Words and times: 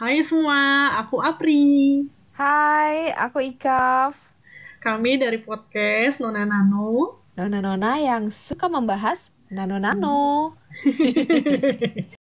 Hai 0.00 0.24
semua, 0.24 0.96
aku 0.96 1.20
Apri. 1.20 2.08
Hai, 2.32 3.12
aku 3.20 3.36
Ikaf. 3.44 4.32
Kami 4.80 5.20
dari 5.20 5.36
podcast 5.44 6.24
Nona 6.24 6.48
Nano. 6.48 7.20
Nona-nona 7.36 8.00
yang 8.00 8.32
suka 8.32 8.72
membahas 8.72 9.28
nano-nano. 9.52 10.56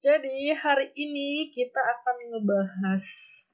Jadi 0.00 0.38
hari 0.56 0.96
ini 0.96 1.52
kita 1.52 1.76
akan 1.76 2.16
ngebahas 2.40 3.04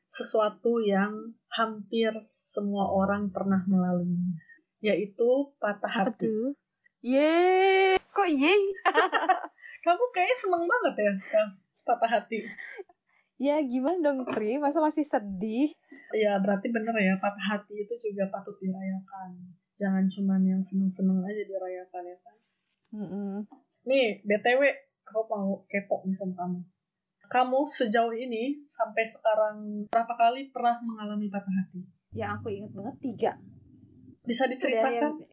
sesuatu 0.06 0.78
yang 0.78 1.34
hampir 1.50 2.14
semua 2.22 2.86
orang 2.86 3.34
pernah 3.34 3.66
melalui, 3.66 4.38
yaitu 4.78 5.50
patah 5.58 5.90
hati. 5.90 6.54
Yeay, 7.02 7.98
kok 8.12 8.28
yeay? 8.28 8.62
Kamu 9.84 10.04
kayaknya 10.12 10.36
seneng 10.36 10.64
banget 10.68 10.94
ya, 10.94 11.12
patah 11.82 12.10
hati. 12.12 12.44
Ya 13.36 13.58
gimana 13.58 13.98
dong 13.98 14.22
Pri, 14.22 14.62
masa 14.62 14.78
masih 14.78 15.02
sedih? 15.02 15.74
Ya 16.14 16.38
berarti 16.38 16.70
bener 16.70 16.94
ya, 16.94 17.18
patah 17.18 17.56
hati 17.56 17.82
itu 17.82 17.94
juga 17.98 18.30
patut 18.30 18.54
dirayakan. 18.62 19.34
Jangan 19.74 20.04
cuman 20.06 20.44
yang 20.46 20.62
seneng-seneng 20.62 21.24
aja 21.24 21.42
dirayakan 21.42 22.02
ya 22.06 22.16
kan. 22.22 22.36
Mm-mm. 22.92 23.34
Nih, 23.82 24.22
BTW, 24.22 24.62
aku 25.02 25.20
mau 25.26 25.64
kepo 25.66 26.06
nih 26.06 26.14
sama 26.14 26.36
kamu. 26.38 26.60
Kamu 27.26 27.64
sejauh 27.64 28.12
ini, 28.12 28.60
sampai 28.62 29.02
sekarang, 29.02 29.88
berapa 29.88 30.14
kali 30.14 30.52
pernah 30.52 30.78
mengalami 30.84 31.26
patah 31.26 31.50
hati? 31.50 31.80
Yang 32.12 32.30
aku 32.38 32.48
ingat 32.52 32.72
banget 32.76 32.96
tiga. 33.00 33.32
Bisa 34.22 34.44
Dari 34.46 34.54
diceritakan? 34.54 35.16
yang- 35.18 35.31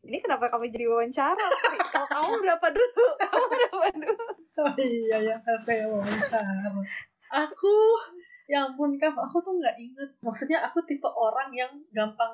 Ini 0.00 0.16
kenapa 0.24 0.48
kamu 0.48 0.72
jadi 0.72 0.86
wawancara? 0.88 1.46
Kalau 1.92 2.08
kamu 2.08 2.32
berapa 2.40 2.66
dulu? 2.72 3.06
Kamu 3.20 3.44
berapa 3.52 3.86
dulu? 4.00 4.26
Oh 4.60 4.74
iya 4.76 5.16
ya, 5.20 5.36
apa 5.36 5.70
ya 5.72 5.84
wawancara. 5.88 6.68
Aku, 7.30 7.74
ya 8.48 8.66
ampun 8.66 8.96
Kak, 8.96 9.12
aku 9.12 9.38
tuh 9.44 9.60
nggak 9.60 9.76
inget. 9.76 10.10
Maksudnya 10.24 10.64
aku 10.64 10.80
tipe 10.88 11.06
orang 11.06 11.52
yang 11.52 11.72
gampang 11.92 12.32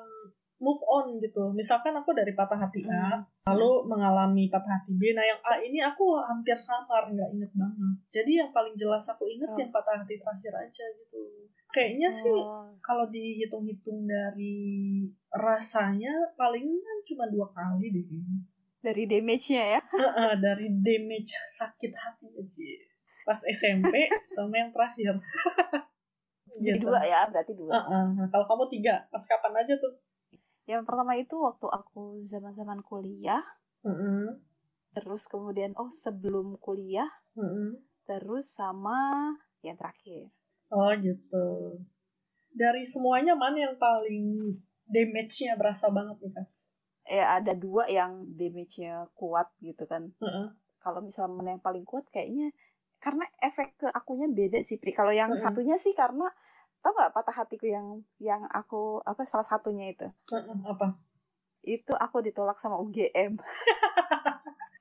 move 0.57 0.81
on 0.83 1.17
gitu. 1.17 1.49
Misalkan 1.51 1.93
aku 1.93 2.11
dari 2.11 2.31
patah 2.31 2.57
hati 2.57 2.81
A, 2.83 3.13
Hmm. 3.13 3.21
lalu 3.47 3.85
mengalami 3.85 4.47
patah 4.47 4.73
hati 4.75 4.91
B. 4.91 5.11
Nah 5.11 5.21
yang 5.21 5.37
A 5.41 5.57
ini 5.57 5.77
aku 5.79 6.17
hampir 6.19 6.55
samar, 6.55 7.05
nggak 7.07 7.29
inget 7.31 7.51
banget. 7.53 7.93
Jadi 8.09 8.31
yang 8.35 8.49
paling 8.49 8.73
jelas 8.73 9.05
aku 9.05 9.25
inget 9.25 9.47
Oh. 9.47 9.55
yang 9.55 9.69
patah 9.69 9.97
hati 9.97 10.15
terakhir 10.15 10.53
aja 10.59 10.85
gitu. 10.95 11.21
Kayaknya 11.67 12.09
sih 12.09 12.31
Oh, 12.31 12.73
kalau 12.79 13.05
dihitung-hitung 13.07 14.03
dari 14.03 15.03
rasanya 15.29 16.09
palingan 16.33 16.97
cuma 17.03 17.27
dua 17.27 17.47
kali 17.47 17.91
deh 17.91 18.03
kayaknya. 18.03 18.39
dari 18.77 19.03
damage-nya 19.03 19.63
ya? 19.69 19.81
Dari 20.39 20.69
damage 20.71 21.33
sakit 21.49 21.91
hati 21.91 22.27
aja 22.31 22.69
pas 23.21 23.35
SMP 23.43 23.91
sama 24.31 24.55
yang 24.55 24.71
terakhir 24.71 25.19
Jadi 26.57 26.79
Gitu. 26.79 26.87
dua 26.87 27.03
ya, 27.03 27.27
berarti 27.27 27.53
dua. 27.53 27.69
Heeh, 27.75 28.05
nah, 28.15 28.27
kalau 28.27 28.45
kamu 28.47 28.65
tiga 28.71 28.95
pas 29.07 29.21
kapan 29.21 29.59
aja 29.59 29.75
tuh 29.75 29.91
Yang 30.71 30.83
pertama 30.87 31.13
itu 31.23 31.35
waktu 31.47 31.67
aku 31.79 32.19
zaman-zaman 32.31 32.79
kuliah, 32.89 33.43
Heeh, 33.83 34.27
terus 34.95 35.23
kemudian 35.31 35.71
oh 35.81 35.87
sebelum 36.03 36.47
kuliah, 36.65 37.07
heeh. 37.35 37.69
terus 38.09 38.45
sama 38.59 38.99
yang 39.65 39.77
terakhir. 39.79 40.27
oh 40.77 40.91
gitu 41.03 41.45
dari 42.51 42.83
semuanya 42.83 43.33
mana 43.37 43.57
yang 43.71 43.75
paling 43.79 44.27
damage-nya 44.89 45.53
berasa 45.59 45.87
banget 45.93 46.17
nih 46.23 46.31
kan 46.35 46.45
Ya 47.07 47.39
ada 47.39 47.55
dua 47.55 47.87
yang 47.87 48.27
damage-nya 48.35 49.07
kuat 49.15 49.47
gitu 49.63 49.87
kan. 49.87 50.11
Heeh. 50.19 50.47
Kalau 50.83 50.99
misalnya 50.99 51.55
yang 51.55 51.63
paling 51.63 51.87
kuat 51.87 52.03
kayaknya 52.11 52.51
karena 52.99 53.23
efek 53.39 53.79
ke 53.79 53.87
akunya 53.93 54.27
beda 54.27 54.59
sih 54.67 54.75
Pri. 54.81 54.91
Kalau 54.91 55.13
yang 55.15 55.31
Mm-mm. 55.31 55.39
satunya 55.39 55.79
sih 55.79 55.95
karena 55.95 56.27
tau 56.81 56.93
gak 56.93 57.13
patah 57.13 57.35
hatiku 57.43 57.65
yang 57.67 58.01
yang 58.21 58.41
aku 58.53 59.01
apa 59.03 59.25
salah 59.27 59.45
satunya 59.45 59.91
itu 59.91 60.07
apa 60.65 60.97
itu 61.67 61.93
aku 61.97 62.23
ditolak 62.23 62.57
sama 62.59 62.79
UGM 62.79 63.37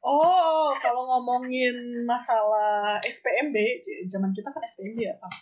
Oh, 0.07 0.71
kalau 0.79 1.03
ngomongin 1.03 1.75
masalah 2.07 2.95
SPMB, 3.03 3.83
zaman 4.07 4.31
kita 4.31 4.55
kan 4.55 4.63
SPMB 4.63 5.03
ya, 5.03 5.19
Pak. 5.19 5.33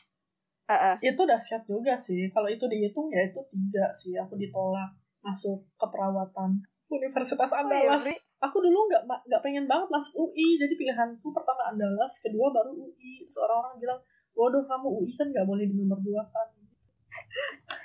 Heeh. 0.73 1.13
Itu 1.13 1.29
dahsyat 1.29 1.69
juga 1.69 1.93
sih. 1.93 2.33
Kalau 2.33 2.49
itu 2.49 2.65
dihitung 2.65 3.13
ya 3.13 3.29
itu 3.29 3.45
tiga 3.45 3.93
sih. 3.93 4.17
Aku 4.17 4.41
ditolak 4.41 4.89
masuk 5.21 5.69
keperawatan 5.77 6.65
Universitas 6.89 7.53
Oh 7.53 7.69
iya, 7.69 7.93
Andalas. 7.93 8.05
Aku 8.41 8.61
dulu 8.65 8.89
nggak 8.89 9.05
nggak 9.05 9.43
pengen 9.45 9.69
banget 9.69 9.89
masuk 9.93 10.25
UI. 10.25 10.57
Jadi 10.57 10.73
pilihanku 10.81 11.29
pertama 11.29 11.69
Andalas, 11.69 12.25
kedua 12.25 12.49
baru 12.49 12.73
UI. 12.73 13.21
Terus 13.29 13.45
orang-orang 13.45 13.77
bilang, 13.77 14.01
waduh 14.35 14.63
kamu 14.63 14.87
UI 14.93 15.11
kan 15.13 15.27
nggak 15.29 15.45
boleh 15.45 15.65
di 15.65 15.75
nomor 15.75 15.99
dua 15.99 16.23
kan. 16.27 16.49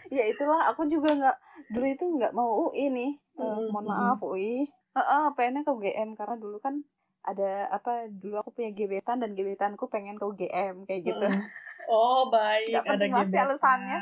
ya 0.10 0.26
itulah 0.26 0.66
aku 0.68 0.86
juga 0.86 1.14
nggak 1.14 1.38
dulu 1.70 1.86
itu 1.88 2.06
nggak 2.12 2.34
mau 2.34 2.50
UI 2.68 2.90
nih 2.90 3.12
Eh, 3.32 3.42
Mm-mm, 3.42 3.70
mohon 3.70 3.88
maaf 3.88 4.20
UI 4.20 4.68
Heeh, 4.90 5.26
pengennya 5.32 5.62
ke 5.62 5.72
UGM 5.72 6.10
karena 6.14 6.36
dulu 6.36 6.58
kan 6.58 6.82
ada 7.22 7.70
apa 7.70 8.10
dulu 8.10 8.36
aku 8.38 8.52
punya 8.52 8.68
gebetan 8.70 9.18
dan 9.18 9.32
gebetanku 9.32 9.86
pengen 9.86 10.16
ke 10.16 10.26
UGM 10.26 10.84
kayak 10.84 11.02
gitu 11.06 11.24
Mm. 11.24 11.46
Oh 11.88 12.28
baik, 12.28 12.70
Nggak 12.70 12.86
ada 12.88 13.06
gebetan. 13.08 13.46
alasannya. 13.48 14.00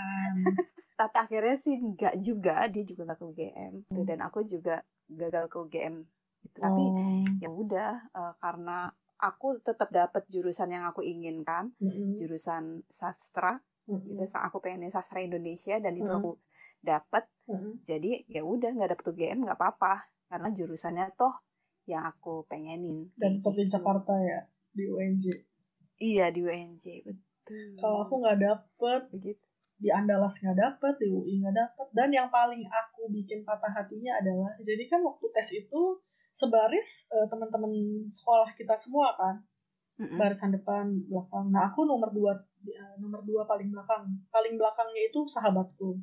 tapi 1.00 1.16
akhirnya 1.16 1.56
sih 1.56 1.78
nggak 1.78 2.16
juga 2.19 2.66
dia 2.66 2.81
juga 2.81 3.06
nggak 3.06 3.16
ke 3.16 3.25
UGM 3.28 3.72
gitu. 3.86 3.96
Hmm. 3.96 4.07
dan 4.07 4.19
aku 4.22 4.40
juga 4.41 4.75
gagal 5.06 5.46
ke 5.46 5.57
UGM 5.59 5.96
gitu. 6.41 6.57
tapi 6.57 6.84
Oh. 6.84 7.24
ya 7.38 7.50
udah 7.52 7.91
eh, 8.09 8.34
karena 8.38 8.90
aku 9.18 9.58
tetap 9.66 9.90
dapat 9.90 10.24
jurusan 10.30 10.70
yang 10.72 10.86
aku 10.86 11.02
inginkan 11.02 11.74
Mm-mm. 11.82 12.18
jurusan 12.18 12.86
sastra 12.90 13.58
Mm-mm. 13.90 14.04
gitu 14.14 14.24
sa- 14.30 14.46
aku 14.46 14.62
pengennya 14.62 14.94
sastra 14.94 15.20
Indonesia 15.22 15.78
dan 15.82 15.94
itu 15.98 16.08
Hmm. 16.08 16.18
aku 16.22 16.32
dapat 16.82 17.26
Mm-mm. 17.50 17.82
jadi 17.82 18.24
ya 18.30 18.42
udah 18.46 18.70
nggak 18.78 18.90
dapet 18.94 19.06
UGM 19.10 19.40
nggak 19.46 19.58
apa-apa 19.58 20.06
karena 20.28 20.50
jurusannya 20.54 21.06
toh 21.18 21.34
yang 21.88 22.04
aku 22.04 22.44
pengenin 22.52 23.10
Dan 23.16 23.40
tetap 23.40 23.56
di 23.56 23.64
gitu. 23.64 23.74
Jakarta 23.80 24.14
ya, 24.20 24.40
di 24.76 24.84
UNJ. 24.92 25.26
iya 26.04 26.28
di 26.30 26.44
UNJ 26.44 26.84
betul 27.08 27.80
Kalau 27.80 28.04
aku 28.04 28.14
nggak 28.22 28.40
dapet, 28.44 29.02
begitu 29.14 29.40
di 29.78 29.88
Andalas 29.94 30.42
nggak 30.42 30.58
dapet, 30.58 30.94
di 31.00 31.08
UI 31.08 31.34
nggak 31.42 31.56
dapet. 31.56 31.88
Dan 31.96 32.10
yang 32.12 32.28
paling 32.28 32.66
aku 32.68 33.08
bikin 33.08 33.46
patah 33.48 33.72
hatinya 33.72 34.20
adalah, 34.20 34.52
jadi 34.60 34.84
kan 34.90 35.00
waktu 35.06 35.26
tes 35.32 35.50
itu 35.56 35.82
sebaris 36.38 37.09
eh, 37.09 37.25
teman-teman 37.25 37.74
sekolah 38.06 38.53
kita 38.53 38.78
semua 38.78 39.18
kan, 39.18 39.42
Mm-mm. 39.98 40.22
barisan 40.22 40.53
depan, 40.53 40.86
belakang. 41.09 41.50
Nah 41.50 41.66
aku 41.66 41.90
nomor 41.90 42.14
dua, 42.14 42.38
eh, 42.70 42.94
nomor 43.02 43.25
dua 43.25 43.50
paling 43.50 43.74
belakang. 43.74 44.06
Paling 44.30 44.53
belakangnya 44.53 45.09
itu 45.09 45.25
sahabatku. 45.25 45.98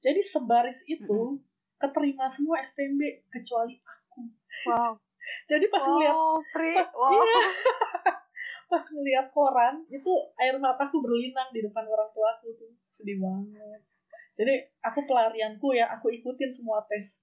Jadi 0.00 0.24
sebaris 0.24 0.88
itu 0.88 1.36
keterima 1.76 2.24
semua 2.32 2.64
SPMB 2.64 3.28
kecuali 3.28 3.76
aku. 3.84 4.24
wow 4.72 4.96
Jadi 5.50 5.68
pas 5.68 5.84
ngeliat 5.84 6.16
wow 6.16 6.36
Pri 6.48 6.72
Pa- 6.72 6.92
wow 6.96 7.12
Iya. 7.12 7.36
Pas 8.68 8.84
ngeliat 8.90 9.30
koran, 9.30 9.84
itu 9.86 10.12
air 10.40 10.56
mataku 10.58 10.98
berlinang 10.98 11.52
di 11.54 11.62
depan 11.62 11.84
orang 11.86 12.10
tuaku 12.10 12.50
tuh. 12.56 12.72
Sedih 12.90 13.20
banget. 13.20 13.80
Jadi 14.34 14.54
aku 14.82 15.06
pelarianku 15.06 15.70
ya, 15.76 15.86
aku 15.94 16.10
ikutin 16.10 16.50
semua 16.50 16.82
tes. 16.90 17.22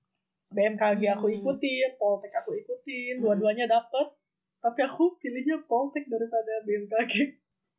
BMKG 0.52 1.02
aku 1.10 1.26
Hmm. 1.26 1.38
ikutin, 1.38 1.90
Poltek 1.96 2.34
aku 2.34 2.52
ikutin, 2.54 3.16
Hmm. 3.16 3.22
dua-duanya 3.22 3.66
dapet. 3.66 4.08
Tapi 4.60 4.80
aku 4.80 5.16
pilihnya 5.18 5.58
Poltek 5.62 6.06
daripada 6.06 6.54
BMKG. 6.62 7.14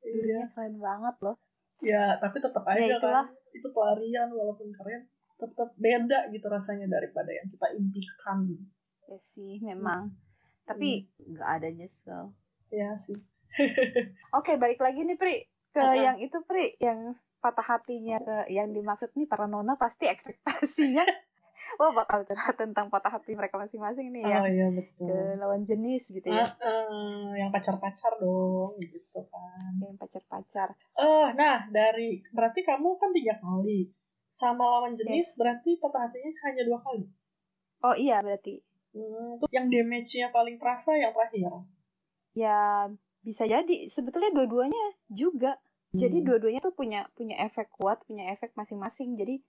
Iya. 0.02 0.50
Keren 0.50 0.76
banget 0.76 1.16
loh 1.20 1.36
Ya, 1.78 2.14
tapi 2.16 2.38
tetap 2.38 2.62
Ya, 2.64 2.74
aja 2.80 2.94
itulah. 2.96 3.22
kan. 3.22 3.34
Itu 3.50 3.68
pelarian 3.70 4.28
walaupun 4.28 4.70
keren. 4.70 5.02
Tetap 5.34 5.74
beda 5.76 6.26
gitu 6.28 6.46
rasanya 6.46 6.86
daripada 6.88 7.28
yang 7.28 7.46
kita 7.46 7.66
impikan. 7.72 8.38
ya 9.04 9.18
sih 9.18 9.60
memang 9.60 10.08
tapi 10.62 11.04
nggak 11.20 11.50
ada 11.52 11.68
nyesel 11.68 12.32
Ya 12.68 12.96
sih. 12.96 13.18
oke 14.32 14.56
balik 14.56 14.78
lagi 14.78 15.02
nih 15.02 15.14
Pri 15.14 15.44
ke 15.68 15.78
Uh-uh. 15.78 15.92
yang 15.92 16.16
itu 16.16 16.38
Pri 16.42 16.72
yang 16.78 17.12
patah 17.38 17.66
hatinya 17.68 18.16
ke 18.18 18.48
yang 18.48 18.70
dimaksud 18.70 19.12
nih 19.12 19.26
para 19.26 19.44
nona 19.44 19.74
pasti 19.74 20.06
ekspektasinya 20.06 21.02
wah 21.76 21.92
bakal 21.92 22.22
curhat 22.22 22.54
tentang 22.54 22.86
patah 22.86 23.12
hati 23.12 23.32
mereka 23.32 23.56
masing-masing 23.56 24.10
nih 24.10 24.22
Oh 24.22 24.30
yang 24.30 24.44
iya 24.46 24.66
betul. 24.70 25.06
ke 25.06 25.16
lawan 25.36 25.62
jenis 25.62 26.02
gitu 26.08 26.26
ya 26.26 26.44
Heeh, 26.44 27.36
yang 27.36 27.50
pacar-pacar 27.50 28.12
dong 28.16 28.76
gitu 28.78 29.20
kan. 29.26 29.72
yang 29.78 29.96
pacar-pacar 29.96 30.68
Eh, 30.94 31.28
nah 31.34 31.66
dari 31.68 32.22
berarti 32.30 32.60
kamu 32.60 32.96
kan 32.96 33.10
tiga 33.10 33.34
kali 33.36 33.90
sama 34.24 34.64
lawan 34.64 34.92
jenis 34.92 35.36
berarti 35.36 35.76
patah 35.76 36.08
hatinya 36.08 36.32
hanya 36.42 36.62
dua 36.64 36.78
kali. 36.80 37.04
oh 37.82 37.94
iya 37.94 38.18
berarti 38.20 38.62
Hmm, 38.92 39.40
tuh 39.40 39.48
yang 39.48 39.66
damage-nya 39.66 40.28
paling 40.28 40.60
terasa 40.60 40.92
yang 40.92 41.08
terakhir. 41.10 41.48
ya 42.32 42.88
bisa 43.20 43.44
jadi 43.44 43.86
sebetulnya 43.86 44.28
dua-duanya 44.30 44.84
juga 45.08 45.56
jadi 45.92 46.20
Hmm. 46.20 46.26
dua-duanya 46.26 46.60
tuh 46.60 46.72
punya 46.72 47.04
punya 47.12 47.36
efek 47.38 47.68
kuat 47.70 48.00
punya 48.04 48.28
efek 48.28 48.52
masing-masing 48.52 49.12
jadi 49.14 49.40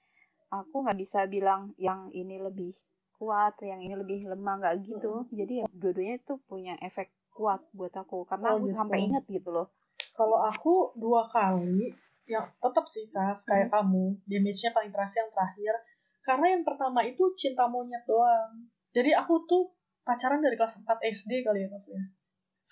aku 0.54 0.86
nggak 0.86 1.00
bisa 1.02 1.26
bilang 1.26 1.74
yang 1.82 2.14
ini 2.14 2.38
lebih 2.38 2.78
kuat 3.18 3.58
yang 3.66 3.82
ini 3.82 3.98
lebih 3.98 4.30
lemah 4.30 4.62
nggak 4.62 4.76
gitu 4.86 5.26
jadi 5.34 5.64
ya 5.64 5.66
dua-duanya 5.74 6.18
tuh 6.22 6.38
punya 6.46 6.78
efek 6.78 7.10
kuat 7.34 7.66
buat 7.74 7.90
aku 7.90 8.30
karena 8.30 8.54
Oh, 8.54 8.62
aku 8.62 8.70
gitu. 8.70 8.78
sampai 8.78 8.98
ingat 9.10 9.26
gitu 9.26 9.50
loh 9.50 9.74
Kalau 10.14 10.38
aku 10.46 10.94
dua 10.94 11.26
kali, 11.26 11.90
yang 12.30 12.46
tetap 12.62 12.86
sih 12.86 13.10
kak, 13.10 13.34
kayak 13.50 13.74
Hmm. 13.74 13.82
kamu, 13.82 14.06
damage-nya 14.30 14.70
paling 14.70 14.94
terasa 14.94 15.26
yang 15.26 15.32
terakhir. 15.34 15.74
Karena 16.22 16.46
yang 16.54 16.62
pertama 16.62 17.02
itu 17.02 17.34
cinta 17.34 17.66
monyet 17.66 18.06
doang. 18.06 18.54
Jadi 18.94 19.10
aku 19.10 19.42
tuh 19.50 19.74
pacaran 20.06 20.38
dari 20.38 20.54
kelas 20.54 20.86
4 20.86 21.02
SD 21.02 21.42
kali 21.42 21.66
ya 21.66 21.68
kak 21.68 21.84
ya. 21.90 22.04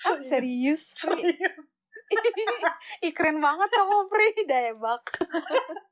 ah, 0.05 0.17
serius? 0.21 0.93
Serius. 0.93 1.65
Ih, 3.05 3.09
keren 3.09 3.41
banget 3.41 3.69
kamu 3.73 3.97
Pri 4.05 4.29
Debak 4.45 5.03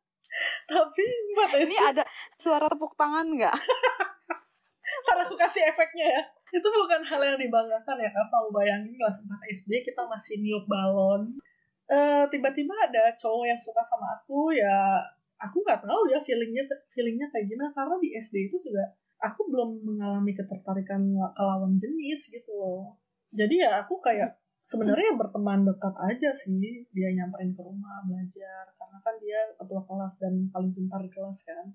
Tapi 0.70 1.04
4 1.36 1.66
SD 1.66 1.74
ini 1.74 1.78
ada 1.80 2.04
suara 2.40 2.66
tepuk 2.70 2.94
tangan 2.96 3.28
nggak 3.28 3.56
Ntar 5.06 5.18
aku 5.22 5.38
kasih 5.38 5.70
efeknya 5.70 6.18
ya. 6.18 6.22
Itu 6.50 6.66
bukan 6.66 7.06
hal 7.06 7.22
yang 7.22 7.38
dibanggakan 7.38 7.98
ya 8.02 8.10
kak. 8.10 8.34
Bayangin 8.50 8.98
kelas 8.98 9.22
4 9.22 9.54
SD 9.54 9.86
kita 9.86 10.02
masih 10.10 10.42
niup 10.42 10.66
balon. 10.66 11.38
Eh 11.86 12.26
tiba-tiba 12.34 12.74
ada 12.74 13.14
cowok 13.14 13.46
yang 13.46 13.60
suka 13.62 13.86
sama 13.86 14.18
aku 14.18 14.54
ya 14.54 14.98
aku 15.40 15.64
nggak 15.64 15.80
tahu 15.88 16.04
ya 16.12 16.20
feelingnya 16.20 16.68
feelingnya 16.92 17.28
kayak 17.32 17.48
gimana 17.48 17.72
karena 17.72 17.96
di 18.04 18.12
SD 18.12 18.52
itu 18.52 18.58
juga 18.60 18.84
aku 19.24 19.48
belum 19.48 19.88
mengalami 19.88 20.32
ketertarikan 20.36 21.02
ke 21.16 21.42
lawan 21.44 21.80
jenis 21.80 22.32
gitu 22.32 22.52
loh. 22.56 23.00
Jadi 23.32 23.64
ya 23.64 23.84
aku 23.84 24.00
kayak 24.04 24.36
sebenarnya 24.70 25.18
berteman 25.18 25.66
dekat 25.66 25.96
aja 25.98 26.30
sih 26.30 26.86
dia 26.94 27.10
nyamperin 27.18 27.58
ke 27.58 27.62
rumah 27.66 28.06
belajar 28.06 28.70
karena 28.78 28.98
kan 29.02 29.16
dia 29.18 29.42
ketua 29.58 29.82
kelas 29.82 30.14
dan 30.22 30.34
paling 30.54 30.70
pintar 30.78 31.02
di 31.02 31.10
kelas 31.10 31.40
kan. 31.50 31.66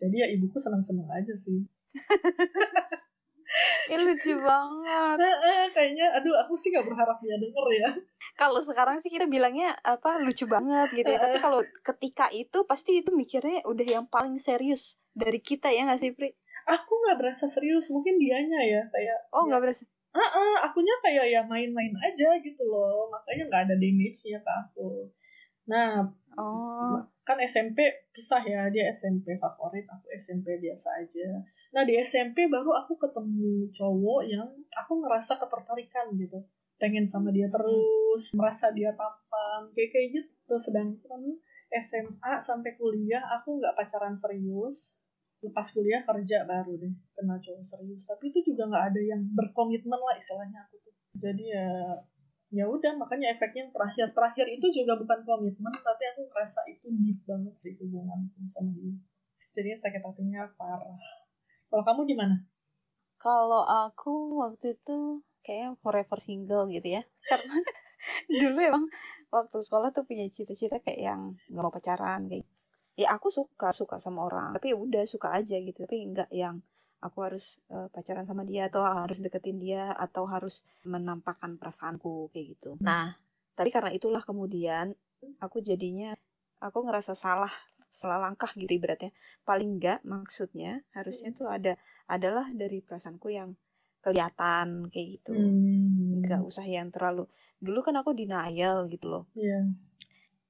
Jadi 0.00 0.16
ya 0.16 0.26
ibuku 0.32 0.56
senang-senang 0.56 1.12
aja 1.12 1.34
sih. 1.36 1.60
Ini 3.88 4.04
lucu 4.04 4.36
banget. 4.44 5.16
Kayaknya 5.72 6.06
aduh 6.12 6.36
aku 6.44 6.52
sih 6.52 6.68
gak 6.68 6.84
berharap 6.84 7.16
dia 7.24 7.40
denger 7.40 7.66
ya 7.80 7.88
Kalau 8.36 8.60
sekarang 8.60 9.00
sih 9.00 9.08
kita 9.08 9.24
bilangnya 9.24 9.72
apa 9.80 10.20
lucu 10.20 10.44
banget 10.44 10.88
gitu 10.92 11.08
ya. 11.08 11.20
Tapi 11.20 11.40
kalau 11.40 11.60
ketika 11.84 12.28
itu 12.32 12.64
pasti 12.68 13.00
itu 13.04 13.12
mikirnya 13.12 13.64
udah 13.64 13.86
yang 13.88 14.04
paling 14.08 14.36
serius 14.36 15.00
dari 15.16 15.40
kita 15.42 15.72
ya 15.72 15.88
nggak 15.88 16.00
sih 16.00 16.12
Pri? 16.14 16.30
aku 16.68 16.92
nggak 17.00 17.16
berasa 17.16 17.48
serius 17.48 17.88
mungkin 17.88 18.20
dianya 18.20 18.60
ya 18.60 18.82
kayak 18.92 19.18
Oh 19.32 19.48
ya, 19.48 19.56
berasa. 19.56 19.88
Ah 20.18 20.30
ah, 20.34 20.56
akunya 20.66 20.94
kayak 20.98 21.26
ya 21.30 21.40
main-main 21.46 21.94
aja 22.02 22.34
gitu 22.42 22.62
loh. 22.66 23.06
Makanya 23.06 23.44
nggak 23.46 23.62
ada 23.70 23.76
damage 23.78 24.18
nya 24.26 24.38
ke 24.42 24.52
aku. 24.52 25.06
Nah 25.70 26.10
Oh. 26.38 26.94
kan 27.26 27.34
SMP 27.42 27.82
pisah 28.14 28.40
ya. 28.46 28.70
Dia 28.70 28.88
SMP 28.94 29.34
favorit 29.42 29.84
aku 29.90 30.06
SMP 30.14 30.54
biasa 30.62 31.02
aja. 31.02 31.42
Nah 31.74 31.82
di 31.82 31.98
SMP 31.98 32.46
baru 32.46 32.70
aku 32.78 32.94
ketemu 32.94 33.66
cowok 33.74 34.22
yang 34.30 34.46
aku 34.70 35.02
ngerasa 35.02 35.36
ketertarikan 35.42 36.14
gitu. 36.14 36.38
Pengen 36.78 37.04
sama 37.04 37.34
dia 37.34 37.50
terus 37.50 38.32
merasa 38.38 38.70
dia 38.70 38.94
tampan. 38.94 39.66
Kayak 39.74 39.90
kayak 39.90 40.08
gitu 40.14 40.54
sedangkan 40.62 41.22
SMA 41.68 42.32
sampai 42.40 42.78
kuliah 42.78 43.20
aku 43.34 43.60
nggak 43.60 43.76
pacaran 43.76 44.14
serius 44.16 45.02
lepas 45.38 45.66
kuliah 45.70 46.02
kerja 46.02 46.42
baru 46.42 46.74
deh 46.78 46.94
kenal 47.14 47.38
cowok 47.38 47.62
serius 47.62 48.10
tapi 48.10 48.34
itu 48.34 48.42
juga 48.52 48.66
nggak 48.66 48.84
ada 48.94 49.00
yang 49.00 49.22
berkomitmen 49.34 49.98
lah 49.98 50.16
istilahnya 50.18 50.66
aku 50.66 50.82
tuh 50.82 50.94
jadi 51.14 51.44
ya 51.54 51.66
ya 52.48 52.64
udah 52.64 52.96
makanya 52.96 53.36
efeknya 53.36 53.68
terakhir 53.70 54.08
terakhir 54.16 54.46
itu 54.48 54.66
juga 54.72 54.96
bukan 54.96 55.20
komitmen 55.22 55.74
tapi 55.84 56.02
aku 56.10 56.26
ngerasa 56.26 56.64
itu 56.66 56.88
deep 56.90 57.20
banget 57.28 57.54
sih 57.54 57.76
hubunganku 57.78 58.40
sama 58.50 58.72
dia 58.72 58.96
jadi 59.52 59.76
sakit 59.76 60.00
hatinya 60.02 60.48
parah 60.56 60.96
kalau 61.68 61.84
kamu 61.84 62.02
gimana 62.16 62.36
Kalau 63.18 63.66
aku 63.66 64.38
waktu 64.38 64.78
itu 64.78 65.26
kayak 65.42 65.74
forever 65.82 66.18
single 66.22 66.70
gitu 66.70 67.00
ya. 67.00 67.02
Karena 67.28 67.58
dulu 68.30 68.58
emang 68.62 68.84
waktu 69.34 69.58
sekolah 69.58 69.90
tuh 69.90 70.06
punya 70.06 70.22
cita-cita 70.30 70.78
kayak 70.78 71.00
yang 71.02 71.20
nggak 71.50 71.64
mau 71.66 71.74
pacaran 71.74 72.30
kayak. 72.30 72.46
Ya 72.98 73.14
aku 73.14 73.30
suka 73.30 73.70
suka 73.70 73.96
sama 74.02 74.26
orang, 74.26 74.50
tapi 74.58 74.74
ya 74.74 74.76
udah 74.76 75.04
suka 75.06 75.30
aja 75.38 75.54
gitu. 75.62 75.86
Tapi 75.86 75.96
nggak 76.10 76.30
yang 76.34 76.58
aku 76.98 77.18
harus 77.22 77.62
eh, 77.70 77.86
pacaran 77.94 78.26
sama 78.26 78.42
dia 78.42 78.66
atau 78.66 78.82
harus 78.82 79.22
deketin 79.22 79.58
dia 79.62 79.94
atau 79.94 80.26
harus 80.26 80.66
menampakkan 80.82 81.54
perasaanku 81.54 82.34
kayak 82.34 82.58
gitu. 82.58 82.70
Nah, 82.82 83.14
tapi 83.54 83.70
karena 83.70 83.94
itulah 83.94 84.22
kemudian 84.26 84.98
aku 85.38 85.62
jadinya 85.62 86.10
aku 86.58 86.82
ngerasa 86.82 87.14
salah 87.14 87.54
salah 87.86 88.18
langkah 88.18 88.50
gitu 88.58 88.74
ibaratnya. 88.74 89.14
Paling 89.46 89.78
enggak 89.78 90.02
maksudnya 90.02 90.82
harusnya 90.90 91.30
tuh 91.30 91.46
ada 91.46 91.78
adalah 92.10 92.50
dari 92.50 92.82
perasaanku 92.82 93.30
yang 93.30 93.54
kelihatan 94.02 94.90
kayak 94.90 95.08
gitu 95.22 95.34
Hmm. 95.34 96.22
nggak 96.24 96.40
usah 96.46 96.64
yang 96.64 96.88
terlalu 96.94 97.26
dulu 97.60 97.82
kan 97.84 97.94
aku 98.00 98.14
denial 98.16 98.86
gitu 98.88 99.06
loh 99.10 99.24
Iya. 99.34 99.66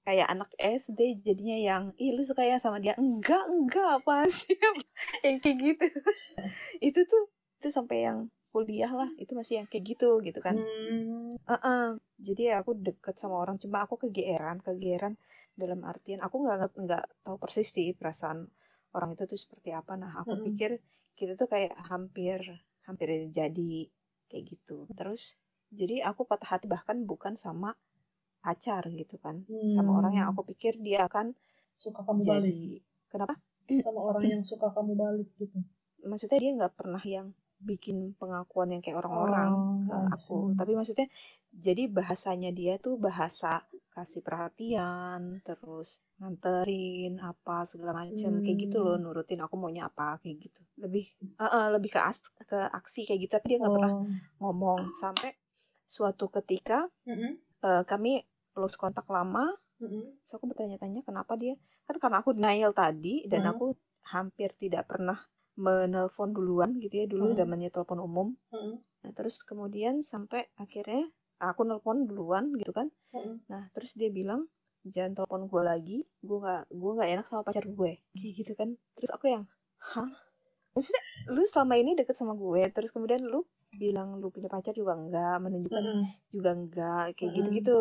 Kayak 0.09 0.25
anak 0.33 0.49
SD 0.57 1.21
jadinya 1.21 1.53
yang 1.61 1.85
ih 2.01 2.17
lu 2.17 2.25
suka 2.25 2.41
ya 2.41 2.57
sama 2.57 2.81
dia 2.81 2.97
enggak 2.97 3.45
enggak 3.45 4.01
apa 4.01 4.25
sih 4.33 4.57
yang 5.27 5.37
kayak 5.45 5.57
gitu 5.61 5.85
itu 6.81 7.01
tuh 7.05 7.23
itu 7.61 7.69
sampai 7.69 8.09
yang 8.09 8.19
kuliah 8.49 8.89
lah 8.89 9.11
itu 9.21 9.37
masih 9.37 9.61
yang 9.61 9.69
kayak 9.69 9.85
gitu 9.85 10.25
gitu 10.25 10.41
kan 10.41 10.57
Hmm. 10.57 11.29
Heeh. 11.45 11.85
jadi 12.17 12.43
ya 12.49 12.55
aku 12.65 12.73
deket 12.81 13.21
sama 13.21 13.37
orang 13.45 13.61
cuma 13.61 13.85
aku 13.85 14.01
kegeeran 14.01 14.65
kegeeran 14.65 15.21
dalam 15.53 15.85
artian 15.85 16.25
aku 16.25 16.41
nggak 16.41 16.73
nggak 16.73 17.05
tahu 17.21 17.37
persis 17.37 17.69
sih 17.69 17.93
perasaan 17.93 18.49
orang 18.97 19.13
itu 19.13 19.29
tuh 19.29 19.37
seperti 19.37 19.77
apa 19.77 19.93
nah 20.01 20.25
aku 20.25 20.33
Mm-mm. 20.33 20.47
pikir 20.49 20.71
kita 21.13 21.37
tuh 21.37 21.49
kayak 21.53 21.77
hampir 21.93 22.41
hampir 22.89 23.09
jadi 23.29 23.73
kayak 24.33 24.45
gitu 24.57 24.89
terus 24.97 25.37
jadi 25.69 26.01
aku 26.09 26.25
patah 26.25 26.57
hati 26.57 26.65
bahkan 26.65 27.05
bukan 27.05 27.37
sama 27.37 27.77
pacar 28.45 28.83
gitu 28.91 29.17
kan. 29.19 29.43
Sama 29.75 29.91
orang 29.99 30.13
yang 30.19 30.27
Hmm. 30.29 30.35
aku 30.35 30.43
pikir 30.55 30.79
dia 30.81 31.07
akan 31.09 31.35
suka 31.73 32.01
kamu 32.07 32.21
balik. 32.25 32.55
jadi 32.55 32.57
kenapa? 33.11 33.35
Sama 33.87 34.01
orang 34.01 34.25
yang 34.25 34.43
suka 34.43 34.67
kamu 34.73 34.93
balik 34.97 35.29
gitu. 35.39 35.59
Maksudnya 36.07 36.39
dia 36.41 36.53
nggak 36.57 36.75
pernah 36.79 37.03
yang 37.03 37.35
bikin 37.59 38.15
pengakuan 38.15 38.71
yang 38.71 38.83
kayak 38.83 39.03
orang-orang 39.03 39.51
Oh, 39.51 39.83
ke 39.91 39.97
aku. 40.15 40.39
tapi 40.55 40.73
maksudnya 40.79 41.11
jadi 41.51 41.91
bahasanya 41.91 42.55
dia 42.55 42.79
tuh 42.79 42.95
bahasa 43.03 43.67
kasih 43.91 44.23
perhatian 44.23 45.43
terus 45.43 45.99
nganterin 46.23 47.19
apa 47.19 47.67
segala 47.67 48.07
macam 48.07 48.39
kayak 48.39 48.59
gitu 48.63 48.79
loh 48.79 48.95
Hmm. 48.95 49.11
nurutin 49.11 49.43
aku 49.43 49.59
maunya 49.59 49.91
apa 49.91 50.23
kayak 50.23 50.39
gitu. 50.39 50.63
Lebih 50.79 51.05
eh, 51.35 51.43
eh, 51.51 51.67
lebih 51.75 51.91
ke 51.91 52.01
as 52.01 52.23
ke 52.47 52.59
aksi 52.71 53.11
kayak 53.11 53.21
gitu. 53.27 53.33
Tapi 53.35 53.47
dia 53.51 53.59
nggak 53.59 53.75
pernah 53.75 53.95
Oh. 53.99 54.07
ngomong. 54.39 54.95
Sampai 54.95 55.35
suatu 55.83 56.31
ketika 56.31 56.87
Mm-mm. 57.11 57.43
Eh, 57.65 57.83
kami 57.87 58.23
lost 58.59 58.77
kontak 58.77 59.07
lama 59.07 59.47
Mm-mm. 59.79 60.19
terus 60.27 60.33
aku 60.35 60.51
bertanya-tanya 60.51 61.07
kenapa 61.07 61.39
dia 61.39 61.55
kan 61.87 61.97
karena 62.03 62.17
aku 62.23 62.35
denial 62.35 62.75
tadi 62.75 63.23
dan 63.31 63.47
Hmm. 63.47 63.53
aku 63.55 63.67
hampir 64.11 64.51
tidak 64.59 64.91
pernah 64.91 65.19
menelpon 65.55 66.35
duluan 66.35 66.79
gitu 66.83 66.95
ya 67.03 67.07
dulu 67.07 67.31
Hmm. 67.35 67.39
zamannya 67.39 67.71
telepon 67.71 68.03
umum 68.03 68.29
Mm-mm. 68.51 68.83
nah 69.07 69.11
terus 69.15 69.43
kemudian 69.47 70.03
sampai 70.03 70.51
akhirnya 70.59 71.07
aku 71.39 71.63
nelpon 71.63 72.07
duluan 72.11 72.51
gitu 72.59 72.75
kan 72.75 72.91
Mm-mm. 73.15 73.47
nah 73.47 73.71
terus 73.75 73.95
dia 73.95 74.11
bilang 74.11 74.51
jangan 74.83 75.23
telepon 75.23 75.47
gue 75.47 75.63
lagi 75.63 75.99
gue 76.23 76.39
nggak 76.39 76.63
gue 76.75 76.91
nggak 76.99 77.11
enak 77.15 77.27
sama 77.27 77.43
pacar 77.47 77.67
gue 77.67 77.93
kayak 78.19 78.33
gitu 78.35 78.53
kan 78.59 78.75
terus 78.99 79.11
aku 79.15 79.31
yang 79.31 79.45
hah 79.79 80.11
maksudnya 80.75 81.03
lu 81.31 81.43
selama 81.47 81.75
ini 81.79 81.95
deket 81.95 82.15
sama 82.15 82.35
gue 82.35 82.63
terus 82.75 82.91
kemudian 82.91 83.23
lu 83.23 83.43
bilang 83.75 84.17
lu 84.17 84.33
punya 84.33 84.49
pacar 84.49 84.73
juga 84.73 84.97
enggak 84.97 85.37
menunjukkan 85.45 85.85
Mm-mm. 85.85 86.05
juga 86.33 86.51
enggak 86.57 87.05
kayak 87.17 87.31
Mm-mm. 87.33 87.39
gitu 87.39 87.51
gitu 87.61 87.81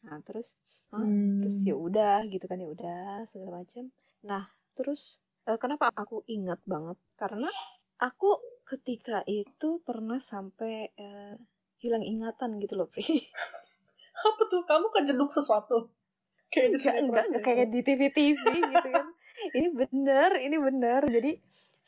nah 0.00 0.16
terus 0.24 0.56
Hah? 0.90 1.04
Hmm. 1.04 1.44
terus 1.44 1.56
ya 1.62 1.76
udah 1.76 2.24
gitu 2.26 2.48
kan 2.48 2.56
ya 2.56 2.68
udah 2.72 3.22
segala 3.28 3.62
macam 3.62 3.92
nah 4.24 4.48
terus 4.74 5.20
eh, 5.50 5.58
kenapa 5.58 5.90
aku 5.94 6.22
ingat 6.30 6.62
banget? 6.68 6.98
Karena 7.18 7.50
aku 8.00 8.38
ketika 8.62 9.26
itu 9.26 9.82
pernah 9.82 10.22
sampai 10.22 10.94
eh, 10.94 11.34
hilang 11.82 12.04
ingatan 12.04 12.60
gitu 12.62 12.78
loh 12.78 12.86
Pri. 12.86 13.04
Apa 14.28 14.42
tuh? 14.46 14.62
Kamu 14.68 14.92
kejeduk 14.92 15.32
sesuatu? 15.32 15.90
Kayak 16.50 16.68
di 16.74 16.76
enggak 16.76 16.96
enggak 17.02 17.24
enggak 17.30 17.42
kayak 17.46 17.66
di 17.70 17.80
TV 17.80 18.00
TV 18.12 18.44
gitu 18.44 18.88
kan. 18.90 19.06
Ini 19.56 19.68
bener 19.72 20.30
ini 20.42 20.56
bener. 20.60 21.02
Jadi 21.08 21.32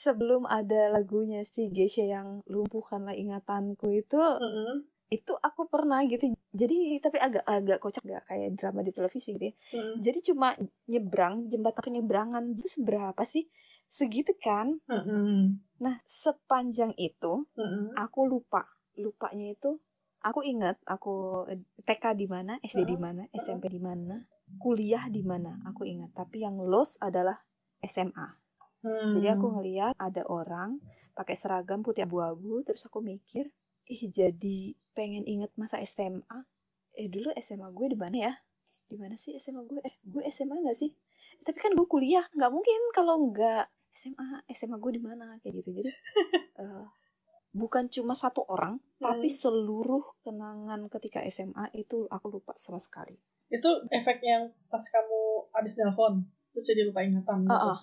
sebelum 0.02 0.50
ada 0.50 0.90
lagunya 0.90 1.46
si 1.46 1.70
Gesha 1.70 2.02
yang 2.02 2.42
lumpuhkanlah 2.50 3.14
ingatanku 3.14 3.94
itu 3.94 4.18
Mm-mm. 4.18 4.82
itu 5.14 5.32
aku 5.38 5.70
pernah 5.70 6.02
gitu. 6.10 6.34
Jadi 6.50 6.98
tapi 6.98 7.22
agak 7.22 7.46
agak 7.46 7.78
kocak 7.78 8.02
gak 8.02 8.26
kayak 8.26 8.58
drama 8.58 8.82
di 8.82 8.90
televisi 8.90 9.38
gitu 9.38 9.46
ya. 9.46 9.54
Mm-mm. 9.78 9.96
jadi 10.02 10.18
cuma 10.26 10.58
nyebrang 10.90 11.46
jembatan 11.46 11.82
penyeberangan 11.86 12.44
itu 12.50 12.66
seberapa 12.66 13.22
sih? 13.22 13.46
Segitu 13.86 14.34
kan? 14.42 14.82
Mm-mm. 14.90 15.62
nah 15.78 16.02
sepanjang 16.02 16.98
itu 16.98 17.46
Mm-mm. 17.54 17.94
aku 17.94 18.26
lupa. 18.26 18.66
Lupanya 18.98 19.54
itu 19.54 19.78
aku 20.26 20.42
ingat 20.42 20.82
aku 20.82 21.46
eh, 21.46 21.62
TK 21.86 22.18
di 22.18 22.26
mana 22.26 22.58
SD 22.58 22.90
di 22.90 22.98
mana 22.98 23.22
SMP 23.30 23.70
di 23.70 23.78
mana 23.78 24.18
kuliah 24.58 25.06
di 25.06 25.22
mana 25.22 25.62
aku 25.62 25.86
ingat. 25.86 26.10
Tapi 26.10 26.42
yang 26.42 26.58
los 26.58 26.98
adalah 26.98 27.38
SMA 27.80 28.41
Hmm. 28.82 29.14
jadi 29.14 29.38
aku 29.38 29.46
ngeliat 29.46 29.94
ada 29.96 30.26
orang 30.26 30.82
pakai 31.14 31.38
seragam 31.38 31.86
putih 31.86 32.04
abu-abu 32.04 32.66
terus 32.66 32.82
aku 32.82 32.98
mikir 32.98 33.50
ih 33.86 34.02
jadi 34.10 34.74
pengen 34.92 35.24
inget 35.26 35.54
masa 35.54 35.80
SMA 35.82 36.46
eh 36.96 37.08
dulu 37.08 37.32
SMA 37.40 37.68
gue 37.72 37.86
di 37.92 37.98
mana 37.98 38.16
ya? 38.30 38.32
Di 38.88 38.96
mana 39.00 39.16
sih 39.16 39.36
SMA 39.40 39.64
gue? 39.64 39.80
Eh 39.80 39.94
gue 40.04 40.22
SMA 40.28 40.60
nggak 40.60 40.76
sih? 40.76 40.92
Tapi 41.42 41.58
kan 41.58 41.72
gue 41.72 41.86
kuliah 41.88 42.24
nggak 42.36 42.52
mungkin 42.52 42.80
kalau 42.92 43.32
nggak 43.32 43.72
SMA 43.92 44.44
SMA 44.52 44.76
gue 44.76 44.92
di 45.00 45.02
mana? 45.02 45.40
Kayak 45.40 45.64
gitu. 45.64 45.82
Jadi 45.82 45.90
uh, 46.60 46.86
bukan 47.60 47.88
cuma 47.92 48.16
satu 48.16 48.44
orang 48.48 48.80
hmm. 48.80 49.04
tapi 49.04 49.28
seluruh 49.28 50.16
kenangan 50.24 50.88
ketika 50.88 51.20
SMA 51.28 51.72
itu 51.76 52.04
aku 52.12 52.40
lupa 52.40 52.52
sama 52.56 52.80
sekali. 52.80 53.16
Itu 53.52 53.68
efek 53.92 54.24
yang 54.24 54.48
pas 54.68 54.84
kamu 54.88 55.52
abis 55.52 55.76
nelpon 55.80 56.24
terus 56.52 56.68
jadi 56.68 56.84
lupa 56.84 57.00
ingatan 57.00 57.48
gitu. 57.48 57.52
Uh, 57.52 57.76
uh, 57.76 57.78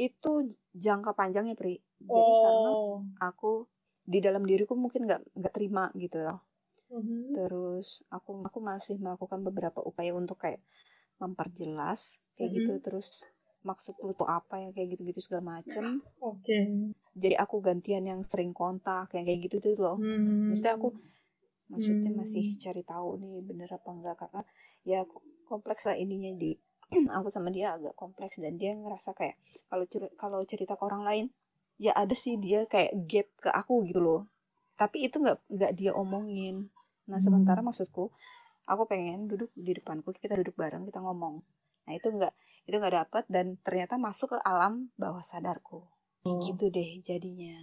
itu 0.00 0.56
jangka 0.72 1.12
panjangnya 1.12 1.52
pri 1.52 1.76
jadi 2.00 2.16
oh. 2.32 2.40
karena 2.40 2.72
aku 3.28 3.68
di 4.00 4.18
dalam 4.24 4.48
diriku 4.48 4.72
mungkin 4.72 5.04
nggak 5.04 5.36
nggak 5.36 5.52
terima 5.52 5.92
gitu 5.92 6.24
loh 6.24 6.40
mm-hmm. 6.88 7.36
terus 7.36 8.00
aku 8.08 8.40
aku 8.40 8.58
masih 8.64 8.96
melakukan 8.96 9.44
beberapa 9.44 9.84
upaya 9.84 10.16
untuk 10.16 10.40
kayak 10.40 10.64
memperjelas 11.20 12.24
kayak 12.32 12.56
mm-hmm. 12.56 12.64
gitu 12.64 12.72
terus 12.80 13.28
maksud 13.60 13.92
lu 14.00 14.16
tuh 14.16 14.24
apa 14.24 14.56
ya 14.56 14.68
kayak 14.72 14.96
gitu-gitu 14.96 15.20
segala 15.20 15.60
macem 15.60 16.00
oke 16.16 16.40
okay. 16.40 16.64
jadi 17.12 17.36
aku 17.36 17.60
gantian 17.60 18.08
yang 18.08 18.24
sering 18.24 18.56
kontak 18.56 19.12
yang 19.12 19.28
kayak 19.28 19.44
gitu 19.44 19.60
tuh 19.60 19.76
loh 19.76 19.96
mm-hmm. 20.00 20.48
Maksudnya 20.48 20.74
aku 20.80 20.88
maksudnya 21.70 22.08
mm-hmm. 22.08 22.18
masih 22.24 22.44
cari 22.56 22.82
tahu 22.82 23.20
nih 23.20 23.44
bener 23.44 23.68
apa 23.68 23.90
enggak 23.92 24.16
karena 24.16 24.42
ya 24.82 25.04
kompleks 25.44 25.86
lah 25.86 25.94
ininya 25.94 26.32
di 26.34 26.56
aku 27.16 27.28
sama 27.30 27.54
dia 27.54 27.74
agak 27.78 27.94
kompleks 27.94 28.38
dan 28.42 28.58
dia 28.58 28.74
ngerasa 28.74 29.14
kayak 29.14 29.38
kalau 29.70 29.84
kalau 30.18 30.38
cerita 30.46 30.74
ke 30.74 30.82
orang 30.82 31.02
lain 31.06 31.26
ya 31.80 31.96
ada 31.96 32.12
sih 32.12 32.36
dia 32.36 32.68
kayak 32.68 32.92
gap 33.08 33.28
ke 33.40 33.48
aku 33.48 33.88
gitu 33.88 34.04
loh 34.04 34.28
tapi 34.76 35.08
itu 35.08 35.16
nggak 35.20 35.38
nggak 35.48 35.72
dia 35.76 35.92
omongin 35.96 36.68
nah 37.08 37.16
hmm. 37.16 37.24
sementara 37.24 37.64
maksudku 37.64 38.12
aku 38.68 38.82
pengen 38.86 39.26
duduk 39.26 39.48
di 39.56 39.72
depanku 39.72 40.12
kita 40.12 40.36
duduk 40.36 40.54
bareng 40.60 40.84
kita 40.84 41.00
ngomong 41.00 41.40
nah 41.88 41.92
itu 41.96 42.12
nggak 42.12 42.32
itu 42.68 42.76
nggak 42.76 42.94
dapat 43.08 43.24
dan 43.32 43.56
ternyata 43.64 43.96
masuk 43.96 44.36
ke 44.36 44.38
alam 44.44 44.92
bawah 45.00 45.24
sadarku 45.24 45.88
oh. 46.28 46.40
gitu 46.44 46.68
deh 46.68 47.00
jadinya 47.00 47.56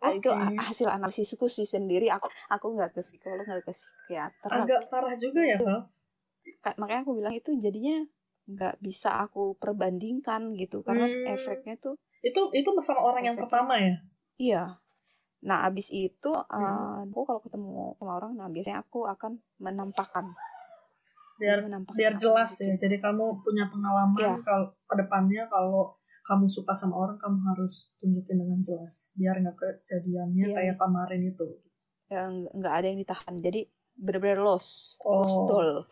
okay. 0.00 0.22
itu 0.22 0.30
hasil 0.60 0.88
analisisku 0.88 1.50
sih 1.50 1.66
sendiri 1.66 2.08
aku 2.08 2.30
aku 2.48 2.78
nggak 2.78 2.94
ke 2.94 3.00
psikolog 3.02 3.44
nggak 3.44 3.64
ke 3.66 3.72
psikiater 3.74 4.50
agak 4.50 4.82
parah 4.88 5.14
juga 5.18 5.42
ya 5.42 5.58
Kak? 5.58 6.76
makanya 6.80 7.02
aku 7.04 7.12
bilang 7.16 7.34
itu 7.34 7.50
jadinya 7.60 8.04
nggak 8.44 8.76
bisa 8.84 9.24
aku 9.24 9.56
perbandingkan 9.56 10.52
gitu 10.56 10.84
karena 10.84 11.08
hmm. 11.08 11.32
efeknya 11.32 11.80
tuh 11.80 11.96
itu 12.24 12.40
itu 12.56 12.68
sama 12.80 13.04
orang 13.04 13.22
yang 13.32 13.36
pertama 13.36 13.76
ya? 13.76 13.94
Iya. 14.40 14.64
Nah, 15.44 15.68
abis 15.68 15.92
itu 15.92 16.32
uh, 16.32 17.04
aku 17.04 17.20
kalau 17.28 17.40
ketemu 17.44 17.92
sama 18.00 18.16
orang, 18.16 18.32
nah 18.32 18.48
biasanya 18.48 18.80
aku 18.80 19.04
akan 19.04 19.36
menampakkan. 19.60 20.32
Biar 21.36 21.60
menampakkan 21.60 22.00
biar 22.00 22.16
jelas 22.16 22.56
ya. 22.64 22.72
Jadi 22.80 22.96
kamu 22.96 23.44
punya 23.44 23.68
pengalaman 23.68 24.16
ya. 24.16 24.40
kalau 24.40 24.72
ke 24.72 24.94
depannya 24.96 25.44
kalau 25.52 25.92
kamu 26.24 26.48
suka 26.48 26.72
sama 26.72 26.96
orang, 26.96 27.20
kamu 27.20 27.36
harus 27.52 27.92
tunjukin 28.00 28.40
dengan 28.40 28.64
jelas. 28.64 29.12
Biar 29.20 29.36
nggak 29.44 29.56
kejadiannya 29.60 30.46
ya. 30.48 30.56
kayak 30.56 30.76
kemarin 30.80 31.20
itu. 31.28 31.46
Ya, 32.08 32.24
nggak 32.32 32.74
ada 32.80 32.86
yang 32.88 32.98
ditahan. 33.04 33.34
Jadi 33.44 33.68
benar-benar 33.94 34.42
lost, 34.42 34.98
oh. 35.02 35.20
lost 35.22 35.38
doll. 35.46 35.86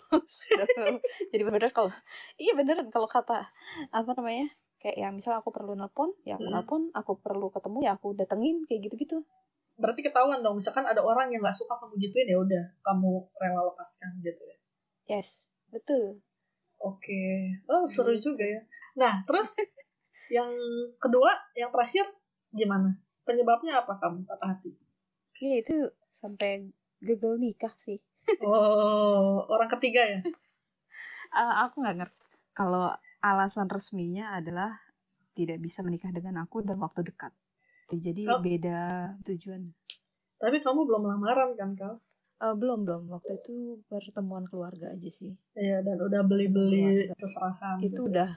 Jadi 1.31 1.43
benar-benar 1.43 1.73
kalau 1.75 1.91
iya 2.37 2.53
beneran 2.59 2.91
kalau 2.91 3.07
kata 3.07 3.47
apa 3.95 4.11
namanya 4.19 4.51
kayak 4.83 4.99
yang 4.99 5.15
misal 5.15 5.39
aku 5.39 5.55
perlu 5.55 5.79
nelpon 5.79 6.11
ya 6.27 6.35
aku 6.35 6.51
hmm. 6.51 6.55
nelpon 6.59 6.83
aku 6.91 7.23
perlu 7.23 7.55
ketemu 7.55 7.79
ya 7.87 7.95
aku 7.95 8.19
datengin 8.19 8.67
kayak 8.67 8.91
gitu-gitu 8.91 9.23
berarti 9.79 10.03
ketahuan 10.03 10.43
dong 10.43 10.59
misalkan 10.59 10.83
ada 10.83 10.99
orang 10.99 11.31
yang 11.31 11.39
nggak 11.39 11.55
suka 11.55 11.79
kamu 11.79 12.03
gituin 12.03 12.27
ya 12.27 12.37
udah 12.43 12.65
kamu 12.83 13.23
rela 13.39 13.63
lepaskan 13.63 14.11
gitu 14.27 14.43
ya 14.43 14.57
yes 15.07 15.47
betul 15.71 16.19
oke 16.83 16.99
okay. 16.99 17.63
oh 17.71 17.87
seru 17.87 18.19
gitu. 18.19 18.35
juga 18.35 18.43
ya 18.43 18.61
nah 18.99 19.15
terus 19.23 19.55
yang 20.37 20.51
kedua 20.99 21.31
yang 21.55 21.71
terakhir 21.71 22.11
gimana 22.51 22.99
penyebabnya 23.23 23.87
apa 23.87 23.95
kamu 24.03 24.27
patah 24.27 24.51
hati 24.51 24.75
Iya 25.43 25.57
itu 25.59 25.77
sampai 26.15 26.71
gagal 27.03 27.35
nikah 27.43 27.75
sih 27.83 27.99
oh 28.47 29.45
orang 29.51 29.71
ketiga 29.79 30.07
ya 30.07 30.21
uh, 31.35 31.55
aku 31.67 31.83
nggak 31.83 31.97
ngerti 32.07 32.23
kalau 32.53 32.95
alasan 33.23 33.71
resminya 33.71 34.37
adalah 34.37 34.83
tidak 35.33 35.59
bisa 35.61 35.81
menikah 35.81 36.13
dengan 36.13 36.45
aku 36.45 36.61
dalam 36.61 36.85
waktu 36.85 37.09
dekat. 37.09 37.33
Jadi 37.93 38.25
oh. 38.29 38.41
beda 38.41 39.13
tujuan. 39.25 39.73
Tapi 40.41 40.57
kamu 40.61 40.89
belum 40.89 41.03
lamaran 41.09 41.57
kan, 41.57 41.77
Kal? 41.77 41.95
Uh, 42.43 42.59
belum 42.59 42.83
belum 42.83 43.07
waktu 43.15 43.39
itu 43.39 43.79
pertemuan 43.87 44.43
keluarga 44.51 44.91
aja 44.91 45.07
sih. 45.07 45.31
Iya 45.55 45.87
dan 45.87 46.03
udah 46.03 46.27
beli-beli 46.27 47.07
seserahan. 47.15 47.79
Itu 47.79 47.87
gitu. 47.87 48.01
udah 48.11 48.31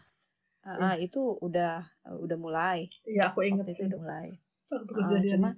uh, 0.62 0.94
uh, 0.94 0.96
itu 1.02 1.22
udah 1.42 1.82
uh, 2.06 2.18
udah 2.22 2.38
mulai. 2.38 2.86
Iya 3.10 3.34
aku 3.34 3.42
ingat 3.50 3.66
sih. 3.74 3.90
Itu 3.90 3.98
udah 3.98 4.02
mulai. 4.06 4.30
Uh, 4.70 5.26
cuma 5.26 5.50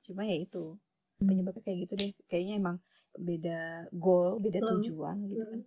cuma 0.00 0.22
ya 0.22 0.36
itu 0.38 0.78
penyebabnya 1.22 1.62
kayak 1.62 1.78
gitu 1.88 1.94
deh. 2.00 2.12
Kayaknya 2.26 2.54
emang 2.60 2.76
beda 3.16 3.90
goal, 3.92 4.40
beda 4.40 4.58
hmm. 4.60 4.68
tujuan 4.78 5.16
gitu 5.28 5.44
kan. 5.44 5.60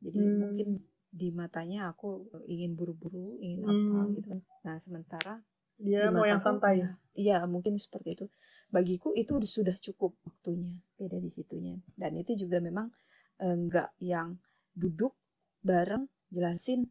Jadi 0.00 0.18
hmm. 0.18 0.36
mungkin 0.40 0.68
di 1.10 1.34
matanya 1.34 1.90
aku 1.90 2.30
ingin 2.46 2.78
buru-buru 2.78 3.34
ingin 3.42 3.66
hmm. 3.66 3.70
apa 3.74 3.98
gitu 4.14 4.26
kan 4.30 4.40
nah 4.62 4.76
sementara 4.78 5.34
dia 5.74 6.06
mau 6.14 6.22
yang 6.22 6.38
santai 6.38 6.78
ya 6.78 6.90
iya 7.18 7.38
mungkin 7.50 7.74
seperti 7.82 8.14
itu 8.14 8.26
bagiku 8.70 9.10
itu 9.18 9.34
sudah 9.42 9.74
cukup 9.74 10.14
waktunya 10.22 10.78
beda 10.94 11.18
di 11.18 11.26
situnya 11.26 11.82
dan 11.98 12.14
itu 12.14 12.38
juga 12.38 12.62
memang 12.62 12.94
enggak 13.42 13.90
eh, 13.98 14.14
yang 14.14 14.38
duduk 14.70 15.18
bareng 15.66 16.06
jelasin 16.30 16.86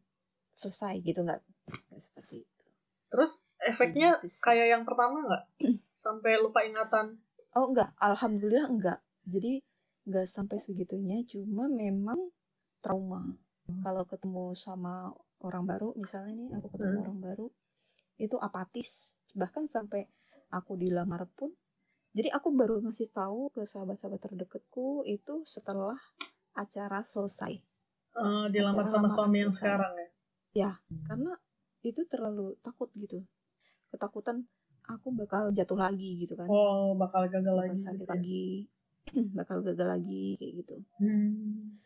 selesai 0.51 0.99
gitu 0.99 1.23
enggak, 1.23 1.39
enggak 1.71 2.01
seperti 2.03 2.43
itu 2.43 2.65
terus 3.07 3.47
efeknya 3.63 4.19
gitu 4.19 4.35
kayak 4.43 4.67
yang 4.67 4.83
pertama 4.83 5.23
enggak 5.23 5.43
sampai 6.03 6.43
lupa 6.43 6.67
ingatan 6.67 7.23
oh 7.59 7.67
enggak. 7.67 7.91
Alhamdulillah 7.99 8.71
enggak. 8.71 8.99
Jadi 9.27 9.59
enggak 10.07 10.25
sampai 10.31 10.57
segitunya. 10.63 11.19
Cuma 11.27 11.67
memang 11.67 12.31
trauma. 12.79 13.35
Kalau 13.83 14.07
ketemu 14.07 14.55
sama 14.57 15.11
orang 15.43 15.67
baru 15.67 15.93
misalnya 15.93 16.33
nih 16.35 16.49
aku 16.57 16.73
ketemu 16.73 16.95
hmm. 16.95 17.03
orang 17.05 17.19
baru 17.19 17.47
itu 18.17 18.35
apatis. 18.39 19.19
Bahkan 19.35 19.67
sampai 19.67 20.07
aku 20.55 20.79
dilamar 20.79 21.27
pun. 21.35 21.51
Jadi 22.09 22.33
aku 22.33 22.49
baru 22.49 22.81
ngasih 22.81 23.13
tahu 23.13 23.53
ke 23.53 23.69
sahabat-sahabat 23.69 24.17
terdekatku 24.17 25.05
itu 25.05 25.45
setelah 25.45 25.95
acara 26.57 27.05
selesai. 27.05 27.61
Uh, 28.17 28.49
dilamar 28.49 28.81
acara 28.81 28.89
sama 28.89 29.07
suami 29.11 29.45
yang 29.45 29.53
sekarang 29.53 29.93
ya? 29.93 30.09
Ya 30.49 30.71
karena 31.05 31.37
itu 31.85 32.01
terlalu 32.09 32.57
takut 32.65 32.89
gitu. 32.97 33.21
Ketakutan 33.93 34.49
aku 34.89 35.13
bakal 35.13 35.53
jatuh 35.53 35.77
lagi 35.77 36.17
gitu 36.17 36.33
kan. 36.33 36.47
Oh 36.49 36.97
bakal 36.97 37.29
gagal 37.29 37.53
bakal 37.53 37.61
lagi 37.61 37.77
sakit 37.85 37.93
gitu 37.93 38.05
ya? 38.05 38.13
lagi. 38.13 38.47
Bakal 39.41 39.65
gagal 39.65 39.87
lagi 39.89 40.37
kayak 40.37 40.53
gitu. 40.61 40.75
Hmm. 41.01 41.81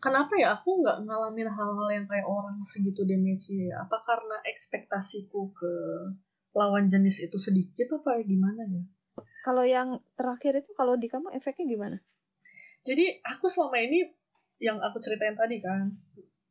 Kenapa 0.00 0.32
ya? 0.40 0.56
Aku 0.56 0.80
nggak 0.80 1.04
ngalamin 1.04 1.52
hal-hal 1.52 1.88
yang 1.92 2.06
kayak 2.08 2.24
orang 2.24 2.56
segitu 2.64 3.04
damage 3.04 3.52
ya? 3.52 3.84
Apa 3.84 4.00
karena 4.00 4.40
ekspektasiku 4.40 5.52
ke 5.52 5.72
lawan 6.56 6.88
jenis 6.88 7.28
itu 7.28 7.36
sedikit 7.36 8.00
apa 8.00 8.24
gimana 8.24 8.64
ya? 8.72 8.82
Kalau 9.44 9.68
yang 9.68 10.00
terakhir 10.16 10.64
itu 10.64 10.72
kalau 10.72 10.96
di 10.96 11.12
kamu 11.12 11.28
efeknya 11.36 11.68
gimana? 11.68 11.98
Jadi 12.88 13.20
aku 13.20 13.52
selama 13.52 13.76
ini 13.76 14.00
yang 14.56 14.80
aku 14.80 14.96
ceritain 14.96 15.36
tadi 15.36 15.60
kan 15.60 15.92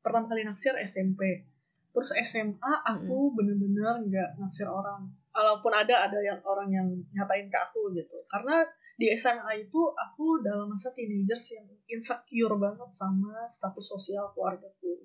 pertama 0.06 0.30
kali 0.30 0.46
naksir 0.46 0.78
SMP 0.78 1.50
terus 1.90 2.14
SMA 2.14 2.74
aku 2.86 3.34
bener-bener 3.34 4.06
nggak 4.06 4.30
naksir 4.38 4.70
orang 4.70 5.10
walaupun 5.36 5.72
ada 5.76 6.08
ada 6.08 6.20
yang 6.24 6.40
orang 6.48 6.72
yang 6.72 6.88
nyatain 7.12 7.52
ke 7.52 7.58
aku 7.60 7.92
gitu 7.92 8.16
karena 8.32 8.64
di 8.96 9.12
SMA 9.12 9.68
itu 9.68 9.82
aku 9.92 10.40
dalam 10.40 10.72
masa 10.72 10.96
teenagers 10.96 11.52
yang 11.52 11.68
insecure 11.92 12.56
banget 12.56 12.88
sama 12.96 13.44
status 13.52 13.84
sosial 13.92 14.32
keluargaku. 14.32 15.04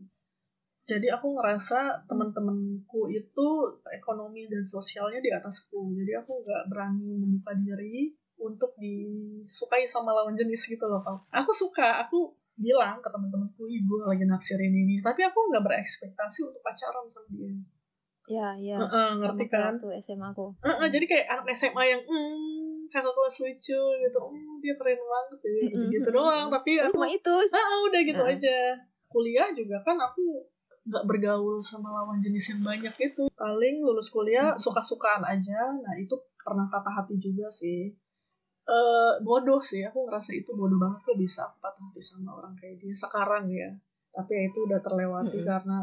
Jadi 0.86 1.10
aku 1.10 1.38
ngerasa 1.38 2.06
teman-temanku 2.06 3.10
itu 3.10 3.48
ekonomi 3.90 4.46
dan 4.46 4.62
sosialnya 4.62 5.18
di 5.18 5.30
atasku. 5.34 5.94
Jadi 5.98 6.12
aku 6.18 6.42
nggak 6.42 6.70
berani 6.70 7.18
membuka 7.18 7.54
diri 7.58 8.14
untuk 8.40 8.74
disukai 8.78 9.84
sama 9.86 10.14
lawan 10.14 10.38
jenis 10.38 10.70
gitu 10.70 10.86
loh. 10.86 11.02
Aku 11.30 11.50
suka, 11.50 12.00
aku 12.06 12.34
bilang 12.58 12.98
ke 13.02 13.10
teman-temanku, 13.10 13.66
ibu 13.66 14.06
lagi 14.06 14.24
naksirin 14.26 14.72
ini. 14.72 15.02
Tapi 15.02 15.20
aku 15.26 15.50
nggak 15.50 15.62
berekspektasi 15.66 16.46
untuk 16.46 16.62
pacaran 16.62 17.06
sama 17.10 17.28
dia. 17.34 17.54
Ya, 18.28 18.52
ya. 18.58 18.76
Uh 18.78 18.86
-uh, 18.86 19.08
ngerti 19.16 19.46
kan? 19.48 19.78
Tuh 19.80 19.94
SMA 20.02 20.28
aku. 20.34 20.52
Uh 20.60 20.68
-uh, 20.68 20.86
jadi 20.90 21.04
kayak 21.08 21.26
anak 21.30 21.54
SMA 21.56 21.82
yang 21.88 22.02
mm, 22.04 22.60
kakak 22.90 23.14
kelas 23.14 23.36
lucu 23.46 23.80
gitu 24.02 24.18
oh 24.18 24.34
dia 24.58 24.74
keren 24.74 24.98
banget 24.98 25.38
sih 25.38 25.58
gitu, 25.70 25.78
-hmm. 25.78 25.90
gitu 25.94 26.08
doang 26.10 26.50
tapi 26.50 26.82
aku 26.82 26.98
cuma 26.98 27.08
itu 27.08 27.34
ah 27.54 27.78
udah 27.86 28.00
gitu 28.02 28.22
nah. 28.26 28.34
aja 28.34 28.58
kuliah 29.06 29.48
juga 29.54 29.78
kan 29.86 29.96
aku 29.96 30.42
nggak 30.90 31.04
bergaul 31.06 31.62
sama 31.62 31.94
lawan 31.94 32.18
jenis 32.18 32.56
yang 32.56 32.62
banyak 32.66 32.94
itu 32.98 33.30
paling 33.38 33.78
lulus 33.78 34.10
kuliah 34.10 34.58
suka-sukaan 34.58 35.22
aja 35.22 35.70
nah 35.78 35.94
itu 35.94 36.18
pernah 36.42 36.66
patah 36.66 37.02
hati 37.02 37.14
juga 37.16 37.46
sih 37.46 37.94
eh 38.70 39.12
bodoh 39.22 39.62
sih 39.62 39.86
aku 39.86 40.10
ngerasa 40.10 40.34
itu 40.34 40.50
bodoh 40.54 40.78
banget 40.78 40.98
kok 41.06 41.18
bisa 41.18 41.46
aku 41.46 41.62
patah 41.62 41.82
hati 41.86 42.02
sama 42.02 42.34
orang 42.42 42.54
kayak 42.58 42.82
dia 42.82 42.94
sekarang 42.94 43.46
ya 43.46 43.70
tapi 44.10 44.34
ya 44.34 44.42
itu 44.50 44.58
udah 44.66 44.80
terlewati 44.82 45.38
Mm-mm. 45.38 45.46
karena 45.46 45.78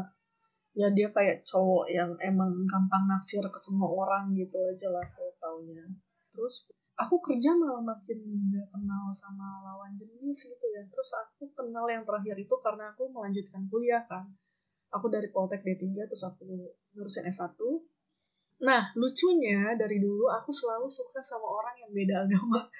ya 0.78 0.86
dia 0.94 1.10
kayak 1.10 1.42
cowok 1.42 1.90
yang 1.90 2.14
emang 2.22 2.62
gampang 2.70 3.10
naksir 3.10 3.42
ke 3.42 3.58
semua 3.58 3.90
orang 3.90 4.30
gitu 4.38 4.54
aja 4.54 4.86
lah 4.94 5.02
aku 5.02 5.26
taunya. 5.42 5.82
Terus 6.30 6.70
aku 6.94 7.18
kerja 7.18 7.50
malah 7.58 7.82
makin 7.82 8.22
gak 8.54 8.70
kenal 8.70 9.10
sama 9.10 9.58
lawan 9.66 9.98
jenis 9.98 10.54
gitu 10.54 10.66
ya. 10.70 10.86
Terus 10.86 11.10
aku 11.18 11.50
kenal 11.50 11.90
yang 11.90 12.06
terakhir 12.06 12.38
itu 12.38 12.54
karena 12.62 12.94
aku 12.94 13.10
melanjutkan 13.10 13.66
kuliah 13.66 14.06
kan. 14.06 14.30
Aku 14.94 15.10
dari 15.10 15.26
Poltek 15.34 15.66
D3 15.66 16.06
terus 16.06 16.22
aku 16.22 16.46
ngurusin 16.94 17.26
S1 17.26 17.58
nah 18.58 18.90
lucunya 18.98 19.78
dari 19.78 20.02
dulu 20.02 20.26
aku 20.26 20.50
selalu 20.50 20.90
suka 20.90 21.22
sama 21.22 21.46
orang 21.46 21.78
yang 21.78 21.94
beda 21.94 22.26
agama. 22.26 22.66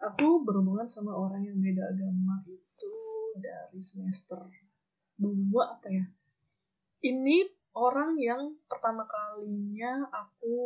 Aku 0.00 0.40
berhubungan 0.48 0.88
sama 0.88 1.12
orang 1.12 1.44
yang 1.44 1.60
beda 1.60 1.92
agama 1.92 2.40
itu 2.48 2.92
dari 3.36 3.76
semester 3.84 4.40
dua 5.20 5.76
apa 5.76 5.86
ya? 5.92 6.04
Ini 7.04 7.44
orang 7.76 8.16
yang 8.18 8.56
pertama 8.66 9.04
kalinya 9.06 10.08
aku 10.10 10.56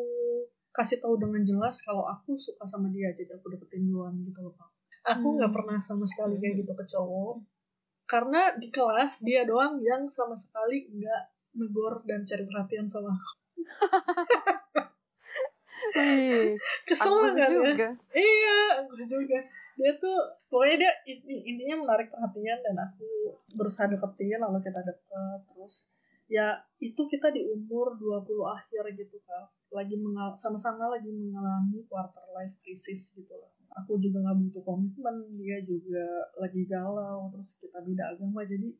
kasih 0.75 0.99
tahu 0.99 1.19
dengan 1.21 1.43
jelas 1.47 1.83
kalau 1.87 2.07
aku 2.07 2.35
suka 2.35 2.67
sama 2.67 2.91
dia 2.91 3.15
jadi 3.15 3.39
aku 3.39 3.47
deketin 3.55 3.87
duluan 3.87 4.11
gitu 4.27 4.43
loh 4.43 4.55
aku 5.05 5.37
nggak 5.39 5.53
Hmm. 5.53 5.59
pernah 5.61 5.79
sama 5.79 6.09
sekali 6.09 6.41
kayak 6.41 6.65
gitu 6.65 6.73
ke 6.73 6.85
cowok. 6.89 7.37
Karena 8.09 8.57
di 8.57 8.69
kelas 8.73 9.21
dia 9.21 9.45
doang 9.45 9.79
yang 9.85 10.09
sama 10.09 10.33
sekali 10.35 10.89
nggak 10.89 11.23
negor 11.61 12.03
dan 12.09 12.25
cari 12.27 12.45
perhatian 12.49 12.89
sama 12.91 13.15
aku 13.15 13.33
Wih, 15.95 16.59
kesel 16.83 17.15
kan 17.15 17.39
ya. 17.39 17.47
juga. 17.47 17.89
Iya, 18.11 18.59
aku 18.83 18.99
juga. 18.99 19.39
Dia 19.79 19.93
tuh 19.95 20.19
pokoknya 20.51 20.77
dia 20.83 20.93
intinya 21.23 21.87
menarik 21.87 22.11
perhatian 22.11 22.59
dan 22.67 22.77
aku 22.83 23.39
berusaha 23.55 23.87
deketin 23.87 24.43
lalu 24.43 24.59
kita 24.59 24.83
deket. 24.83 25.39
Terus 25.47 25.87
ya 26.27 26.59
itu 26.83 26.99
kita 27.07 27.31
di 27.31 27.47
umur 27.47 27.95
20 27.95 28.27
akhir 28.43 28.85
gitu 28.97 29.21
kan 29.29 29.45
lagi 29.71 29.95
sama-sama 30.41 30.89
lagi 30.89 31.11
mengalami 31.13 31.85
quarter 31.87 32.27
life 32.35 32.59
crisis 32.59 33.15
gitu 33.15 33.35
lah. 33.39 33.51
Aku 33.83 33.99
juga 33.99 34.23
nggak 34.23 34.39
butuh 34.39 34.63
komitmen 34.67 35.35
dia 35.39 35.59
juga 35.63 36.31
lagi 36.39 36.67
galau 36.67 37.31
terus 37.31 37.59
kita 37.63 37.79
beda 37.83 38.19
agama. 38.19 38.43
Jadi 38.43 38.71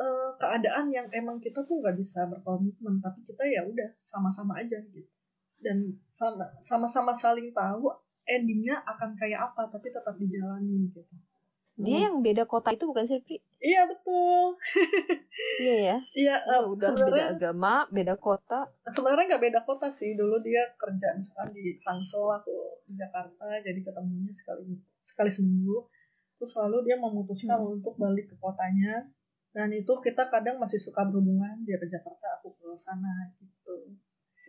eh, 0.00 0.30
keadaan 0.40 0.88
yang 0.88 1.08
emang 1.12 1.36
kita 1.44 1.60
tuh 1.64 1.80
nggak 1.80 1.96
bisa 1.96 2.24
berkomitmen 2.24 3.04
tapi 3.04 3.20
kita 3.20 3.44
ya 3.44 3.68
udah 3.68 3.88
sama-sama 4.00 4.60
aja 4.60 4.80
gitu 4.80 5.12
dan 5.62 5.78
sama 6.04 6.44
sama-sama 6.58 7.10
saling 7.10 7.50
tahu 7.50 7.88
endingnya 8.24 8.78
akan 8.84 9.14
kayak 9.14 9.40
apa 9.44 9.66
tapi 9.68 9.88
tetap 9.88 10.14
dijalani 10.14 10.86
gitu 10.86 11.00
Dia 11.74 12.06
yang 12.06 12.20
beda 12.20 12.44
kota 12.44 12.68
itu 12.68 12.84
bukan 12.84 13.02
sih, 13.02 13.18
Pri? 13.18 13.40
iya 13.58 13.82
betul 13.82 14.54
Iya 15.62 15.74
ya. 15.78 15.96
iya 16.14 16.34
eh, 16.38 16.62
udah 16.62 16.90
beda 16.92 17.22
agama, 17.32 17.74
beda 17.88 18.14
kota. 18.16 18.68
sebenarnya 18.84 19.34
nggak 19.34 19.44
beda 19.48 19.60
kota 19.62 19.88
sih 19.88 20.12
dulu 20.12 20.36
dia 20.38 20.62
kerja 20.76 21.14
misalkan 21.14 21.50
di 21.50 21.80
Tangsel 21.80 22.28
aku 22.28 22.52
di 22.84 22.92
Jakarta 22.92 23.46
jadi 23.58 23.78
ketemunya 23.78 24.30
sekali 24.30 24.68
sekali 24.98 25.30
seminggu 25.30 25.86
terus 26.34 26.52
lalu 26.56 26.84
dia 26.84 26.96
memutuskan 26.96 27.56
Hmm. 27.56 27.74
untuk 27.74 27.94
balik 27.96 28.26
ke 28.26 28.36
kotanya 28.36 29.08
dan 29.50 29.68
itu 29.70 29.92
kita 29.98 30.28
kadang 30.28 30.56
masih 30.56 30.76
suka 30.76 31.04
berhubungan 31.04 31.60
dia 31.62 31.76
ke 31.76 31.86
Jakarta 31.86 32.38
aku 32.38 32.52
ke 32.52 32.68
sana 32.74 33.32
gitu 33.34 33.96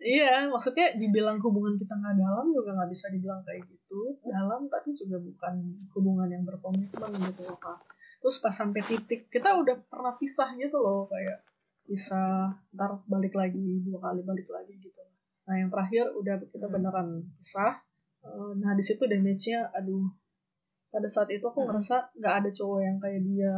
iya 0.00 0.46
maksudnya 0.46 0.94
dibilang 0.94 1.38
hubungan 1.38 1.76
kita 1.76 1.94
nggak 1.94 2.16
dalam 2.16 2.46
juga 2.50 2.70
nggak 2.74 2.90
bisa 2.90 3.06
dibilang 3.08 3.40
kayak 3.42 3.62
gitu 3.64 4.18
dalam 4.22 4.66
tapi 4.66 4.90
juga 4.90 5.16
bukan 5.18 5.54
hubungan 5.92 6.28
yang 6.28 6.42
berkomitmen 6.42 7.10
gitu 7.22 7.42
loh 7.44 7.58
Kak. 7.58 7.78
terus 8.18 8.40
pas 8.40 8.50
sampai 8.50 8.80
titik 8.80 9.28
kita 9.28 9.52
udah 9.54 9.76
pernah 9.84 10.16
pisah 10.16 10.56
gitu 10.56 10.76
loh 10.76 11.04
kayak 11.06 11.44
bisa 11.84 12.48
ntar 12.72 12.96
balik 13.04 13.36
lagi 13.36 13.84
dua 13.84 14.00
kali 14.00 14.24
balik 14.24 14.48
lagi 14.48 14.72
gitu 14.74 15.02
nah 15.44 15.54
yang 15.54 15.68
terakhir 15.68 16.08
udah 16.10 16.40
kita 16.42 16.66
Hmm. 16.66 16.74
beneran 16.74 17.08
pisah 17.38 17.84
Eh, 18.24 18.52
nah 18.56 18.72
di 18.72 18.80
situ 18.80 19.04
damage-nya 19.04 19.68
aduh 19.70 20.08
pada 20.88 21.04
saat 21.04 21.28
itu 21.28 21.44
aku 21.44 21.60
Hmm. 21.60 21.68
ngerasa 21.68 22.08
nggak 22.16 22.34
ada 22.40 22.48
cowok 22.48 22.80
yang 22.80 22.96
kayak 22.96 23.20
dia 23.20 23.52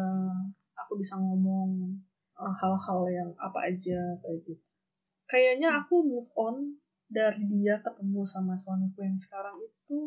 aku 0.74 0.98
bisa 0.98 1.14
ngomong 1.14 1.94
eh, 2.34 2.54
hal-hal 2.58 3.00
yang 3.06 3.30
apa 3.38 3.70
aja 3.70 3.98
kayak 4.18 4.42
gitu 4.42 4.58
kayaknya 5.26 5.82
aku 5.82 6.02
move 6.02 6.30
on 6.38 6.78
dari 7.06 7.46
dia 7.46 7.78
ketemu 7.82 8.26
sama 8.26 8.58
suamiku 8.58 9.02
yang 9.02 9.14
sekarang 9.14 9.54
itu 9.62 10.00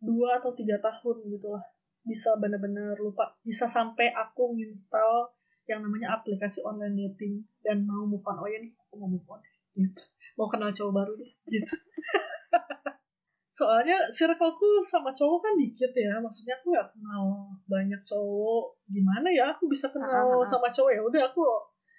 dua 0.00 0.40
atau 0.40 0.52
tiga 0.52 0.76
tahun 0.80 1.24
gitu 1.32 1.52
lah. 1.52 1.64
Bisa 2.04 2.36
bener-bener 2.36 2.96
lupa. 3.00 3.32
Bisa 3.40 3.64
sampai 3.64 4.12
aku 4.12 4.56
install 4.60 5.32
yang 5.66 5.82
namanya 5.82 6.14
aplikasi 6.14 6.62
online 6.62 6.94
dating 6.94 7.42
dan 7.64 7.82
mau 7.88 8.06
move 8.06 8.22
on. 8.24 8.36
Oh 8.38 8.48
ya 8.48 8.60
nih 8.60 8.72
aku 8.76 8.94
mau 9.00 9.08
move 9.08 9.26
on. 9.28 9.40
Gitu. 9.76 10.02
Mau 10.36 10.48
kenal 10.48 10.72
cowok 10.72 10.92
baru 10.92 11.12
deh 11.16 11.32
gitu. 11.48 11.74
Soalnya 13.56 13.96
circleku 14.12 14.84
sama 14.84 15.16
cowok 15.16 15.40
kan 15.48 15.52
dikit 15.56 15.92
ya. 15.96 16.20
Maksudnya 16.20 16.60
aku 16.60 16.76
gak 16.76 16.92
kenal 16.92 17.50
banyak 17.64 18.00
cowok. 18.04 18.84
Gimana 18.84 19.32
ya 19.32 19.56
aku 19.56 19.64
bisa 19.66 19.88
Ah, 19.88 19.96
ah, 19.96 19.96
kenal 19.96 20.24
ah. 20.38 20.44
sama 20.44 20.68
cowok? 20.68 20.92
Ya 20.92 21.02
udah 21.02 21.22
aku 21.32 21.40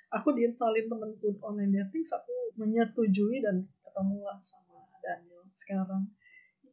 aku 0.09 0.31
diinstalin 0.33 0.87
temenku 0.87 1.35
online 1.43 1.71
dating 1.83 2.03
aku 2.07 2.33
menyetujui 2.55 3.43
dan 3.43 3.65
ketemu 3.83 4.17
lah 4.23 4.37
sama 4.39 4.79
Daniel 4.99 5.43
sekarang 5.53 6.03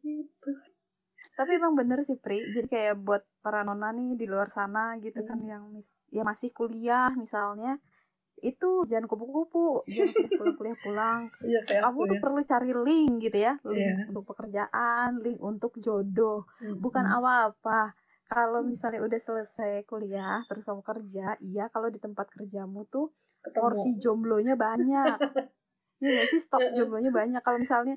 gitu 0.03 0.51
Tapi 1.35 1.59
emang 1.59 1.75
bener 1.75 1.99
sih, 2.07 2.14
Pri. 2.14 2.38
Jadi 2.38 2.68
kayak 2.70 2.94
buat 3.03 3.27
para 3.42 3.66
nona 3.66 3.90
nih 3.90 4.14
di 4.14 4.27
luar 4.31 4.55
sana 4.55 4.94
gitu 5.03 5.18
kan 5.27 5.40
Hmm. 5.42 5.51
yang 5.51 5.62
ya 6.14 6.23
masih 6.23 6.55
kuliah 6.55 7.11
misalnya 7.16 7.83
itu 8.38 8.85
jangan 8.87 9.09
kupu-kupu, 9.11 9.83
jangan 9.88 10.14
kuliah-kuliah 10.31 10.79
pulang. 10.85 11.20
iya 11.42 11.59
kayak 11.66 11.81
Kamu 11.81 11.97
aku 11.97 12.01
tuh 12.07 12.16
ya 12.18 12.23
perlu 12.23 12.40
cari 12.44 12.70
link 12.77 13.12
gitu 13.25 13.38
ya, 13.40 13.53
link 13.66 13.83
Iya. 13.83 13.94
untuk 14.12 14.25
pekerjaan, 14.31 15.09
link 15.25 15.38
untuk 15.42 15.73
jodoh. 15.81 16.44
bukan 16.79 17.03
Mm-mm. 17.09 17.16
apa-apa. 17.18 17.81
Kalau 18.24 18.64
Hmm. 18.64 18.72
misalnya 18.72 19.00
udah 19.04 19.20
selesai 19.20 19.84
kuliah, 19.84 20.42
terus 20.48 20.64
kamu 20.64 20.80
kerja, 20.80 21.37
iya 21.44 21.68
kalau 21.68 21.92
di 21.92 22.00
tempat 22.00 22.32
kerjamu 22.32 22.88
tuh 22.88 23.12
ketemu 23.44 23.60
porsi 23.60 23.90
jomblonya 24.00 24.54
banyak. 24.56 25.16
Iya 26.00 26.10
gak 26.20 26.28
sih 26.32 26.40
stok 26.42 26.60
jomblonya 26.74 27.12
banyak. 27.12 27.40
Kalau 27.44 27.58
misalnya 27.60 27.96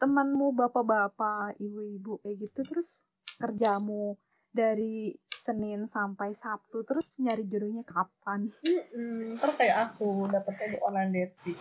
temanmu 0.00 0.56
bapak-bapak, 0.56 1.60
ibu-ibu 1.60 2.22
kayak 2.24 2.36
gitu, 2.48 2.60
terus 2.64 3.04
kerjamu 3.36 4.16
dari 4.48 5.14
Senin 5.36 5.84
sampai 5.86 6.32
Sabtu, 6.34 6.82
terus 6.82 7.14
nyari 7.20 7.44
jodohnya 7.46 7.84
kapan? 7.84 8.48
Mm-mm. 8.64 9.36
ntar 9.38 9.54
kayak 9.54 9.76
aku 9.92 10.26
dapetnya 10.32 10.66
di 10.74 10.78
online 10.82 11.12
dating 11.14 11.58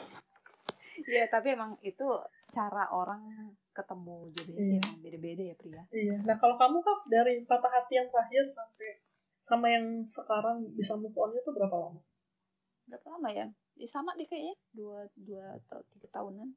Iya, 1.08 1.30
tapi 1.30 1.54
emang 1.54 1.78
itu 1.86 2.08
cara 2.50 2.90
orang 2.90 3.54
ketemu 3.78 4.16
jodohnya 4.34 4.58
sih 4.60 4.74
Iya. 4.74 4.82
emang 4.82 4.98
beda-beda 5.00 5.44
ya 5.44 5.56
pria. 5.56 5.82
iya 5.94 6.16
nah 6.26 6.36
kalau 6.36 6.56
kamu 6.56 6.78
kan 6.82 6.98
dari 7.06 7.34
patah 7.46 7.70
hati 7.70 7.94
yang 7.96 8.10
terakhir 8.10 8.44
sampai 8.48 8.90
sama 9.38 9.70
yang 9.70 9.86
sekarang 10.04 10.66
bisa 10.74 10.98
move 10.98 11.14
on 11.14 11.30
itu 11.32 11.50
berapa 11.50 11.78
lama 11.78 12.02
Berapa 12.88 13.08
lama 13.14 13.30
ya? 13.30 13.44
Ya 13.76 13.84
sama 13.86 14.16
deh 14.16 14.24
kayaknya 14.24 14.56
dua 14.72 15.04
dua 15.14 15.60
atau 15.60 15.84
tiga 15.92 16.08
tahunan. 16.10 16.48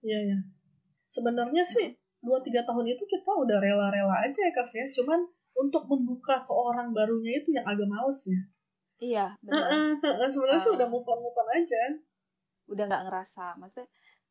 Iya 0.00 0.18
ya. 0.28 0.38
Sebenarnya 1.08 1.64
sih 1.64 1.88
dua 2.20 2.36
tiga 2.40 2.60
tahun 2.62 2.84
itu 2.86 3.00
kita 3.02 3.32
udah 3.32 3.58
rela-rela 3.58 4.12
aja 4.20 4.38
ya 4.38 4.52
Kak 4.52 4.68
ya. 4.70 4.84
Cuman 4.92 5.24
untuk 5.56 5.88
membuka 5.88 6.44
ke 6.44 6.52
orang 6.52 6.92
barunya 6.92 7.32
itu 7.34 7.56
yang 7.56 7.64
agak 7.64 7.88
males 7.88 8.20
ya. 8.28 8.40
Iya, 9.00 9.26
benar. 9.40 10.28
Sebenarnya 10.28 10.60
sih 10.60 10.68
Ah. 10.70 10.76
udah 10.76 10.86
move 10.86 11.08
on 11.08 11.18
move 11.18 11.34
on 11.34 11.48
aja. 11.48 11.80
Udah 12.68 12.84
nggak 12.84 13.02
ngerasa, 13.08 13.44
maksudnya 13.56 13.88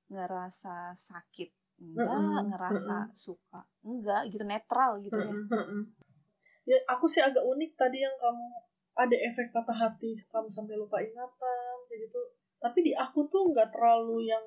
ngerasa 0.08 0.93
sakit, 0.93 1.49
enggak, 1.80 2.12
Mm-mm, 2.12 2.48
ngerasa 2.52 2.96
suka, 3.15 3.60
enggak, 3.88 4.22
gitu 4.30 4.44
netral 4.44 5.00
gitu 5.00 5.15
ya. 5.15 5.32
Heeh, 5.32 5.46
heeh. 5.48 5.84
Ya 6.68 6.78
aku 6.86 7.08
sih 7.10 7.24
agak 7.24 7.42
unik 7.42 7.72
tadi 7.80 8.04
yang 8.04 8.13
kamu 8.20 8.46
ada 9.00 9.15
efek 9.15 9.56
patah 9.56 9.74
hati 9.74 10.12
kamu 10.28 10.52
sampai 10.52 10.76
lupa 10.76 11.00
ingatan 11.00 11.76
kayak 11.88 12.00
gitu. 12.06 12.20
Tapi 12.60 12.80
di 12.84 12.92
aku 12.92 13.26
tuh 13.32 13.56
nggak 13.56 13.72
terlalu 13.72 14.28
yang 14.28 14.44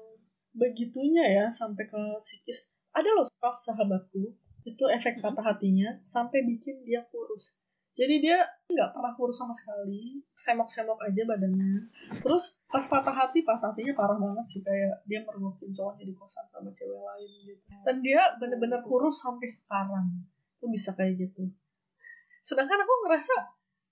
begitunya 0.53 1.25
ya 1.25 1.45
sampai 1.49 1.89
ke 1.89 2.01
psikis. 2.21 2.77
Ada 2.93 3.09
loh 3.17 3.25
staff 3.25 3.57
sahabatku 3.57 4.37
itu 4.69 4.85
efek 4.93 5.25
patah 5.25 5.43
hatinya 5.43 5.97
sampai 6.05 6.45
bikin 6.45 6.85
dia 6.85 7.01
kurus. 7.09 7.62
Jadi 7.93 8.25
dia 8.25 8.41
nggak 8.73 8.97
pernah 8.97 9.13
kurus 9.13 9.37
sama 9.37 9.53
sekali, 9.53 10.17
semok-semok 10.33 10.97
aja 11.05 11.29
badannya. 11.29 11.93
Terus 12.25 12.65
pas 12.65 12.81
patah 12.89 13.13
hati, 13.13 13.45
patah 13.45 13.69
hatinya 13.69 13.93
parah 13.93 14.17
banget 14.17 14.47
sih 14.49 14.61
kayak 14.65 15.05
dia 15.05 15.21
mergokin 15.21 15.69
cowoknya 15.77 16.09
di 16.09 16.17
kosan 16.17 16.49
sama 16.49 16.73
cewek 16.73 16.97
lain 16.97 17.31
gitu. 17.53 17.61
Dan 17.85 18.01
dia 18.01 18.33
bener-bener 18.41 18.81
kurus 18.81 19.21
sampai 19.21 19.45
sekarang. 19.45 20.25
Itu 20.57 20.73
bisa 20.73 20.97
kayak 20.97 21.21
gitu. 21.21 21.53
Sedangkan 22.41 22.81
aku 22.81 22.93
ngerasa 23.05 23.37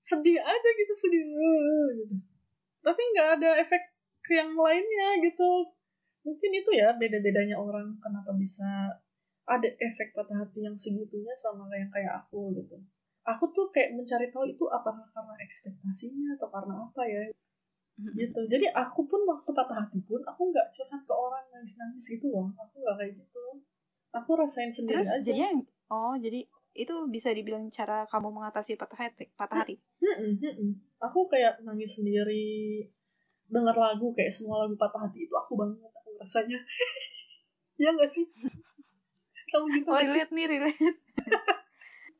sedih 0.01 0.41
aja 0.41 0.69
gitu, 0.81 0.93
sedih 0.97 1.25
gitu. 2.01 2.17
Tapi 2.81 3.03
nggak 3.05 3.29
ada 3.37 3.51
efek 3.61 3.83
ke 4.25 4.33
yang 4.33 4.57
lainnya 4.57 5.21
gitu. 5.29 5.77
Mungkin 6.25 6.51
itu 6.57 6.71
ya 6.73 6.97
beda-bedanya 6.97 7.61
orang 7.61 8.01
kenapa 8.01 8.33
bisa 8.33 8.97
ada 9.45 9.69
efek 9.77 10.17
patah 10.17 10.41
hati 10.41 10.65
yang 10.65 10.73
segitunya 10.73 11.37
sama 11.37 11.69
yang 11.77 11.93
kayak 11.93 12.25
aku 12.25 12.57
gitu 12.57 12.81
aku 13.25 13.45
tuh 13.53 13.69
kayak 13.69 13.97
mencari 13.97 14.33
tahu 14.33 14.49
itu 14.49 14.65
apakah 14.69 15.05
karena 15.13 15.35
ekspektasinya 15.45 16.37
atau 16.41 16.49
karena 16.49 16.75
apa 16.81 17.03
ya? 17.05 17.23
Gitu. 18.01 18.41
Jadi 18.49 18.67
aku 18.73 19.05
pun 19.05 19.21
waktu 19.29 19.51
patah 19.53 19.85
hati 19.85 20.01
pun 20.09 20.25
aku 20.25 20.49
nggak 20.49 20.73
curhat 20.73 21.03
ke 21.05 21.15
orang 21.15 21.45
nangis 21.53 21.77
nangis 21.77 22.05
gitu 22.17 22.33
loh. 22.33 22.49
Aku 22.57 22.81
nggak 22.81 22.97
kayak 22.97 23.13
gitu. 23.21 23.45
Aku 24.17 24.31
rasain 24.35 24.73
sendiri 24.73 25.05
Terus 25.05 25.11
aja. 25.13 25.23
jadinya 25.23 25.51
oh 25.93 26.15
jadi 26.17 26.49
itu 26.71 26.95
bisa 27.11 27.35
dibilang 27.35 27.67
cara 27.69 28.07
kamu 28.09 28.31
mengatasi 28.31 28.79
patah 28.81 29.11
hati 29.11 29.29
patah 29.37 29.67
hati? 29.67 29.77
Aku 31.03 31.29
kayak 31.29 31.61
nangis 31.61 32.01
sendiri 32.01 32.81
dengar 33.51 33.75
lagu 33.75 34.15
kayak 34.15 34.31
semua 34.31 34.65
lagu 34.65 34.79
patah 34.79 35.05
hati 35.05 35.27
itu 35.29 35.35
aku 35.37 35.59
banget 35.61 35.91
aku 35.93 36.11
rasanya. 36.17 36.59
Ya 37.81 37.89
nggak 37.97 38.13
sih? 38.13 38.29
Kamu 39.51 39.67
gitu 39.73 39.89
oh 39.89 39.97
relate 39.97 40.33
nih 40.37 40.47
relate 40.53 41.01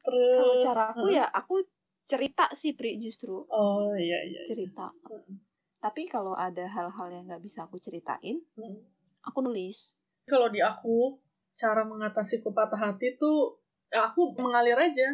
terus 0.01 0.35
kalau 0.35 0.55
cara 0.59 0.83
aku 0.91 1.07
Hmm. 1.07 1.17
ya 1.17 1.27
aku 1.27 1.55
cerita 2.05 2.51
sih 2.53 2.73
pri 2.73 2.97
justru 2.97 3.45
oh 3.45 3.93
iya 3.95 4.19
iya 4.25 4.41
iya. 4.41 4.43
cerita 4.45 4.91
Mm-mm. 5.07 5.37
tapi 5.79 6.05
kalau 6.05 6.35
ada 6.35 6.67
hal-hal 6.67 7.09
yang 7.09 7.25
nggak 7.25 7.41
bisa 7.41 7.65
aku 7.65 7.77
ceritain 7.77 8.41
Mm. 8.55 8.81
aku 9.23 9.39
nulis 9.41 9.95
kalau 10.25 10.49
di 10.49 10.59
aku 10.59 11.15
cara 11.53 11.83
mengatasi 11.83 12.41
ku 12.41 12.51
patah 12.51 12.79
hati 12.81 13.15
tuh 13.15 13.61
ya 13.87 14.07
aku 14.07 14.33
mengalir 14.35 14.75
aja 14.75 15.09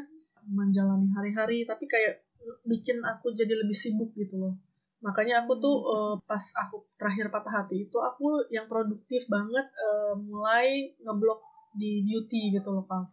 menjalani 0.47 1.11
hari-hari 1.11 1.67
tapi 1.67 1.85
kayak 1.85 2.23
bikin 2.63 3.03
aku 3.03 3.35
jadi 3.35 3.51
lebih 3.57 3.75
sibuk 3.75 4.15
gitu 4.15 4.39
loh 4.39 4.55
makanya 4.99 5.43
aku 5.43 5.59
tuh 5.59 5.77
eh, 5.85 6.15
pas 6.23 6.41
aku 6.57 6.87
terakhir 6.95 7.29
patah 7.29 7.61
hati 7.61 7.85
itu 7.85 7.99
aku 7.99 8.47
yang 8.49 8.65
produktif 8.67 9.27
banget 9.27 9.67
eh, 9.75 10.15
mulai 10.15 10.87
ngeblok 10.97 11.43
di 11.75 12.01
beauty 12.01 12.55
gitu 12.55 12.71
loh 12.71 12.87
kang 12.87 13.05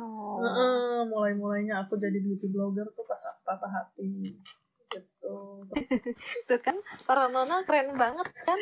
oh. 0.00 1.04
Mulai 1.08 1.32
mulainya 1.36 1.84
aku 1.84 1.98
jadi 2.00 2.16
beauty 2.16 2.48
blogger 2.48 2.88
tuh 2.94 3.04
pas 3.04 3.20
patah 3.44 3.68
hati 3.68 4.36
gitu. 4.92 5.36
Tuh 6.48 6.60
kan 6.60 6.76
para 7.08 7.28
nona 7.32 7.64
keren 7.64 7.96
banget 7.96 8.28
kan? 8.44 8.58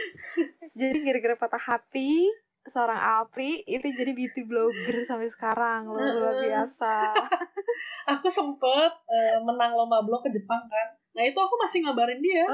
Jadi 0.79 0.99
gara-gara 1.03 1.37
patah 1.37 1.63
hati 1.63 2.31
seorang 2.69 3.01
Apri 3.25 3.65
itu 3.65 3.89
jadi 3.91 4.13
beauty 4.13 4.45
blogger 4.45 5.03
sampai 5.03 5.33
sekarang 5.33 5.91
loh 5.91 5.99
luar 5.99 6.35
biasa. 6.39 7.17
Aku 8.17 8.29
sempet 8.29 8.93
eh, 9.11 9.39
menang 9.43 9.75
lomba 9.75 10.05
blog 10.05 10.23
ke 10.23 10.31
Jepang 10.31 10.69
kan. 10.69 10.89
Nah 11.17 11.27
itu 11.27 11.39
aku 11.43 11.59
masih 11.59 11.83
ngabarin 11.83 12.23
dia. 12.23 12.47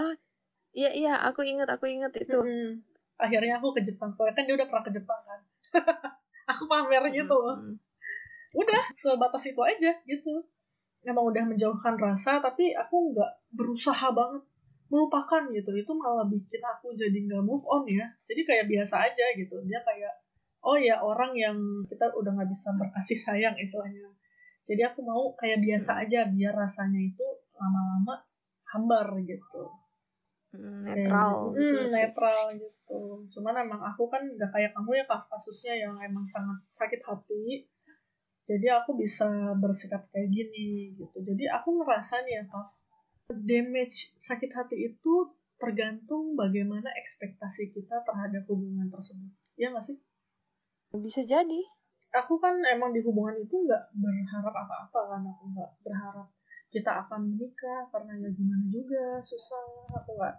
Iya 0.72 0.90
iya 0.92 1.14
aku 1.24 1.44
inget 1.44 1.68
aku 1.68 1.88
inget 1.88 2.12
itu. 2.16 2.36
Mm-mm. 2.40 2.84
akhirnya 3.16 3.56
aku 3.56 3.72
ke 3.72 3.80
Jepang 3.80 4.12
soalnya 4.12 4.36
kan 4.36 4.44
dia 4.44 4.60
udah 4.60 4.68
pernah 4.68 4.84
ke 4.84 4.92
Jepang 4.92 5.20
kan. 5.24 5.40
Aku 6.52 6.68
pamer 6.68 7.00
gitu. 7.10 7.32
Loh 7.32 7.56
Mm-mm. 7.56 7.80
Udah 8.56 8.82
sebatas 8.88 9.44
itu 9.52 9.60
aja 9.60 9.92
gitu. 10.08 10.34
Emang 11.06 11.28
udah 11.28 11.44
menjauhkan 11.44 11.94
rasa 12.00 12.40
tapi 12.40 12.72
aku 12.72 13.12
nggak 13.14 13.32
berusaha 13.52 14.10
banget 14.10 14.42
melupakan 14.88 15.44
gitu. 15.52 15.76
Itu 15.76 15.92
malah 15.94 16.26
bikin 16.26 16.62
aku 16.64 16.96
jadi 16.96 17.14
nggak 17.14 17.44
move 17.44 17.62
on 17.68 17.84
ya. 17.84 18.08
Jadi 18.24 18.42
kayak 18.48 18.66
biasa 18.66 19.04
aja 19.06 19.26
gitu. 19.36 19.60
Dia 19.68 19.78
kayak 19.84 20.14
oh 20.66 20.74
ya 20.74 20.98
orang 20.98 21.36
yang 21.36 21.56
kita 21.86 22.10
udah 22.10 22.32
nggak 22.32 22.50
bisa 22.50 22.74
berkasih 22.74 23.18
sayang 23.18 23.54
istilahnya. 23.60 24.08
Jadi 24.66 24.82
aku 24.82 25.04
mau 25.04 25.30
kayak 25.38 25.62
biasa 25.62 26.02
aja 26.02 26.26
biar 26.26 26.50
rasanya 26.56 26.98
itu 26.98 27.26
lama-lama 27.54 28.18
hambar 28.74 29.06
gitu. 29.22 29.70
Mm, 30.56 30.74
Kayak 30.82 30.96
netral 31.06 31.36
gitu. 31.52 31.54
gitu. 31.54 31.76
Hmm, 31.76 31.90
netral 31.94 32.42
gitu. 32.58 33.00
Cuman 33.30 33.54
emang 33.62 33.82
aku 33.84 34.10
kan 34.10 34.22
gak 34.34 34.50
kayak 34.50 34.74
kamu 34.74 34.90
ya 34.98 35.04
kasusnya 35.06 35.74
yang 35.78 35.94
emang 36.02 36.26
sangat 36.26 36.58
sakit 36.74 36.98
hati 37.04 37.68
jadi 38.46 38.78
aku 38.78 38.94
bisa 38.94 39.26
bersikap 39.58 40.06
kayak 40.14 40.30
gini 40.30 40.94
gitu. 40.94 41.18
Jadi 41.18 41.50
aku 41.50 41.82
ngerasa 41.82 42.22
nih 42.22 42.38
ya 42.38 42.44
Kak, 42.46 42.66
damage 43.42 44.14
sakit 44.22 44.50
hati 44.54 44.76
itu 44.86 45.34
tergantung 45.58 46.38
bagaimana 46.38 46.94
ekspektasi 46.94 47.74
kita 47.74 48.06
terhadap 48.06 48.46
hubungan 48.46 48.86
tersebut. 48.86 49.34
Ya 49.58 49.74
gak 49.74 49.82
sih? 49.82 49.98
Bisa 50.94 51.26
jadi. 51.26 51.58
Aku 52.22 52.38
kan 52.38 52.62
emang 52.70 52.94
di 52.94 53.02
hubungan 53.02 53.34
itu 53.34 53.66
nggak 53.66 53.98
berharap 53.98 54.54
apa-apa 54.54 55.00
kan. 55.10 55.22
Aku 55.26 55.50
nggak 55.50 55.70
berharap 55.82 56.30
kita 56.70 57.02
akan 57.02 57.34
menikah 57.34 57.90
karena 57.90 58.14
ya 58.14 58.30
gimana 58.30 58.66
juga 58.70 59.18
susah 59.26 59.90
aku 59.90 60.14
nggak. 60.14 60.36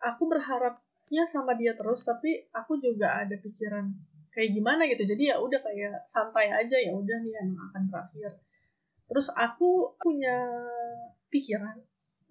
Aku 0.00 0.22
berharapnya 0.32 1.28
sama 1.28 1.52
dia 1.60 1.76
terus 1.76 2.08
tapi 2.08 2.48
aku 2.56 2.80
juga 2.80 3.20
ada 3.20 3.36
pikiran 3.36 3.92
kayak 4.30 4.50
gimana 4.54 4.86
gitu. 4.86 5.02
Jadi 5.06 5.30
ya 5.30 5.36
udah 5.38 5.60
kayak 5.60 6.06
santai 6.06 6.50
aja 6.50 6.76
ya 6.78 6.94
udah 6.94 7.16
nih 7.22 7.34
emang 7.42 7.70
akan 7.70 7.82
berakhir. 7.90 8.32
Terus 9.10 9.28
aku 9.34 9.98
punya 9.98 10.38
pikiran 11.30 11.78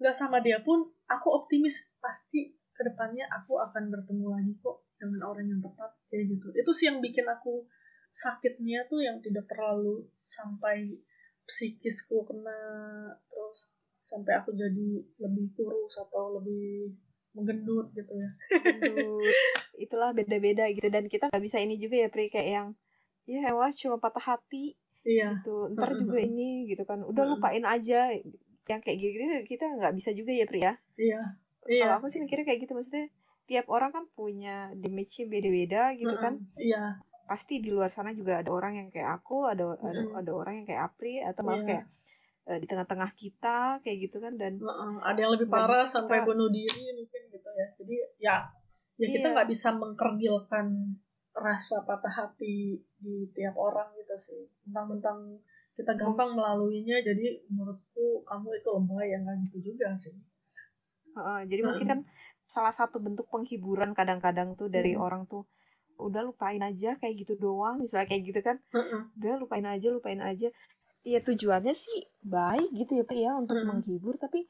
nggak 0.00 0.16
sama 0.16 0.40
dia 0.40 0.64
pun 0.64 0.88
aku 1.04 1.28
optimis 1.44 1.92
pasti 2.00 2.56
ke 2.72 2.82
depannya 2.88 3.28
aku 3.28 3.60
akan 3.60 3.92
bertemu 3.92 4.26
lagi 4.32 4.52
kok 4.64 4.88
dengan 4.96 5.28
orang 5.28 5.44
yang 5.44 5.60
tepat 5.60 5.92
kayak 6.08 6.24
gitu. 6.32 6.48
Itu 6.56 6.72
sih 6.72 6.88
yang 6.88 7.04
bikin 7.04 7.28
aku 7.28 7.68
sakitnya 8.08 8.88
tuh 8.88 9.04
yang 9.04 9.20
tidak 9.20 9.44
terlalu 9.46 10.08
sampai 10.24 10.96
psikisku 11.44 12.24
kena 12.24 12.60
terus 13.28 13.76
sampai 14.00 14.40
aku 14.40 14.56
jadi 14.56 15.04
lebih 15.20 15.52
kurus 15.52 16.00
atau 16.00 16.40
lebih 16.40 16.96
menggendut 17.36 17.92
gitu 17.92 18.12
ya. 18.16 18.30
Gendut. 18.64 19.36
itulah 19.80 20.12
beda-beda 20.12 20.68
gitu. 20.68 20.86
Dan 20.86 21.08
kita 21.08 21.32
nggak 21.32 21.40
bisa 21.40 21.56
ini 21.56 21.80
juga 21.80 21.96
ya 21.96 22.08
Pri 22.12 22.28
kayak 22.28 22.48
yang 22.48 22.68
ya 23.24 23.48
ewas 23.48 23.74
cuma 23.74 23.96
patah 23.96 24.36
hati. 24.36 24.76
Iya. 25.00 25.40
Gitu. 25.40 25.72
Ntar 25.72 25.96
juga 25.96 26.20
ini 26.20 26.68
gitu 26.68 26.84
kan. 26.84 27.00
Udah 27.00 27.24
lupain 27.24 27.64
aja. 27.64 28.12
Yang 28.68 28.80
kayak 28.84 28.96
gitu 29.00 29.16
kita 29.48 29.64
nggak 29.80 29.96
bisa 29.96 30.12
juga 30.12 30.30
ya 30.30 30.44
Pri 30.44 30.60
ya. 30.60 30.74
Iya. 30.94 31.20
Kalau 31.60 31.72
iya 31.72 31.96
aku 31.96 32.06
sih 32.06 32.20
mikirnya 32.20 32.44
kayak 32.44 32.68
gitu. 32.68 32.76
Maksudnya 32.76 33.08
tiap 33.48 33.66
orang 33.66 33.90
kan 33.90 34.04
punya 34.12 34.70
damage-nya 34.76 35.24
beda-beda 35.26 35.82
gitu 35.96 36.14
kan. 36.14 36.38
Iya. 36.54 37.00
Pasti 37.24 37.58
di 37.58 37.70
luar 37.70 37.88
sana 37.88 38.10
juga 38.10 38.42
ada 38.42 38.50
orang 38.50 38.76
yang 38.76 38.88
kayak 38.90 39.22
aku 39.22 39.46
ada 39.46 39.74
ada 39.80 40.02
ada 40.18 40.30
orang 40.34 40.62
yang 40.62 40.66
kayak 40.66 40.82
Apri 40.86 41.22
atau 41.22 41.42
malah 41.42 41.62
Iya. 41.62 41.66
kayak 41.66 41.84
eh, 42.50 42.58
di 42.58 42.66
tengah-tengah 42.66 43.10
kita 43.14 43.58
kayak 43.80 43.98
gitu 44.10 44.16
kan. 44.18 44.34
Dan 44.34 44.58
Heeh, 44.58 44.92
ada 45.00 45.18
yang 45.18 45.32
lebih 45.34 45.46
parah 45.46 45.86
sampai 45.86 46.20
kita- 46.22 46.28
bunuh 46.28 46.50
diri 46.50 46.90
mungkin 46.90 47.22
gitu 47.30 47.48
ya. 47.54 47.66
Jadi 47.78 47.94
ya 48.18 48.36
ya 49.00 49.06
kita 49.08 49.26
Iya. 49.26 49.34
nggak 49.34 49.48
bisa 49.52 49.68
mengkerdilkan 49.72 50.66
rasa 51.32 51.76
patah 51.88 52.12
hati 52.12 52.76
di 53.00 53.14
tiap 53.32 53.54
orang 53.56 53.88
gitu 53.96 54.14
sih 54.18 54.42
mentang-mentang 54.66 55.18
kita 55.72 55.92
gampang 55.96 56.36
melaluinya 56.36 57.00
jadi 57.00 57.40
menurutku 57.48 58.20
kamu 58.28 58.48
itu 58.60 58.68
lebay 58.76 59.06
ya 59.08 59.18
nggak 59.24 59.36
gitu 59.48 59.72
juga 59.72 59.88
sih 59.96 60.14
Heeh, 61.10 61.40
jadi 61.50 61.62
mungkin 61.66 61.86
kan 61.90 62.00
salah 62.46 62.74
satu 62.74 63.02
bentuk 63.02 63.26
penghiburan 63.30 63.90
kadang-kadang 63.98 64.54
tuh 64.58 64.68
dari 64.70 64.94
Mm-mm. 64.94 65.04
orang 65.06 65.22
tuh 65.26 65.42
udah 65.98 66.22
lupain 66.24 66.60
aja 66.62 66.96
kayak 67.00 67.14
gitu 67.26 67.34
doang 67.36 67.76
misalnya 67.82 68.06
kayak 68.10 68.22
gitu 68.30 68.40
kan 68.40 68.56
Heeh. 68.74 69.02
udah 69.18 69.34
lupain 69.42 69.66
aja 69.66 69.88
lupain 69.90 70.20
aja 70.22 70.48
ya 71.04 71.18
tujuannya 71.24 71.74
sih 71.74 71.98
baik 72.20 72.70
gitu 72.76 72.92
ya 73.00 73.04
Pri 73.08 73.24
ya 73.26 73.32
untuk 73.36 73.56
Mm-mm. 73.56 73.68
menghibur 73.80 74.14
tapi 74.20 74.48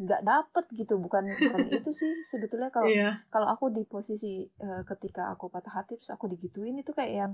nggak 0.00 0.22
dapet 0.24 0.64
gitu. 0.72 0.96
Bukan 0.96 1.24
bukan 1.28 1.60
itu 1.76 1.90
sih 1.92 2.12
sebetulnya 2.24 2.72
kalau 2.72 2.88
iya. 2.88 3.20
kalau 3.28 3.46
aku 3.52 3.68
di 3.68 3.84
posisi 3.84 4.48
eh, 4.48 4.82
ketika 4.88 5.28
aku 5.36 5.52
patah 5.52 5.84
hati 5.84 6.00
terus 6.00 6.10
aku 6.10 6.26
digituin 6.32 6.80
itu 6.80 6.96
kayak 6.96 7.12
yang 7.12 7.32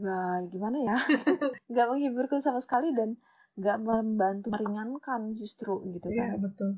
nggak 0.00 0.48
gimana 0.48 0.78
ya? 0.80 0.96
Nggak 1.70 1.86
menghiburku 1.92 2.40
sama 2.40 2.58
sekali 2.64 2.88
dan 2.96 3.20
nggak 3.60 3.78
membantu 3.84 4.48
meringankan 4.48 5.36
justru 5.36 5.84
gitu 5.92 6.08
iya 6.08 6.32
kan. 6.32 6.40
betul. 6.40 6.70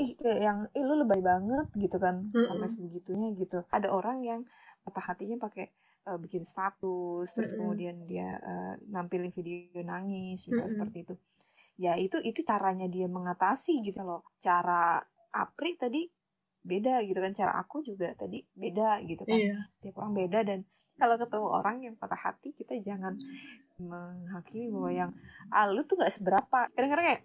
Ih 0.00 0.16
kayak 0.16 0.40
yang 0.40 0.58
ih 0.72 0.82
lu 0.82 1.04
lebay 1.04 1.20
banget 1.20 1.68
gitu 1.76 2.00
kan 2.00 2.32
Mm-mm. 2.32 2.48
sampai 2.48 2.68
sebegitunya 2.72 3.28
gitu. 3.36 3.62
Ada 3.68 3.92
orang 3.92 4.24
yang 4.24 4.40
patah 4.80 5.12
hatinya 5.12 5.36
pakai 5.36 5.68
eh, 6.08 6.18
bikin 6.18 6.48
status 6.48 7.28
terus 7.36 7.52
Mm-mm. 7.52 7.60
kemudian 7.60 7.96
dia 8.08 8.40
eh, 8.40 8.74
nampilin 8.88 9.30
video 9.30 9.84
nangis 9.84 10.48
misalnya 10.48 10.64
Mm-mm. 10.64 10.72
seperti 10.72 10.98
itu 11.04 11.14
ya 11.74 11.98
itu 11.98 12.22
itu 12.22 12.46
caranya 12.46 12.86
dia 12.86 13.10
mengatasi 13.10 13.82
gitu 13.82 14.02
loh. 14.06 14.22
Cara 14.38 15.02
Apri 15.34 15.74
tadi 15.74 16.06
beda 16.64 17.04
gitu 17.04 17.20
kan 17.20 17.36
cara 17.36 17.52
aku 17.60 17.84
juga 17.84 18.14
tadi 18.14 18.40
beda 18.54 19.02
gitu 19.04 19.26
kan. 19.26 19.36
Iya. 19.36 19.58
Tiap 19.82 19.94
orang 20.00 20.14
beda 20.14 20.40
dan 20.46 20.58
kalau 20.94 21.18
ketemu 21.18 21.48
orang 21.50 21.76
yang 21.82 21.94
patah 21.98 22.18
hati 22.18 22.54
kita 22.54 22.78
jangan 22.78 23.18
menghakimi 23.82 24.70
bahwa 24.70 24.90
yang 24.94 25.10
ah 25.50 25.66
lu 25.66 25.82
tuh 25.84 25.98
nggak 25.98 26.14
seberapa. 26.14 26.70
Kadang-kadang 26.72 27.06
kayak 27.10 27.22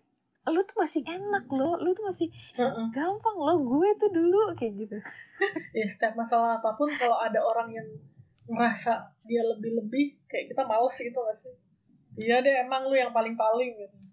lu 0.49 0.65
tuh 0.65 0.77
masih 0.81 1.01
enak 1.05 1.45
lo 1.53 1.77
lu 1.77 1.93
tuh 1.93 2.09
masih 2.09 2.27
Heeh. 2.57 2.85
gampang 2.89 3.37
lo 3.37 3.61
gue 3.61 3.89
tuh 4.01 4.09
dulu 4.09 4.49
kayak 4.57 4.73
gitu. 4.75 4.97
Ya 5.77 5.85
setiap 5.85 6.17
masalah 6.17 6.57
apa 6.57 6.73
pun 6.73 6.89
kalau 6.97 7.21
ada 7.21 7.37
orang 7.39 7.69
yang 7.69 7.87
ngerasa 8.49 9.13
dia 9.29 9.45
lebih-lebih 9.45 10.25
kayak 10.25 10.49
kita 10.49 10.65
males 10.65 10.97
gitu 10.97 11.15
gak 11.21 11.37
sih? 11.37 11.53
Iya 12.17 12.41
deh 12.41 12.65
emang 12.65 12.89
lu 12.89 12.97
yang 12.97 13.13
paling-paling 13.13 13.77
gitu 13.77 14.08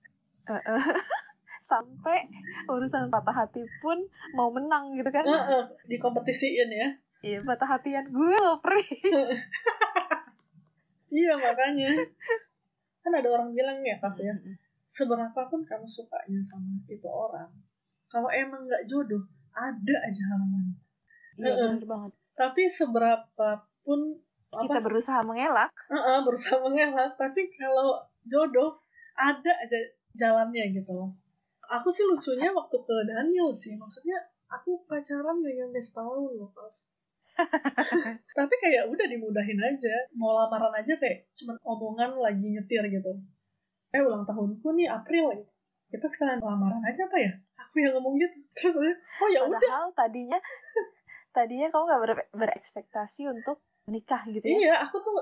sampai 1.71 2.31
urusan 2.71 3.11
patah 3.11 3.35
hati 3.35 3.67
pun 3.83 3.99
mau 4.33 4.49
menang 4.55 4.95
gitu 4.95 5.11
kan. 5.11 5.27
Heeh, 5.27 5.63
dikompetisiin 5.91 6.71
ya. 6.71 6.89
Iya 7.27 7.39
patah 7.43 7.67
hatian 7.67 8.07
gue 8.11 8.37
lo 8.39 8.63
pri. 8.63 8.85
Iya 11.07 11.39
makanya. 11.39 11.97
Kan 13.01 13.15
ada 13.15 13.29
orang 13.31 13.55
bilang 13.55 13.81
ya 13.81 13.97
kak 14.03 14.19
ya 14.21 14.35
seberapa 14.87 15.41
pun 15.51 15.67
kamu 15.67 15.87
sukanya 15.87 16.41
sama 16.47 16.79
itu 16.87 17.05
orang 17.11 17.51
kalau 18.07 18.31
emang 18.31 18.65
nggak 18.65 18.87
jodoh 18.87 19.23
ada 19.51 19.95
aja 20.07 20.23
halangan 20.31 20.67
iya 21.37 21.53
Heeh. 21.53 21.69
bener 21.75 21.85
banget. 21.85 22.13
Tapi 22.37 22.63
seberapa 22.69 23.49
pun 23.85 24.01
kita 24.53 24.77
apa 24.81 24.85
berusaha 24.85 25.21
mengelak. 25.25 25.69
Heeh, 25.89 26.19
berusaha 26.25 26.61
mengelak 26.65 27.13
tapi 27.21 27.49
kalau 27.57 28.01
jodoh 28.25 28.81
ada 29.17 29.53
aja 29.61 29.79
jalannya 30.17 30.65
gitu. 30.73 30.91
Loh 30.97 31.13
aku 31.71 31.89
sih 31.91 32.07
lucunya 32.07 32.51
waktu 32.55 32.77
ke 32.79 32.95
Daniel 33.07 33.51
sih 33.51 33.75
maksudnya 33.75 34.17
aku 34.47 34.87
pacaran 34.87 35.43
gak 35.43 35.55
nyampe 35.55 35.81
setahun 35.83 36.31
loh 36.39 36.51
tapi 38.39 38.55
kayak 38.65 38.89
udah 38.89 39.07
dimudahin 39.13 39.61
aja 39.61 39.93
mau 40.17 40.33
lamaran 40.33 40.73
aja 40.73 40.97
kayak 40.97 41.29
cuman 41.37 41.61
omongan 41.69 42.17
lagi 42.17 42.49
nyetir 42.49 42.81
gitu. 42.89 43.13
Eh 43.93 44.01
ulang 44.01 44.25
tahunku 44.25 44.65
nih 44.73 44.89
April. 44.89 45.37
Gitu 45.37 45.53
kita 45.93 46.09
sekalian 46.09 46.41
lamaran 46.41 46.81
aja 46.81 47.05
apa 47.05 47.21
ya? 47.21 47.37
Aku 47.61 47.77
yang 47.77 47.93
ngomong 47.93 48.17
gitu. 48.17 48.41
Terus 48.57 48.81
oh 49.21 49.29
ya 49.29 49.45
udah. 49.45 49.61
Padahal 49.61 49.93
tadinya 49.93 50.41
tadinya 51.37 51.69
kamu 51.69 51.85
nggak 51.93 52.01
ber- 52.09 52.31
berekspektasi 52.33 53.29
untuk 53.29 53.61
menikah 53.85 54.25
gitu 54.33 54.49
ya? 54.49 54.57
Iya 54.57 54.75
aku 54.89 54.97
tuh 54.97 55.21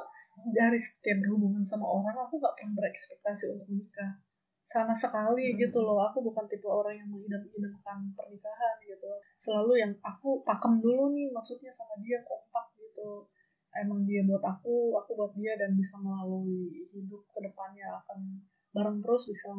dari 0.54 0.78
setiap 0.78 1.18
berhubungan 1.18 1.66
sama 1.66 1.90
orang 1.90 2.14
aku 2.14 2.38
gak 2.38 2.54
pernah 2.54 2.78
berekspektasi 2.78 3.59
untuk 3.59 3.66
menikah 3.74 4.22
sama 4.64 4.96
sekali 4.96 5.53
Hmm. 5.53 5.57
gitu 5.61 5.79
loh. 5.85 6.00
Aku 6.09 6.24
bukan 6.24 6.48
tipe 6.48 6.64
orang 6.64 6.96
yang 6.96 7.09
mengidam-idamkan 7.12 7.98
pernikahan 8.16 8.77
gitu. 8.81 9.12
Selalu 9.37 9.85
yang 9.85 9.92
aku 10.00 10.40
pakem 10.40 10.81
dulu 10.81 11.12
nih 11.12 11.29
maksudnya 11.29 11.68
sama 11.68 12.00
dia 12.00 12.24
kompak 12.24 12.72
gitu. 12.81 13.29
Emang 13.77 14.09
dia 14.09 14.24
buat 14.24 14.40
aku 14.40 14.96
aku 14.96 15.11
buat 15.12 15.33
dia 15.37 15.61
dan 15.61 15.77
bisa 15.77 16.00
melalui 16.00 16.88
hidup 16.88 17.22
ke 17.29 17.44
depannya 17.44 17.92
akan 17.92 18.40
bareng 18.72 18.98
terus 19.05 19.29
bisa 19.29 19.53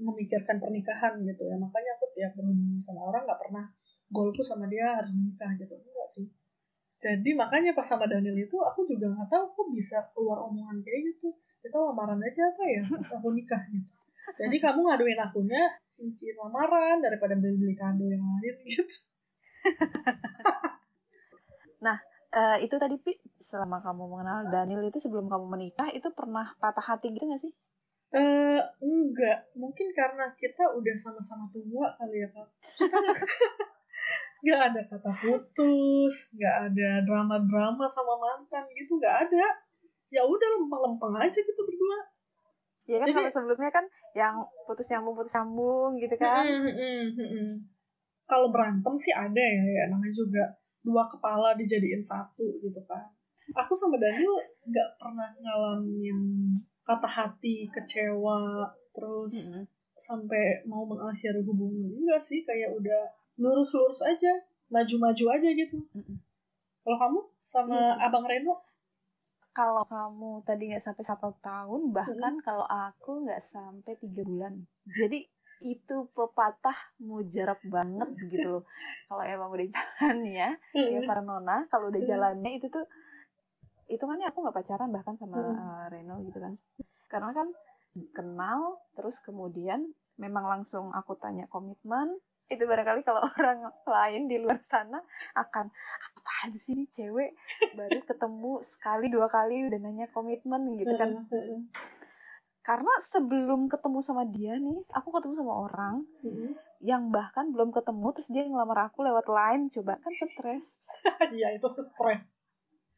memikirkan 0.00 0.56
pernikahan 0.56 1.20
gitu 1.20 1.42
ya. 1.44 1.56
Makanya 1.60 2.00
aku 2.00 2.08
tiap 2.16 2.32
berhubungan 2.32 2.80
sama 2.80 3.12
orang 3.12 3.28
nggak 3.28 3.40
pernah 3.44 3.64
goalku 4.08 4.40
sama 4.40 4.64
dia 4.72 4.96
harus 4.96 5.12
menikah 5.12 5.52
gitu. 5.60 5.76
Enggak 5.76 6.08
sih. 6.08 6.26
Jadi 6.96 7.36
makanya 7.36 7.76
pas 7.76 7.84
sama 7.84 8.08
Daniel 8.08 8.40
itu 8.40 8.56
aku 8.56 8.88
juga 8.88 9.12
nggak 9.12 9.28
tahu 9.28 9.44
kok 9.52 9.68
bisa 9.76 10.00
keluar 10.16 10.40
omongan 10.48 10.80
kayak 10.80 11.12
gitu. 11.12 11.28
Kita 11.60 11.76
lamaran 11.76 12.24
aja 12.24 12.48
apa 12.48 12.64
ya 12.64 12.80
pas 12.88 13.10
aku 13.20 13.36
nikah 13.36 13.60
gitu 13.68 14.05
jadi 14.34 14.56
kamu 14.58 14.80
ngaduin 14.82 15.20
akunya 15.22 15.62
cincin 15.86 16.34
lamaran 16.34 16.98
daripada 16.98 17.38
beli-beli 17.38 17.78
kado 17.78 18.10
yang 18.10 18.24
lain 18.24 18.56
gitu. 18.66 18.82
Eh, 22.36 22.68
itu 22.68 22.76
tadi 22.76 23.00
pi 23.00 23.16
selama 23.40 23.80
kamu 23.80 24.12
mengenal 24.12 24.52
Daniel 24.52 24.84
itu 24.84 25.00
sebelum 25.00 25.24
kamu 25.24 25.56
menikah 25.56 25.88
itu 25.88 26.04
pernah 26.12 26.52
patah 26.60 26.84
hati 26.84 27.08
gitu 27.08 27.24
gak 27.24 27.40
sih? 27.40 27.48
Eh 28.12 28.60
enggak. 28.84 29.48
Mungkin 29.56 29.88
karena 29.96 30.28
kita 30.36 30.68
udah 30.76 30.96
sama-sama 31.00 31.48
tua 31.48 31.96
kali 31.96 32.20
ya 32.20 32.28
kak 32.28 32.48
nggak 34.44 34.60
ada 34.68 34.80
kata 34.84 35.08
putus 35.16 36.28
nggak 36.36 36.56
ada 36.70 36.88
drama-drama 37.08 37.88
sama 37.88 38.20
mantan 38.20 38.68
gitu 38.76 39.00
nggak 39.00 39.16
ada. 39.32 39.46
Ya 40.12 40.20
udah 40.20 40.48
lempeng-lempeng 40.60 41.16
aja 41.16 41.40
gitu 41.40 41.60
berdua. 41.64 41.98
Ya 42.84 43.00
kan 43.00 43.08
Jadi- 43.08 43.16
kalau 43.16 43.32
sebelumnya 43.32 43.72
kan 43.72 43.88
yang 44.16 44.40
putus 44.64 44.88
nyambung 44.88 45.12
putus 45.12 45.36
nyambung 45.36 46.00
gitu 46.00 46.16
kan 46.16 46.40
Mm-mm, 46.48 46.72
mm-mm, 46.72 47.04
mm-mm. 47.20 47.48
Kalau 48.26 48.48
berantem 48.50 48.96
sih 48.98 49.14
ada 49.14 49.38
ya, 49.38 49.62
ya 49.62 49.84
namanya 49.86 50.10
juga 50.10 50.42
dua 50.82 51.06
kepala 51.06 51.54
dijadiin 51.54 52.02
satu 52.02 52.58
gitu 52.58 52.82
kan. 52.82 53.06
Aku 53.54 53.70
sama 53.70 53.94
Daniel 54.02 54.34
nggak 54.66 54.98
pernah 54.98 55.30
ngalamin 55.38 56.02
yang 56.02 56.22
patah 56.82 57.22
hati, 57.22 57.70
kecewa, 57.70 58.66
terus 58.90 59.54
Mm-mm. 59.54 59.62
sampai 59.94 60.58
mau 60.66 60.82
mengakhiri 60.82 61.38
hubungan. 61.46 61.86
Enggak 61.94 62.18
sih, 62.18 62.42
kayak 62.42 62.74
udah 62.74 63.06
lurus-lurus 63.38 64.02
aja, 64.02 64.34
maju-maju 64.74 65.24
aja 65.38 65.48
gitu. 65.54 65.78
Mm-mm. 65.94 66.18
Kalau 66.82 66.98
kamu 66.98 67.20
sama 67.46 67.78
Iya 67.78 67.94
sih. 67.94 67.98
Abang 68.10 68.26
Reno, 68.26 68.58
kalau 69.56 69.84
kamu 69.88 70.44
tadi 70.44 70.62
nggak 70.68 70.84
sampai 70.84 71.04
satu 71.08 71.32
tahun 71.40 71.82
bahkan 71.96 72.34
kalau 72.44 72.68
aku 72.68 73.24
nggak 73.24 73.40
sampai 73.40 73.96
tiga 73.96 74.20
bulan. 74.28 74.54
Jadi 74.84 75.24
itu 75.64 75.96
pepatah 76.12 76.76
mujarab 77.00 77.56
banget 77.64 78.10
gitu 78.28 78.60
loh. 78.60 78.64
Kalau 79.08 79.22
emang 79.24 79.48
udah 79.56 79.68
jalannya 79.76 80.48
ya 80.76 81.00
para 81.08 81.22
nona 81.24 81.64
kalau 81.72 81.88
udah 81.88 82.02
Hmm. 82.04 82.10
jalannya 82.12 82.50
itu 82.60 82.68
tuh 82.68 82.84
hitungannya 83.88 84.28
aku 84.28 84.44
nggak 84.44 84.56
pacaran 84.60 84.90
bahkan 84.92 85.16
sama 85.16 85.40
Hmm. 85.40 85.56
eh, 85.56 85.84
Reno 85.88 86.16
gitu 86.28 86.36
kan. 86.36 86.54
Karena 87.08 87.32
kan 87.32 87.48
kenal 88.12 88.60
terus 88.92 89.16
kemudian 89.24 89.96
memang 90.20 90.44
langsung 90.44 90.92
aku 90.92 91.16
tanya 91.16 91.48
komitmen 91.48 92.20
itu 92.46 92.62
barangkali 92.62 93.02
kalau 93.02 93.22
orang 93.38 93.66
lain 93.84 94.22
di 94.30 94.38
luar 94.38 94.62
sana 94.62 95.02
akan 95.34 95.66
apaan 96.14 96.50
sih 96.54 96.78
ini 96.78 96.86
cewek? 96.86 97.34
Baru 97.74 98.00
ketemu 98.06 98.52
sekali 98.62 99.06
dua 99.10 99.26
kali 99.26 99.66
udah 99.66 99.78
nanya 99.82 100.06
komitmen 100.14 100.78
gitu 100.78 100.94
kan. 100.94 101.26
Karena 102.62 102.92
sebelum 102.98 103.70
ketemu 103.70 103.98
sama 104.02 104.26
dia 104.26 104.58
nih 104.58 104.82
aku 104.94 105.08
ketemu 105.14 105.34
sama 105.38 105.54
orang 105.70 106.02
yang 106.82 107.10
bahkan 107.10 107.50
belum 107.50 107.72
ketemu 107.74 108.06
terus 108.14 108.28
dia 108.30 108.44
ngelamar 108.46 108.90
aku 108.90 109.02
lewat 109.02 109.26
line 109.26 109.72
coba 109.72 109.98
kan 109.98 110.12
stres. 110.12 110.86
Iya, 111.34 111.56
itu 111.58 111.66
stres. 111.66 112.45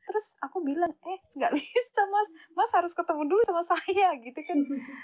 Terus 0.09 0.33
aku 0.41 0.65
bilang 0.65 0.89
eh 1.05 1.21
nggak 1.37 1.53
bisa 1.61 2.01
mas 2.09 2.29
mas 2.57 2.71
harus 2.73 2.97
ketemu 2.97 3.29
dulu 3.29 3.43
sama 3.45 3.61
saya 3.63 4.09
gitu 4.17 4.41
kan 4.41 4.57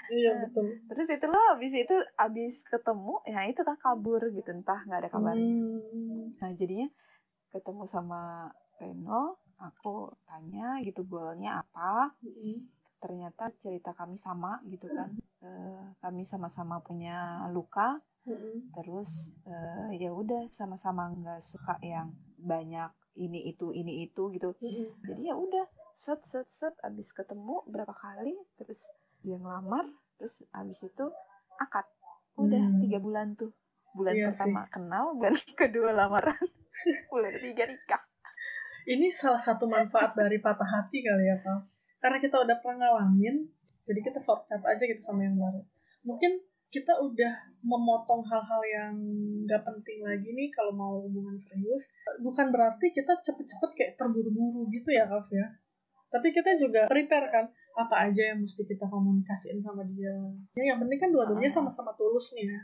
Iya, 0.09 0.29
Nah, 0.33 0.41
betul. 0.49 0.65
terus 0.89 1.07
itulah 1.07 1.43
habis 1.53 1.71
itu 1.71 1.95
habis 2.17 2.65
ketemu 2.65 3.21
ya 3.23 3.45
itu 3.45 3.61
kan 3.61 3.77
kabur 3.77 4.21
gitu 4.33 4.49
entah 4.49 4.81
nggak 4.81 5.05
ada 5.05 5.09
kabarnya 5.09 5.45
Hmm. 5.45 6.33
nah 6.41 6.49
jadinya 6.51 6.89
ketemu 7.49 7.85
sama 7.85 8.49
Reno 8.75 9.37
aku 9.55 10.09
tanya 10.25 10.81
gitu 10.81 11.05
goalnya 11.05 11.61
apa 11.61 12.11
Heeh. 12.19 12.59
ternyata 12.97 13.53
cerita 13.61 13.93
kami 13.93 14.17
sama 14.17 14.57
gitu 14.65 14.89
kan 14.89 15.13
Eh, 15.45 15.85
kami 16.01 16.25
sama-sama 16.25 16.81
punya 16.81 17.45
luka 17.53 18.01
Heeh. 18.25 18.65
terus 18.73 19.29
eh, 19.45 20.01
ya 20.01 20.09
udah 20.09 20.49
sama-sama 20.49 21.13
nggak 21.13 21.37
suka 21.39 21.77
yang 21.79 22.09
banyak 22.35 22.89
ini 23.15 23.47
itu 23.47 23.71
ini 23.71 24.05
itu 24.05 24.29
gitu 24.31 24.53
Heeh. 24.59 24.91
jadi 25.03 25.31
ya 25.31 25.35
udah 25.35 25.65
set 25.95 26.21
set 26.23 26.47
set 26.51 26.75
abis 26.83 27.11
ketemu 27.11 27.63
berapa 27.65 27.91
kali 27.91 28.35
terus 28.59 28.91
dia 29.23 29.35
ngelamar 29.35 29.87
terus 30.15 30.43
abis 30.51 30.85
itu 30.85 31.05
akad 31.57 31.87
udah 32.35 32.59
Hmm. 32.59 32.79
tiga 32.83 32.99
bulan 32.99 33.31
tuh 33.33 33.55
bulan 33.95 34.11
Iya 34.11 34.27
pertama 34.27 34.67
kenal 34.67 35.15
bulan 35.15 35.33
kedua 35.59 35.95
lamaran 35.95 36.35
bulan 37.11 37.31
ketiga 37.39 37.63
nikah 37.71 38.03
ini 38.85 39.09
salah 39.09 39.41
satu 39.41 39.65
manfaat 39.65 40.13
dari 40.13 40.37
patah 40.37 40.67
hati 40.67 41.01
kali 41.01 41.25
ya 41.25 41.33
Kak. 41.41 41.57
Karena 41.97 42.21
kita 42.21 42.37
udah 42.37 42.53
pernah 42.61 42.85
ngalamin, 42.93 43.49
jadi 43.81 43.97
kita 43.97 44.21
shortcut 44.21 44.61
aja 44.61 44.83
gitu 44.85 45.01
sama 45.01 45.25
yang 45.25 45.33
baru. 45.33 45.57
Mungkin 46.05 46.37
kita 46.73 46.93
udah 46.99 47.33
memotong 47.63 48.21
hal-hal 48.27 48.61
yang 48.67 48.93
nggak 49.47 49.63
penting 49.63 50.03
lagi 50.03 50.29
nih 50.35 50.51
kalau 50.51 50.73
mau 50.75 50.93
hubungan 51.01 51.37
serius. 51.39 51.89
Bukan 52.19 52.51
berarti 52.51 52.91
kita 52.91 53.15
cepet-cepet 53.23 53.71
kayak 53.77 53.93
terburu-buru 53.95 54.67
gitu 54.69 54.89
ya 54.91 55.07
Kak 55.07 55.31
ya. 55.31 55.47
Tapi 56.11 56.31
kita 56.31 56.55
juga 56.55 56.85
prepare 56.87 57.27
kan 57.31 57.45
apa 57.75 58.07
aja 58.07 58.31
yang 58.31 58.39
mesti 58.43 58.63
kita 58.63 58.87
komunikasiin 58.87 59.59
sama 59.59 59.83
dia. 59.87 60.13
Ya 60.55 60.75
yang 60.75 60.79
penting 60.83 60.99
kan 60.99 61.09
dua-duanya 61.11 61.47
Ah. 61.51 61.55
sama-sama 61.59 61.91
tulus 61.95 62.35
nih 62.35 62.47
ya. 62.47 62.61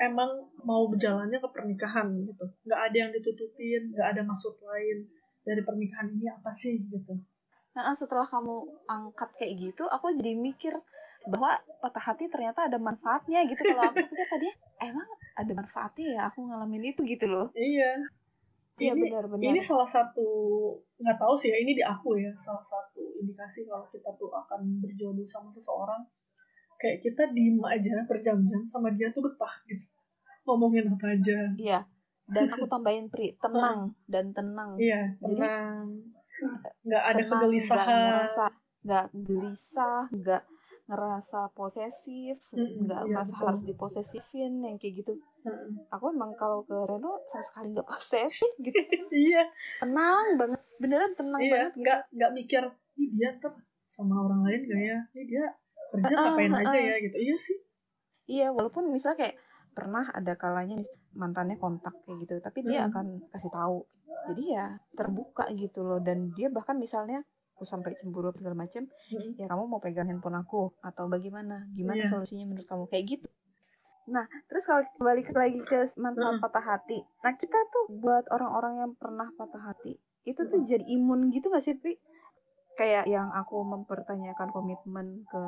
Emang 0.00 0.28
mau 0.64 0.88
berjalannya 0.88 1.36
ke 1.36 1.48
pernikahan 1.52 2.08
gitu. 2.24 2.44
Nggak 2.64 2.80
ada 2.88 2.96
yang 2.96 3.10
ditutupin, 3.12 3.92
nggak 3.92 4.08
ada 4.16 4.22
maksud 4.24 4.56
lain 4.64 5.04
dari 5.40 5.62
pernikahan 5.64 6.08
ini 6.12 6.28
apa 6.28 6.52
sih 6.52 6.76
gitu. 6.84 7.16
nah 7.70 7.94
setelah 7.94 8.26
kamu 8.26 8.66
angkat 8.90 9.30
kayak 9.38 9.54
gitu 9.70 9.86
aku 9.86 10.10
jadi 10.18 10.34
mikir 10.34 10.74
bahwa 11.28 11.52
patah 11.84 12.04
hati 12.12 12.32
ternyata 12.32 12.64
ada 12.64 12.80
manfaatnya 12.80 13.44
gitu. 13.44 13.60
Kalau 13.60 13.92
aku 13.92 14.00
pikir 14.08 14.26
tadi 14.28 14.48
emang 14.80 15.08
ada 15.36 15.52
manfaatnya 15.52 16.06
ya 16.16 16.20
aku 16.32 16.48
ngalamin 16.48 16.92
itu 16.92 17.00
gitu 17.04 17.26
loh. 17.28 17.48
Iya. 17.52 18.00
iya 18.80 18.96
benar-benar 18.96 19.44
ini 19.44 19.60
salah 19.60 19.84
satu 19.84 20.24
nggak 20.96 21.20
tahu 21.20 21.36
sih 21.36 21.52
ya 21.52 21.60
ini 21.60 21.76
di 21.76 21.84
aku 21.84 22.16
ya 22.16 22.32
salah 22.32 22.64
satu 22.64 23.12
indikasi 23.20 23.68
kalau 23.68 23.84
kita 23.92 24.08
tuh 24.16 24.32
akan 24.32 24.80
berjodoh 24.80 25.28
sama 25.28 25.52
seseorang. 25.52 26.00
Kayak 26.80 27.04
kita 27.04 27.22
diem 27.36 27.60
aja 27.60 28.00
berjam-jam 28.08 28.64
sama 28.64 28.88
dia 28.96 29.12
tuh 29.12 29.20
betah 29.20 29.52
gitu. 29.68 29.84
Ngomongin 30.48 30.88
apa 30.88 31.12
aja. 31.12 31.52
Iya. 31.60 31.84
Dan 32.30 32.48
aku 32.48 32.64
tambahin 32.64 33.12
pri 33.12 33.36
tenang 33.36 33.92
dan 34.12 34.32
tenang. 34.32 34.80
Iya 34.80 35.12
Jadi, 35.20 35.36
tenang. 35.36 35.84
nggak 36.88 37.04
ada 37.04 37.20
tenang, 37.20 37.28
kegelisahan. 37.36 38.24
nggak 38.80 39.06
gelisah 39.12 40.08
nggak 40.08 40.40
ngerasa 40.90 41.54
posesif 41.54 42.50
nggak 42.50 43.02
iya, 43.06 43.12
merasa 43.14 43.38
betul. 43.38 43.46
harus 43.46 43.62
diposesifin 43.62 44.58
yang 44.58 44.74
kayak 44.74 45.06
gitu. 45.06 45.14
Heeh. 45.46 45.86
aku 45.88 46.10
emang 46.10 46.34
kalau 46.34 46.66
ke 46.66 46.74
Reno 46.74 47.22
sama 47.30 47.44
sekali 47.46 47.70
nggak 47.70 47.86
posesif 47.86 48.50
gitu. 48.66 49.06
Iya. 49.14 49.46
Tenang 49.78 50.34
banget 50.34 50.60
beneran 50.82 51.12
tenang 51.14 51.40
iya 51.40 51.52
banget 51.54 51.72
gitu. 51.72 51.82
nggak 51.86 52.00
nggak 52.10 52.30
mikir 52.34 52.62
"Ih, 52.98 53.10
dia 53.14 53.30
ntar 53.38 53.54
sama 53.86 54.14
orang 54.26 54.42
lain 54.42 54.60
gak 54.66 54.82
ya? 54.82 54.98
Ini 55.14 55.22
dia 55.30 55.44
kerja 55.94 56.14
ngapain 56.18 56.52
aja 56.58 56.78
ya? 56.78 56.96
Gitu. 56.98 57.16
Iya 57.22 57.36
sih. 57.38 57.58
Iya 58.26 58.46
walaupun 58.50 58.90
misalnya 58.90 59.18
kayak 59.26 59.36
pernah 59.70 60.04
ada 60.10 60.34
kalanya 60.34 60.82
mantannya 61.14 61.54
kontak 61.54 61.94
kayak 62.02 62.26
gitu 62.26 62.34
tapi 62.42 62.66
dia 62.66 62.82
hmm. 62.84 62.88
akan 62.90 63.06
kasih 63.30 63.50
tahu. 63.54 63.78
Jadi 64.34 64.44
ya 64.58 64.74
terbuka 64.98 65.46
gitu 65.54 65.86
loh 65.86 66.02
dan 66.02 66.34
dia 66.34 66.50
bahkan 66.50 66.74
misalnya 66.74 67.22
aku 67.60 67.68
sampai 67.68 67.92
cemburu 67.92 68.32
segala 68.32 68.56
macam 68.56 68.88
hmm. 68.88 69.36
ya 69.36 69.44
kamu 69.44 69.68
mau 69.68 69.84
pegang 69.84 70.08
handphone 70.08 70.40
aku 70.40 70.72
atau 70.80 71.12
bagaimana 71.12 71.68
gimana 71.76 72.00
yeah. 72.00 72.08
solusinya 72.08 72.48
menurut 72.48 72.64
kamu 72.64 72.88
kayak 72.88 73.04
gitu 73.04 73.28
nah 74.08 74.24
terus 74.48 74.64
kalau 74.64 74.80
balik 74.96 75.28
lagi 75.36 75.60
ke 75.60 75.84
manfaat 76.00 76.40
hmm. 76.40 76.42
patah 76.42 76.64
hati 76.64 77.04
nah 77.20 77.36
kita 77.36 77.60
tuh 77.68 78.00
buat 78.00 78.24
orang-orang 78.32 78.80
yang 78.80 78.92
pernah 78.96 79.28
patah 79.36 79.60
hati 79.60 80.00
itu 80.24 80.40
tuh 80.48 80.64
hmm. 80.64 80.68
jadi 80.72 80.84
imun 80.88 81.28
gitu 81.28 81.52
gak 81.52 81.60
sih 81.60 81.76
Pri? 81.76 82.00
kayak 82.80 83.04
yang 83.12 83.28
aku 83.28 83.60
mempertanyakan 83.60 84.48
komitmen 84.56 85.28
ke 85.28 85.42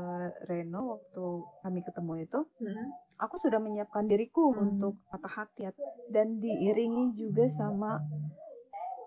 Reno 0.53 1.01
waktu 1.01 1.25
kami 1.65 1.81
ketemu 1.81 2.29
itu 2.29 2.41
hmm. 2.61 2.93
aku 3.17 3.41
sudah 3.41 3.57
menyiapkan 3.57 4.05
diriku 4.05 4.53
hmm. 4.53 4.61
untuk 4.69 5.01
patah 5.09 5.49
hati 5.49 5.73
dan 6.13 6.37
diiringi 6.37 7.17
juga 7.17 7.49
sama 7.49 8.05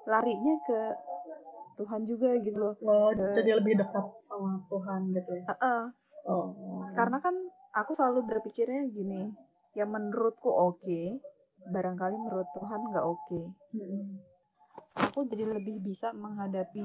larinya 0.10 0.58
ke 0.66 0.80
Tuhan 1.76 2.02
juga 2.08 2.34
gitu 2.40 2.58
loh. 2.58 2.74
Oh, 2.82 3.12
ke, 3.12 3.36
jadi 3.36 3.60
lebih 3.60 3.78
dekat 3.78 4.06
sama 4.24 4.64
Tuhan 4.72 5.12
gitu 5.12 5.32
ya? 5.36 5.44
Uh 5.46 5.54
-uh. 5.54 5.84
oh. 6.32 6.46
Karena 6.96 7.20
kan 7.20 7.36
aku 7.76 7.92
selalu 7.92 8.26
berpikirnya 8.26 8.88
gini 8.90 9.30
yang 9.76 9.92
menurutku 9.92 10.48
oke 10.48 10.80
okay, 10.80 11.20
barangkali 11.68 12.16
menurut 12.16 12.48
Tuhan 12.56 12.82
nggak 12.90 13.06
oke. 13.06 13.20
Okay. 13.28 13.46
hmm 13.76 14.36
aku 14.96 15.28
jadi 15.28 15.44
lebih 15.52 15.84
bisa 15.84 16.16
menghadapi 16.16 16.80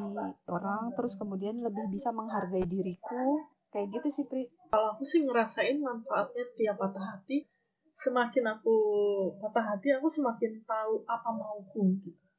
orang 0.51 0.91
terus 0.99 1.15
kemudian 1.15 1.63
lebih 1.63 1.87
bisa 1.91 2.11
menghargai 2.11 2.67
diriku. 2.67 3.39
Kayak 3.71 4.03
gitu 4.03 4.09
sih 4.11 4.25
Pri. 4.27 4.51
Kalau 4.75 4.99
aku 4.99 5.07
sih 5.07 5.23
ngerasain 5.23 5.79
manfaatnya 5.79 6.43
tiap 6.59 6.75
patah 6.79 7.07
hati. 7.15 7.47
Semakin 7.95 8.51
aku 8.51 8.75
patah 9.39 9.63
hati 9.75 9.95
aku 9.95 10.11
semakin 10.11 10.59
tahu 10.67 11.07
apa 11.07 11.31
mauku 11.31 11.95
gitu 12.03 12.30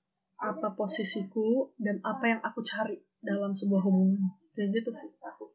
apa 0.42 0.74
posisiku 0.74 1.70
dan 1.78 2.02
apa 2.02 2.26
yang 2.26 2.42
aku 2.42 2.66
cari 2.66 2.98
dalam 3.22 3.54
sebuah 3.54 3.86
hubungan. 3.86 4.34
Kayak 4.58 4.82
gitu 4.82 4.90
sih. 4.90 5.10
Aku 5.22 5.54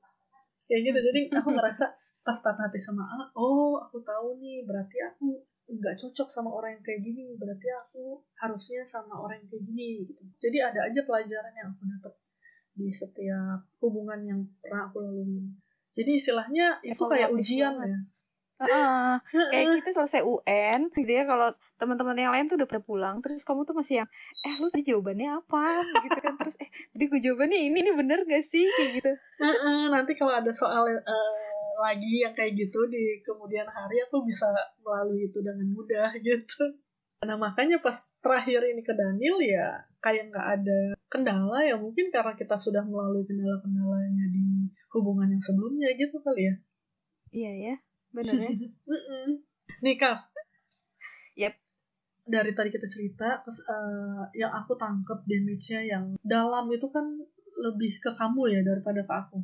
kayak 0.71 0.83
gitu. 0.87 0.99
Jadi 1.11 1.21
aku 1.35 1.49
ngerasa 1.51 1.91
pas 2.23 2.39
patah 2.43 2.67
hati 2.67 2.79
sama 2.79 3.07
A 3.07 3.31
oh 3.39 3.79
aku 3.79 4.03
tahu 4.03 4.43
nih 4.43 4.67
berarti 4.67 4.99
aku 4.99 5.47
nggak 5.67 5.95
cocok 5.95 6.27
sama 6.31 6.51
orang 6.55 6.79
yang 6.79 6.85
kayak 6.87 7.03
gini. 7.03 7.35
Berarti 7.35 7.69
aku 7.75 8.23
harusnya 8.39 8.87
sama 8.87 9.19
orang 9.19 9.43
yang 9.43 9.49
kayak 9.51 9.65
gini 9.67 10.07
gitu. 10.07 10.23
Jadi 10.39 10.59
ada 10.63 10.81
aja 10.87 11.01
pelajaran 11.03 11.55
yang 11.59 11.69
aku 11.75 11.83
dapat 11.91 12.15
di 12.77 12.89
setiap 12.95 13.67
hubungan 13.83 14.21
yang 14.23 14.41
pernah 14.63 14.87
aku 14.87 15.03
lalui. 15.03 15.51
Jadi 15.91 16.15
istilahnya 16.15 16.79
itu 16.87 17.03
kayak 17.03 17.35
ujian 17.35 17.75
ya 17.83 17.99
Uh, 18.57 19.21
kayak 19.53 19.85
kita 19.85 20.01
selesai 20.01 20.25
UN 20.25 20.89
gitu 20.89 21.13
ya 21.13 21.29
kalau 21.29 21.53
teman-teman 21.77 22.17
yang 22.17 22.33
lain 22.33 22.49
tuh 22.49 22.57
udah 22.57 22.65
pernah 22.65 22.85
pulang 22.89 23.17
terus 23.21 23.45
kamu 23.45 23.69
tuh 23.69 23.77
masih 23.77 24.01
yang 24.01 24.09
eh 24.49 24.55
lu 24.57 24.73
tadi 24.73 24.89
jawabannya 24.89 25.29
apa? 25.45 25.85
Gitu 25.85 26.19
kan 26.25 26.35
terus 26.41 26.57
eh 26.65 26.69
tadi 26.73 27.05
gue 27.05 27.21
jawabannya 27.21 27.59
ini 27.69 27.79
ini 27.85 27.93
bener 27.93 28.25
gak 28.25 28.45
sih? 28.49 28.65
Kayak 28.65 28.91
gitu. 28.97 29.13
Uh, 29.45 29.49
uh, 29.53 29.83
nanti 29.93 30.17
kalau 30.17 30.33
ada 30.33 30.49
soal 30.49 30.89
uh, 30.89 31.33
lagi 31.85 32.25
yang 32.25 32.33
kayak 32.33 32.57
gitu 32.57 32.81
di 32.89 33.21
kemudian 33.21 33.69
hari 33.69 34.01
aku 34.09 34.25
bisa 34.25 34.49
melalui 34.81 35.29
itu 35.29 35.37
dengan 35.45 35.69
mudah 35.77 36.17
gitu. 36.25 36.81
Nah 37.29 37.37
makanya 37.37 37.77
pas 37.85 37.97
terakhir 38.25 38.65
ini 38.65 38.81
ke 38.81 38.97
Daniel 38.97 39.37
ya 39.45 39.85
kayak 40.01 40.33
nggak 40.33 40.47
ada 40.61 40.81
kendala 41.13 41.61
ya 41.61 41.77
mungkin 41.77 42.09
karena 42.09 42.33
kita 42.33 42.57
sudah 42.57 42.81
melalui 42.89 43.21
kendala-kendalanya 43.29 44.33
di 44.33 44.73
hubungan 44.97 45.29
yang 45.29 45.43
sebelumnya 45.45 45.93
gitu 45.93 46.17
kali 46.25 46.49
ya. 46.49 46.57
Iya 47.37 47.53
ya 47.53 47.77
benar 48.17 48.35
ya 48.41 48.51
nih 49.85 49.97
Kak 50.01 50.19
yep 51.37 51.55
dari 52.27 52.51
tadi 52.57 52.75
kita 52.75 52.89
cerita 52.91 53.39
terus 53.45 53.63
uh, 53.71 54.27
yang 54.35 54.51
aku 54.51 54.75
tangkep 54.75 55.23
damage-nya 55.31 55.81
yang 55.87 56.05
dalam 56.27 56.67
itu 56.75 56.91
kan 56.91 57.07
lebih 57.57 58.03
ke 58.03 58.11
kamu 58.13 58.53
ya 58.53 58.61
daripada 58.67 59.01
ke 59.07 59.15
aku. 59.15 59.39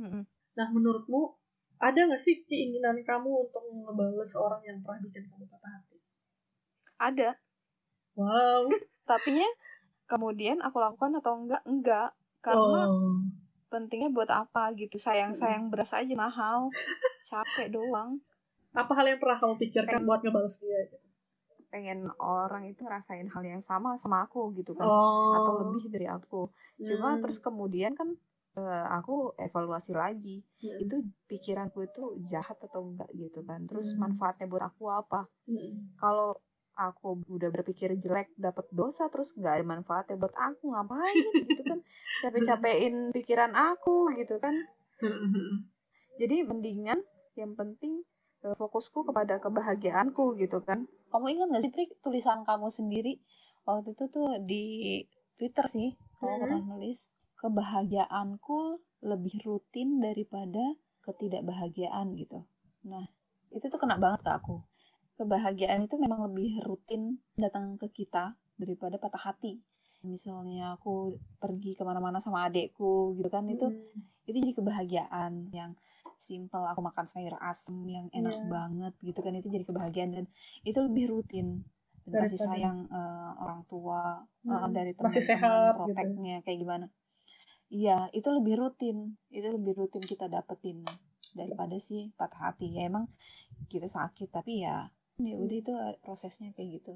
Mm 0.00 0.08
-hmm. 0.08 0.22
Nah 0.56 0.66
menurutmu 0.72 1.36
ada 1.76 2.08
gak 2.08 2.20
sih 2.20 2.40
keinginan 2.48 2.96
kamu 3.04 3.46
untuk 3.46 3.60
ngebales 3.68 4.32
orang 4.40 4.64
yang 4.64 4.78
pernah 4.80 5.00
bikin 5.04 5.28
kamu 5.28 5.44
patah 5.44 5.72
hati? 5.76 5.96
Ada. 6.96 7.30
Wow. 8.16 8.72
Tapi 9.10 9.44
ya 9.44 9.50
kemudian 10.08 10.64
aku 10.64 10.80
lakukan 10.80 11.20
atau 11.20 11.36
enggak? 11.36 11.62
Enggak. 11.68 12.10
Karena 12.40 12.88
oh. 12.88 13.20
Pentingnya 13.68 14.10
buat 14.12 14.30
apa 14.30 14.72
gitu. 14.78 14.96
Sayang-sayang 14.98 15.68
berasa 15.70 16.02
aja 16.02 16.14
mahal. 16.14 16.70
Capek 17.30 17.72
doang. 17.72 18.20
Apa 18.76 18.92
hal 18.98 19.16
yang 19.16 19.20
pernah 19.20 19.40
kamu 19.40 19.54
pikirkan 19.56 20.02
pengen, 20.02 20.08
buat 20.08 20.20
ngebales 20.20 20.56
dia 20.60 20.78
gitu? 20.90 21.06
Pengen 21.72 21.98
orang 22.20 22.68
itu 22.68 22.84
ngerasain 22.84 23.26
hal 23.26 23.42
yang 23.44 23.62
sama 23.64 23.96
sama 23.96 24.28
aku 24.28 24.52
gitu 24.56 24.76
kan. 24.76 24.84
Oh. 24.84 25.32
Atau 25.34 25.52
lebih 25.66 25.88
dari 25.88 26.06
aku. 26.06 26.52
Cuma 26.80 27.16
hmm. 27.16 27.20
terus 27.24 27.38
kemudian 27.40 27.96
kan 27.96 28.12
uh, 28.56 28.86
aku 28.96 29.36
evaluasi 29.36 29.92
lagi 29.92 30.40
hmm. 30.64 30.82
itu 30.82 30.96
pikiranku 31.28 31.84
itu 31.86 32.16
jahat 32.26 32.56
atau 32.58 32.82
enggak 32.88 33.08
gitu 33.12 33.44
kan 33.44 33.62
terus 33.68 33.92
hmm. 33.92 34.00
manfaatnya 34.02 34.48
buat 34.48 34.64
aku 34.64 34.88
apa 34.88 35.28
hmm. 35.46 36.00
kalau 36.00 36.40
aku 36.76 37.24
udah 37.26 37.48
berpikir 37.48 37.96
jelek 37.96 38.30
dapat 38.36 38.68
dosa 38.70 39.08
terus 39.08 39.32
nggak 39.32 39.60
ada 39.60 39.64
manfaatnya 39.64 40.20
buat 40.20 40.36
aku 40.36 40.76
ngapain 40.76 41.16
gitu 41.48 41.62
kan 41.64 41.78
capek-capekin 42.22 42.94
pikiran 43.16 43.52
aku 43.56 44.12
gitu 44.14 44.36
kan 44.36 44.52
jadi 46.20 46.44
mendingan 46.44 47.00
yang 47.36 47.52
penting 47.56 48.04
uh, 48.44 48.56
fokusku 48.56 49.08
kepada 49.08 49.40
kebahagiaanku 49.40 50.36
gitu 50.36 50.60
kan 50.64 50.88
kamu 51.12 51.36
ingat 51.36 51.48
gak 51.52 51.62
sih 51.64 51.72
Pri 51.72 51.84
tulisan 52.04 52.44
kamu 52.44 52.68
sendiri 52.68 53.20
waktu 53.64 53.96
itu 53.96 54.04
tuh 54.12 54.36
di 54.44 54.64
Twitter 55.36 55.64
sih 55.68 55.96
kamu 56.20 56.32
hmm. 56.32 56.40
pernah 56.44 56.60
nulis 56.64 57.08
kebahagiaanku 57.36 58.80
lebih 59.04 59.44
rutin 59.44 60.00
daripada 60.00 60.80
ketidakbahagiaan 61.04 62.16
gitu. 62.18 62.42
Nah, 62.88 63.06
itu 63.54 63.70
tuh 63.70 63.78
kena 63.78 64.00
banget 64.00 64.26
ke 64.26 64.30
aku. 64.32 64.64
Kebahagiaan 65.16 65.80
itu 65.84 65.96
memang 65.96 66.28
lebih 66.28 66.60
rutin 66.64 67.20
datang 67.36 67.80
ke 67.80 67.88
kita 67.88 68.36
daripada 68.60 69.00
patah 69.00 69.32
hati. 69.32 69.60
Misalnya 70.04 70.76
aku 70.76 71.16
pergi 71.40 71.74
ke 71.74 71.82
mana-mana 71.82 72.20
sama 72.20 72.46
adekku 72.46 73.16
gitu 73.16 73.26
kan, 73.32 73.48
itu 73.48 73.66
hmm. 73.66 74.28
itu 74.28 74.38
jadi 74.44 74.54
kebahagiaan 74.54 75.50
yang 75.50 75.72
simple. 76.20 76.62
Aku 76.68 76.84
makan 76.84 77.08
sayur 77.08 77.34
asem 77.40 77.74
yang 77.88 78.06
enak 78.12 78.36
yeah. 78.36 78.48
banget 78.48 78.94
gitu 79.00 79.20
kan, 79.24 79.32
itu 79.34 79.48
jadi 79.48 79.64
kebahagiaan 79.64 80.10
dan 80.12 80.24
itu 80.68 80.78
lebih 80.84 81.10
rutin 81.10 81.64
dan 82.06 82.22
kasih 82.22 82.38
sayang 82.38 82.78
uh, 82.86 83.34
orang 83.42 83.66
tua 83.66 84.22
hmm. 84.46 84.50
uh, 84.50 84.68
dari 84.70 84.94
teman-teman 84.94 85.74
proteknya 85.74 86.36
gitu. 86.38 86.44
kayak 86.46 86.58
gimana 86.62 86.86
iya 87.66 88.06
itu 88.14 88.28
lebih 88.30 88.54
rutin 88.62 89.18
itu 89.34 89.46
lebih 89.50 89.74
rutin 89.74 90.02
kita 90.06 90.30
dapetin 90.30 90.86
daripada 91.34 91.74
sih 91.82 92.14
patah 92.14 92.50
hati 92.50 92.78
ya 92.78 92.86
emang 92.86 93.10
kita 93.66 93.90
sakit 93.90 94.30
tapi 94.30 94.62
ya 94.62 94.86
ya 95.20 95.34
udah 95.36 95.56
itu 95.56 95.72
prosesnya 96.04 96.52
kayak 96.52 96.80
gitu. 96.82 96.94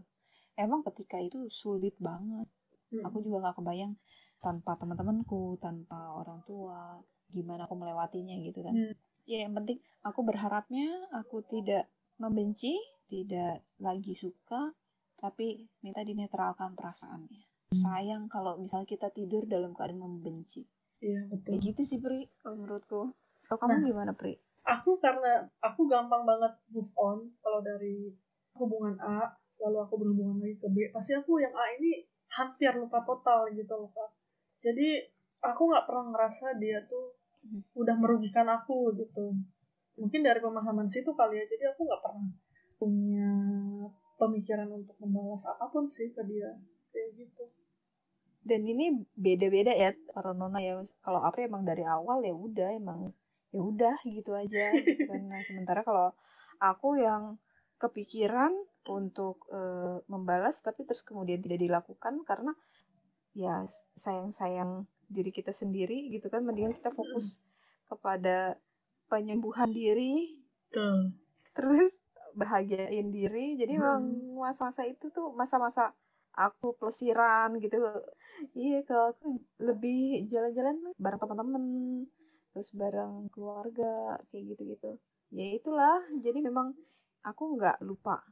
Emang 0.57 0.85
ketika 0.85 1.17
itu 1.21 1.49
sulit 1.49 1.97
banget. 2.01 2.49
Hmm. 2.91 3.07
aku 3.07 3.23
juga 3.23 3.39
nggak 3.39 3.63
kebayang 3.63 3.95
tanpa 4.43 4.75
teman-temanku 4.75 5.55
tanpa 5.63 6.11
orang 6.11 6.43
tua 6.43 6.99
gimana 7.31 7.71
aku 7.71 7.79
melewatinya 7.79 8.35
gitu 8.43 8.67
kan. 8.67 8.75
Hmm. 8.75 8.99
ya 9.31 9.47
yang 9.47 9.55
penting 9.55 9.79
aku 10.03 10.27
berharapnya 10.27 11.07
aku 11.15 11.47
tidak 11.47 11.87
membenci 12.19 12.83
tidak 13.07 13.63
lagi 13.79 14.11
suka 14.19 14.75
tapi 15.23 15.71
minta 15.87 16.03
dinetralkan 16.03 16.75
perasaannya. 16.75 17.47
Sayang 17.71 18.27
kalau 18.27 18.59
misalnya 18.59 18.91
kita 18.91 19.15
tidur 19.15 19.47
dalam 19.47 19.71
keadaan 19.71 20.03
membenci. 20.03 20.67
Iya 20.99 21.31
betul. 21.31 21.55
ya 21.55 21.57
gitu 21.71 21.83
sih 21.87 22.03
Pri 22.03 22.27
kalau 22.43 22.59
menurutku. 22.59 23.15
Kalau 23.47 23.59
kamu 23.63 23.71
nah, 23.71 23.87
gimana 23.87 24.13
Pri? 24.19 24.35
aku 24.65 25.01
karena 25.01 25.49
aku 25.65 25.89
gampang 25.89 26.23
banget 26.29 26.53
move 26.73 26.93
on 27.01 27.19
kalau 27.61 27.77
dari 27.77 28.09
hubungan 28.57 28.97
A 29.05 29.29
lalu 29.61 29.79
aku 29.85 30.01
berhubungan 30.01 30.41
lagi 30.41 30.57
ke 30.57 30.69
B 30.73 30.89
pasti 30.89 31.13
aku 31.13 31.45
yang 31.45 31.53
A 31.53 31.69
ini 31.77 32.01
hampir 32.33 32.73
lupa 32.73 33.05
total 33.05 33.53
gitu 33.53 33.77
loh 33.77 33.93
kak. 33.93 34.09
Jadi 34.65 34.97
aku 35.45 35.69
nggak 35.69 35.85
pernah 35.85 36.09
ngerasa 36.17 36.57
dia 36.57 36.81
tuh 36.89 37.13
hmm. 37.45 37.77
udah 37.77 37.97
merugikan 38.01 38.49
aku 38.49 38.97
gitu. 38.97 39.37
Mungkin 40.01 40.25
dari 40.25 40.41
pemahaman 40.41 40.89
situ 40.89 41.13
kali 41.13 41.37
ya 41.37 41.45
jadi 41.45 41.77
aku 41.77 41.85
nggak 41.85 42.01
pernah 42.01 42.33
punya 42.81 43.29
pemikiran 44.17 44.73
untuk 44.73 44.97
membalas 44.97 45.45
apa 45.53 45.69
pun 45.69 45.85
sih 45.85 46.17
ke 46.17 46.25
dia 46.25 46.49
kayak 46.97 47.13
gitu. 47.21 47.45
Dan 48.41 48.65
ini 48.65 49.05
beda-beda 49.13 49.77
ya 49.77 49.93
para 50.17 50.33
nona 50.33 50.65
ya. 50.65 50.81
Kalau 51.05 51.21
apa 51.21 51.45
emang 51.45 51.69
dari 51.69 51.85
awal 51.85 52.25
ya 52.25 52.33
udah 52.33 52.73
emang 52.73 53.13
ya 53.53 53.61
udah 53.61 54.01
gitu 54.09 54.33
aja. 54.33 54.73
Gitu 54.81 55.05
kan 55.05 55.29
nah, 55.29 55.45
sementara 55.45 55.85
kalau 55.85 56.17
aku 56.57 56.97
yang 56.97 57.37
kepikiran 57.81 58.53
untuk 58.87 59.49
uh, 59.49 60.05
membalas 60.07 60.61
tapi 60.61 60.85
terus 60.85 61.01
kemudian 61.01 61.41
tidak 61.41 61.65
dilakukan 61.65 62.21
karena 62.29 62.53
ya 63.33 63.65
sayang-sayang 63.97 64.85
diri 65.09 65.33
kita 65.33 65.51
sendiri 65.51 66.13
gitu 66.13 66.29
kan 66.29 66.45
mendingan 66.45 66.77
kita 66.77 66.93
fokus 66.93 67.41
kepada 67.91 68.61
penyembuhan 69.11 69.73
diri 69.73 70.39
Betul. 70.71 71.17
terus 71.57 71.99
bahagiain 72.37 73.11
diri 73.11 73.59
jadi 73.59 73.75
Hmm. 73.81 74.39
masa-masa 74.39 74.87
itu 74.87 75.11
tuh 75.11 75.35
masa-masa 75.35 75.91
aku 76.31 76.79
pelesiran 76.79 77.59
gitu 77.59 77.83
iya 78.55 78.87
kalau 78.87 79.11
aku 79.11 79.43
lebih 79.59 80.31
jalan-jalan 80.31 80.79
bareng 80.95 81.19
teman-teman 81.19 81.65
terus 82.55 82.71
bareng 82.75 83.27
keluarga 83.35 84.19
kayak 84.31 84.55
gitu-gitu 84.55 84.91
ya 85.35 85.59
itulah 85.59 85.99
jadi 86.23 86.39
memang 86.39 86.75
aku 87.23 87.57
nggak 87.57 87.83
lupa 87.83 88.23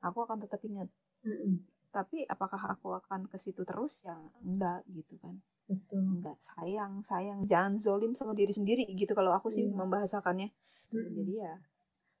aku 0.00 0.22
akan 0.22 0.38
tetap 0.40 0.62
ingat 0.62 0.88
Mm-mm. 1.24 1.62
tapi 1.90 2.22
apakah 2.24 2.60
aku 2.70 2.94
akan 2.94 3.26
ke 3.26 3.36
situ 3.36 3.64
terus 3.64 4.06
ya 4.06 4.14
enggak 4.40 4.86
gitu 4.88 5.18
kan 5.18 5.38
Betul. 5.66 6.22
enggak 6.22 6.38
sayang 6.38 7.02
sayang 7.02 7.42
jangan 7.44 7.74
zolim 7.76 8.12
sama 8.14 8.32
diri 8.32 8.52
sendiri 8.52 8.86
gitu 8.94 9.12
kalau 9.12 9.34
aku 9.34 9.50
sih 9.50 9.66
Iya. 9.66 9.74
membahasakannya 9.74 10.48
Mm-mm. 10.94 11.12
jadi 11.18 11.32
ya 11.44 11.54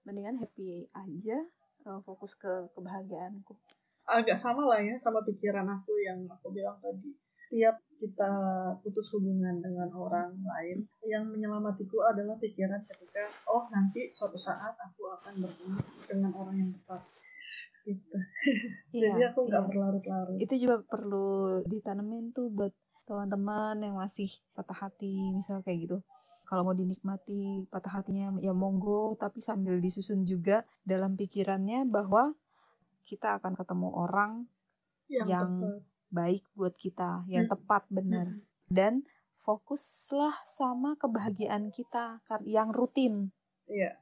mendingan 0.02 0.40
happy 0.40 0.88
aja 0.90 1.38
eh, 1.84 2.00
fokus 2.02 2.34
ke 2.34 2.68
kebahagiaanku 2.74 3.54
agak 4.08 4.40
sama 4.40 4.64
lah 4.64 4.80
ya 4.80 4.96
sama 4.96 5.20
pikiran 5.20 5.68
aku 5.68 5.92
yang 6.00 6.24
aku 6.24 6.48
bilang 6.48 6.80
tadi. 6.80 7.12
Tiap 7.48 7.76
kita 7.98 8.32
putus 8.84 9.10
hubungan 9.18 9.58
dengan 9.58 9.90
orang 9.90 10.30
lain, 10.38 10.86
yang 11.02 11.26
menyelamatiku 11.26 12.06
adalah 12.06 12.38
pikiran 12.38 12.78
ketika 12.86 13.26
oh 13.50 13.66
nanti 13.74 14.06
suatu 14.06 14.38
saat 14.38 14.78
aku 14.78 15.10
akan 15.18 15.42
bertemu 15.42 15.78
dengan 16.06 16.30
orang 16.36 16.56
yang 16.56 16.70
tepat. 16.70 17.02
Gitu. 17.82 18.16
Jadi 19.02 19.22
aku 19.24 19.48
nggak 19.48 19.62
iya. 19.64 19.68
berlarut-larut. 19.72 20.36
itu 20.38 20.54
juga 20.68 20.84
perlu 20.84 21.64
ditanemin 21.64 22.30
tuh 22.36 22.52
buat 22.52 22.70
teman-teman 23.08 23.80
yang 23.80 23.96
masih 23.96 24.28
patah 24.52 24.76
hati 24.76 25.32
misal 25.32 25.64
kayak 25.64 25.88
gitu 25.88 25.98
kalau 26.44 26.64
mau 26.64 26.76
dinikmati 26.76 27.68
patah 27.72 28.00
hatinya 28.00 28.36
ya 28.40 28.52
monggo 28.52 29.16
tapi 29.16 29.40
sambil 29.40 29.80
disusun 29.80 30.28
juga 30.28 30.64
dalam 30.84 31.16
pikirannya 31.16 31.88
bahwa 31.88 32.36
kita 33.08 33.40
akan 33.40 33.56
ketemu 33.56 33.88
orang 33.92 34.32
Yang, 35.08 35.28
yang 35.28 35.48
tepat. 35.56 35.97
Baik 36.08 36.44
buat 36.52 36.74
kita 36.74 37.24
yang 37.26 37.46
Hmm. 37.46 37.54
tepat 37.54 37.82
benar 37.88 38.26
Hmm. 38.28 38.42
dan 38.68 38.92
fokuslah 39.38 40.44
sama 40.44 40.92
kebahagiaan 40.94 41.70
kita 41.70 42.20
yang 42.44 42.68
rutin 42.68 43.32
Iya. 43.64 44.00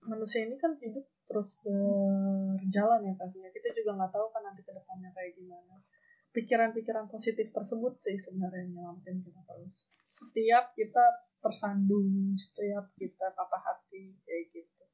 Manusia 0.00 0.44
ini 0.44 0.56
kan 0.56 0.76
hidup 0.76 1.04
terus 1.24 1.56
berjalan 1.60 3.00
ya 3.00 3.12
Kak. 3.16 3.32
Ya, 3.32 3.48
Kita 3.48 3.68
juga 3.72 3.90
nggak 3.96 4.12
tahu 4.12 4.26
kan 4.28 4.42
nanti 4.44 4.60
ke 4.60 4.72
depannya 4.72 5.08
kayak 5.12 5.32
gimana. 5.36 5.80
Pikiran-pikiran 6.30 7.08
positif 7.08 7.48
tersebut 7.48 7.96
sih 7.96 8.16
sebenarnya 8.16 8.64
yang 8.64 8.72
nyelamatin 8.76 9.24
kita 9.24 9.40
terus. 9.44 9.88
Setiap 10.04 10.76
kita 10.76 11.04
tersandung, 11.40 12.36
setiap 12.36 12.92
kita 12.94 13.32
patah 13.32 13.62
hati 13.62 14.14
kayak 14.20 14.44
gitu. 14.52 14.84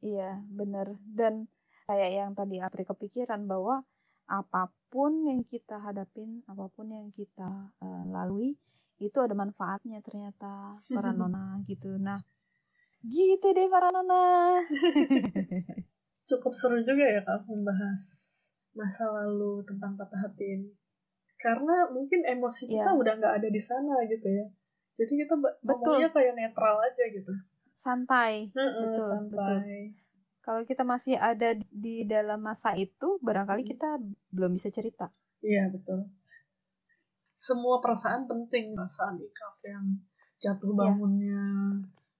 Iya, 0.00 0.40
bener. 0.48 0.96
Dan 1.04 1.48
kayak 1.86 2.10
yang 2.10 2.30
tadi 2.32 2.56
Apri 2.58 2.84
kepikiran 2.84 3.44
bahwa 3.44 3.84
apa 4.26 4.70
pun 4.90 5.22
yang 5.26 5.42
kita 5.46 5.78
hadapin, 5.78 6.42
apa 6.50 6.66
pun 6.70 6.90
yang 6.90 7.08
kita 7.14 7.70
eh, 7.82 8.04
lalui, 8.10 8.58
itu 8.98 9.18
ada 9.22 9.34
manfaatnya 9.38 10.02
ternyata 10.02 10.78
para 10.90 11.10
nona 11.18 11.62
gitu. 11.66 11.94
Nah, 11.98 12.18
gitu 13.06 13.46
deh 13.54 13.70
para 13.70 13.90
nona. 13.94 14.62
Cukup 16.28 16.52
seru 16.54 16.82
juga 16.82 17.06
ya 17.06 17.22
Kak 17.22 17.46
membahas 17.46 18.02
masa 18.74 19.08
lalu 19.08 19.62
tentang 19.62 19.94
patah 19.94 20.26
hati 20.26 20.58
ini. 20.58 20.70
Karena 21.38 21.86
mungkin 21.94 22.26
emosi 22.26 22.66
kita 22.66 22.90
Iya. 22.90 22.98
udah 22.98 23.12
nggak 23.22 23.34
ada 23.38 23.48
di 23.48 23.62
sana 23.62 24.02
gitu 24.10 24.26
ya. 24.26 24.46
Jadi 24.96 25.22
kita 25.22 25.36
Betul. 25.36 25.62
ngomongnya 25.62 26.08
kayak 26.10 26.34
netral 26.34 26.80
aja 26.82 27.04
gitu. 27.12 27.30
Santai. 27.76 28.48
Heeh, 28.56 28.82
Betul, 28.96 29.06
santai. 29.06 29.94
Kalau 30.46 30.62
kita 30.62 30.86
masih 30.86 31.18
ada 31.18 31.58
di 31.58 32.06
dalam 32.06 32.38
masa 32.38 32.78
itu, 32.78 33.18
barangkali 33.18 33.66
Hmm. 33.66 33.70
kita 33.74 33.88
belum 34.30 34.54
bisa 34.54 34.70
cerita. 34.70 35.10
Iya 35.42 35.66
betul. 35.74 36.06
Semua 37.34 37.82
perasaan 37.82 38.30
penting, 38.30 38.78
perasaan 38.78 39.18
ikaf 39.18 39.58
yang 39.66 39.98
jatuh 40.38 40.70
Iya. 40.70 40.78
bangunnya 40.78 41.42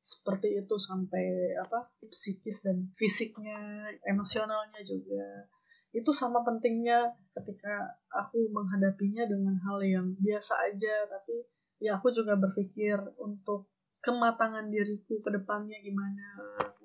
seperti 0.03 0.59
itu 0.59 0.75
sampai 0.75 1.55
apa 1.55 1.87
psikis 2.11 2.67
dan 2.67 2.91
fisiknya, 2.99 3.87
emosionalnya 4.03 4.83
juga. 4.83 5.47
Itu 5.95 6.11
sama 6.11 6.43
pentingnya 6.43 7.07
ketika 7.31 7.95
aku 8.11 8.51
menghadapinya 8.51 9.23
dengan 9.31 9.55
hal 9.63 9.79
yang 9.87 10.07
biasa 10.19 10.67
aja, 10.67 11.07
tapi 11.07 11.47
ya 11.79 11.95
aku 12.03 12.11
juga 12.11 12.35
berpikir 12.35 12.99
untuk 13.23 13.71
kematangan 14.03 14.67
diriku 14.67 15.19
ke 15.23 15.31
depannya 15.31 15.79
gimana 15.83 16.27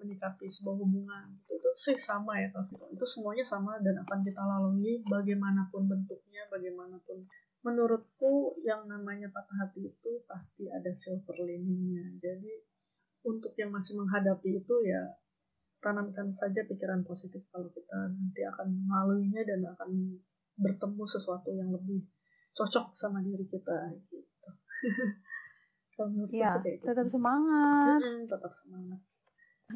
menyikapi 0.01 0.49
sebuah 0.49 0.75
hubungan 0.81 1.37
itu 1.45 1.53
itu 1.61 1.69
sih 1.77 1.97
sama 1.97 2.33
ya 2.41 2.49
Kak 2.49 2.73
itu 2.89 3.05
semuanya 3.05 3.45
sama 3.45 3.77
dan 3.79 4.01
akan 4.01 4.19
kita 4.25 4.41
lalui 4.41 4.99
bagaimanapun 5.05 5.85
bentuknya 5.85 6.41
bagaimanapun. 6.49 7.23
Menurutku 7.61 8.57
yang 8.65 8.89
namanya 8.89 9.29
patah 9.29 9.53
hati 9.61 9.93
itu 9.93 10.11
pasti 10.25 10.65
ada 10.65 10.89
silver 10.89 11.37
liningnya. 11.45 12.09
Jadi 12.17 12.49
untuk 13.21 13.53
yang 13.53 13.69
masih 13.69 14.01
menghadapi 14.01 14.65
itu 14.65 14.75
ya 14.81 15.13
tanamkan 15.77 16.33
saja 16.33 16.65
pikiran 16.65 17.05
positif 17.05 17.45
kalau 17.53 17.69
kita 17.69 18.09
nanti 18.09 18.41
akan 18.41 18.81
melaluinya 18.85 19.45
dan 19.45 19.61
akan 19.77 20.17
bertemu 20.57 21.03
sesuatu 21.05 21.53
yang 21.53 21.69
lebih 21.69 22.01
cocok 22.57 22.97
sama 22.97 23.21
diri 23.21 23.45
kita 23.45 23.93
gitu. 23.93 24.49
Kalau 25.91 26.25
Ya, 26.33 26.49
gitu. 26.65 26.81
tetap 26.81 27.05
semangat. 27.05 28.01
Tetap 28.25 28.53
semangat 28.57 28.99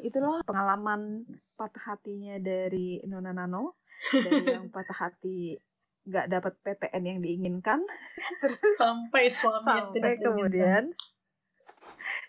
Itulah 0.03 0.43
pengalaman 0.43 1.23
patah 1.55 1.95
hatinya 1.95 2.35
dari 2.41 2.99
Nona 3.07 3.31
Nano. 3.31 3.79
Dari 4.11 4.43
yang 4.59 4.67
patah 4.73 5.07
hati 5.07 5.55
nggak 6.05 6.27
dapat 6.29 6.53
PTN 6.61 7.03
yang 7.03 7.19
diinginkan. 7.21 7.79
sampai 8.79 9.31
suami 9.31 9.63
sampai 9.63 9.95
tidak 9.95 10.13
diinginkan. 10.19 10.25
kemudian 10.25 10.83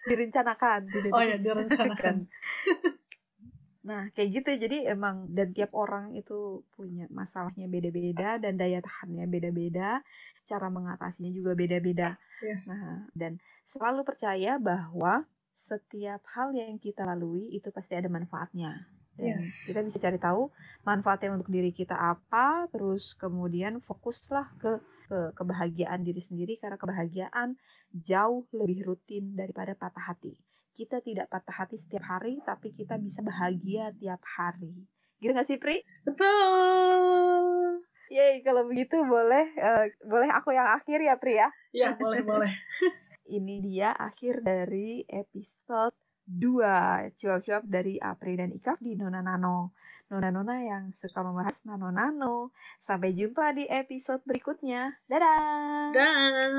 direncanakan 0.07 0.81
tidak 0.89 1.11
oh 1.13 1.23
ya 1.23 1.37
direncanakan. 1.37 1.43
direncanakan 1.43 2.17
nah 3.89 4.03
kayak 4.19 4.43
gitu 4.43 4.51
jadi 4.67 4.91
emang 4.99 5.31
dan 5.31 5.55
tiap 5.55 5.71
orang 5.71 6.11
itu 6.19 6.67
punya 6.75 7.07
masalahnya 7.07 7.71
beda-beda 7.71 8.43
dan 8.43 8.59
daya 8.59 8.83
tahannya 8.83 9.31
beda-beda 9.31 10.03
cara 10.43 10.67
mengatasinya 10.71 11.31
juga 11.31 11.55
beda-beda 11.55 12.19
yes 12.43 12.67
nah 12.67 13.07
dan 13.15 13.39
selalu 13.63 14.03
percaya 14.03 14.59
bahwa 14.59 15.23
setiap 15.57 16.21
hal 16.37 16.53
yang 16.53 16.77
kita 16.77 17.03
lalui 17.03 17.49
itu 17.51 17.73
pasti 17.73 17.97
ada 17.97 18.07
manfaatnya. 18.13 18.87
Dan 19.17 19.41
Yes. 19.41 19.73
kita 19.73 19.81
bisa 19.89 19.99
cari 19.99 20.21
tahu 20.21 20.53
manfaatnya 20.85 21.33
untuk 21.33 21.49
diri 21.49 21.73
kita 21.73 21.97
apa 21.97 22.69
terus 22.69 23.17
kemudian 23.17 23.81
fokuslah 23.81 24.53
ke 24.61 24.77
ke 25.09 25.19
kebahagiaan 25.33 26.05
diri 26.05 26.21
sendiri 26.21 26.61
karena 26.61 26.77
kebahagiaan 26.77 27.57
jauh 27.97 28.45
lebih 28.53 28.85
rutin 28.85 29.33
daripada 29.33 29.73
patah 29.73 30.13
hati. 30.13 30.37
Kita 30.77 31.01
tidak 31.01 31.33
patah 31.33 31.65
hati 31.65 31.81
setiap 31.81 32.05
hari 32.05 32.45
tapi 32.45 32.77
kita 32.77 33.01
bisa 33.01 33.25
bahagia 33.25 33.89
tiap 33.97 34.21
hari. 34.37 34.85
Gitu 35.17 35.33
gak 35.33 35.49
sih 35.49 35.57
Pri? 35.57 35.81
betul. 36.05 37.81
Yeay 38.13 38.45
kalau 38.45 38.69
begitu 38.69 39.01
boleh 39.01 39.49
eh, 39.57 39.87
boleh 40.05 40.29
aku 40.29 40.53
yang 40.53 40.69
akhir 40.69 41.01
ya 41.01 41.17
Pri 41.17 41.41
ya? 41.41 41.49
Ya 41.73 41.89
boleh 41.97 42.21
boleh 42.21 42.53
ini 43.31 43.63
dia 43.63 43.93
akhir 43.93 44.43
dari 44.43 45.03
episode 45.07 45.95
2 46.27 47.15
cuap-cuap 47.15 47.63
dari 47.67 48.03
Apri 48.03 48.35
dan 48.35 48.51
Ikaf 48.51 48.83
di 48.83 48.99
Nona 48.99 49.23
Nano. 49.23 49.75
Nona-nona 50.07 50.63
yang 50.63 50.95
suka 50.95 51.23
membahas 51.23 51.67
nano-nano. 51.67 52.55
Sampai 52.79 53.15
jumpa 53.15 53.55
di 53.55 53.67
episode 53.67 54.23
berikutnya. 54.23 55.03
Dadah! 55.11 55.91
dan 55.95 56.55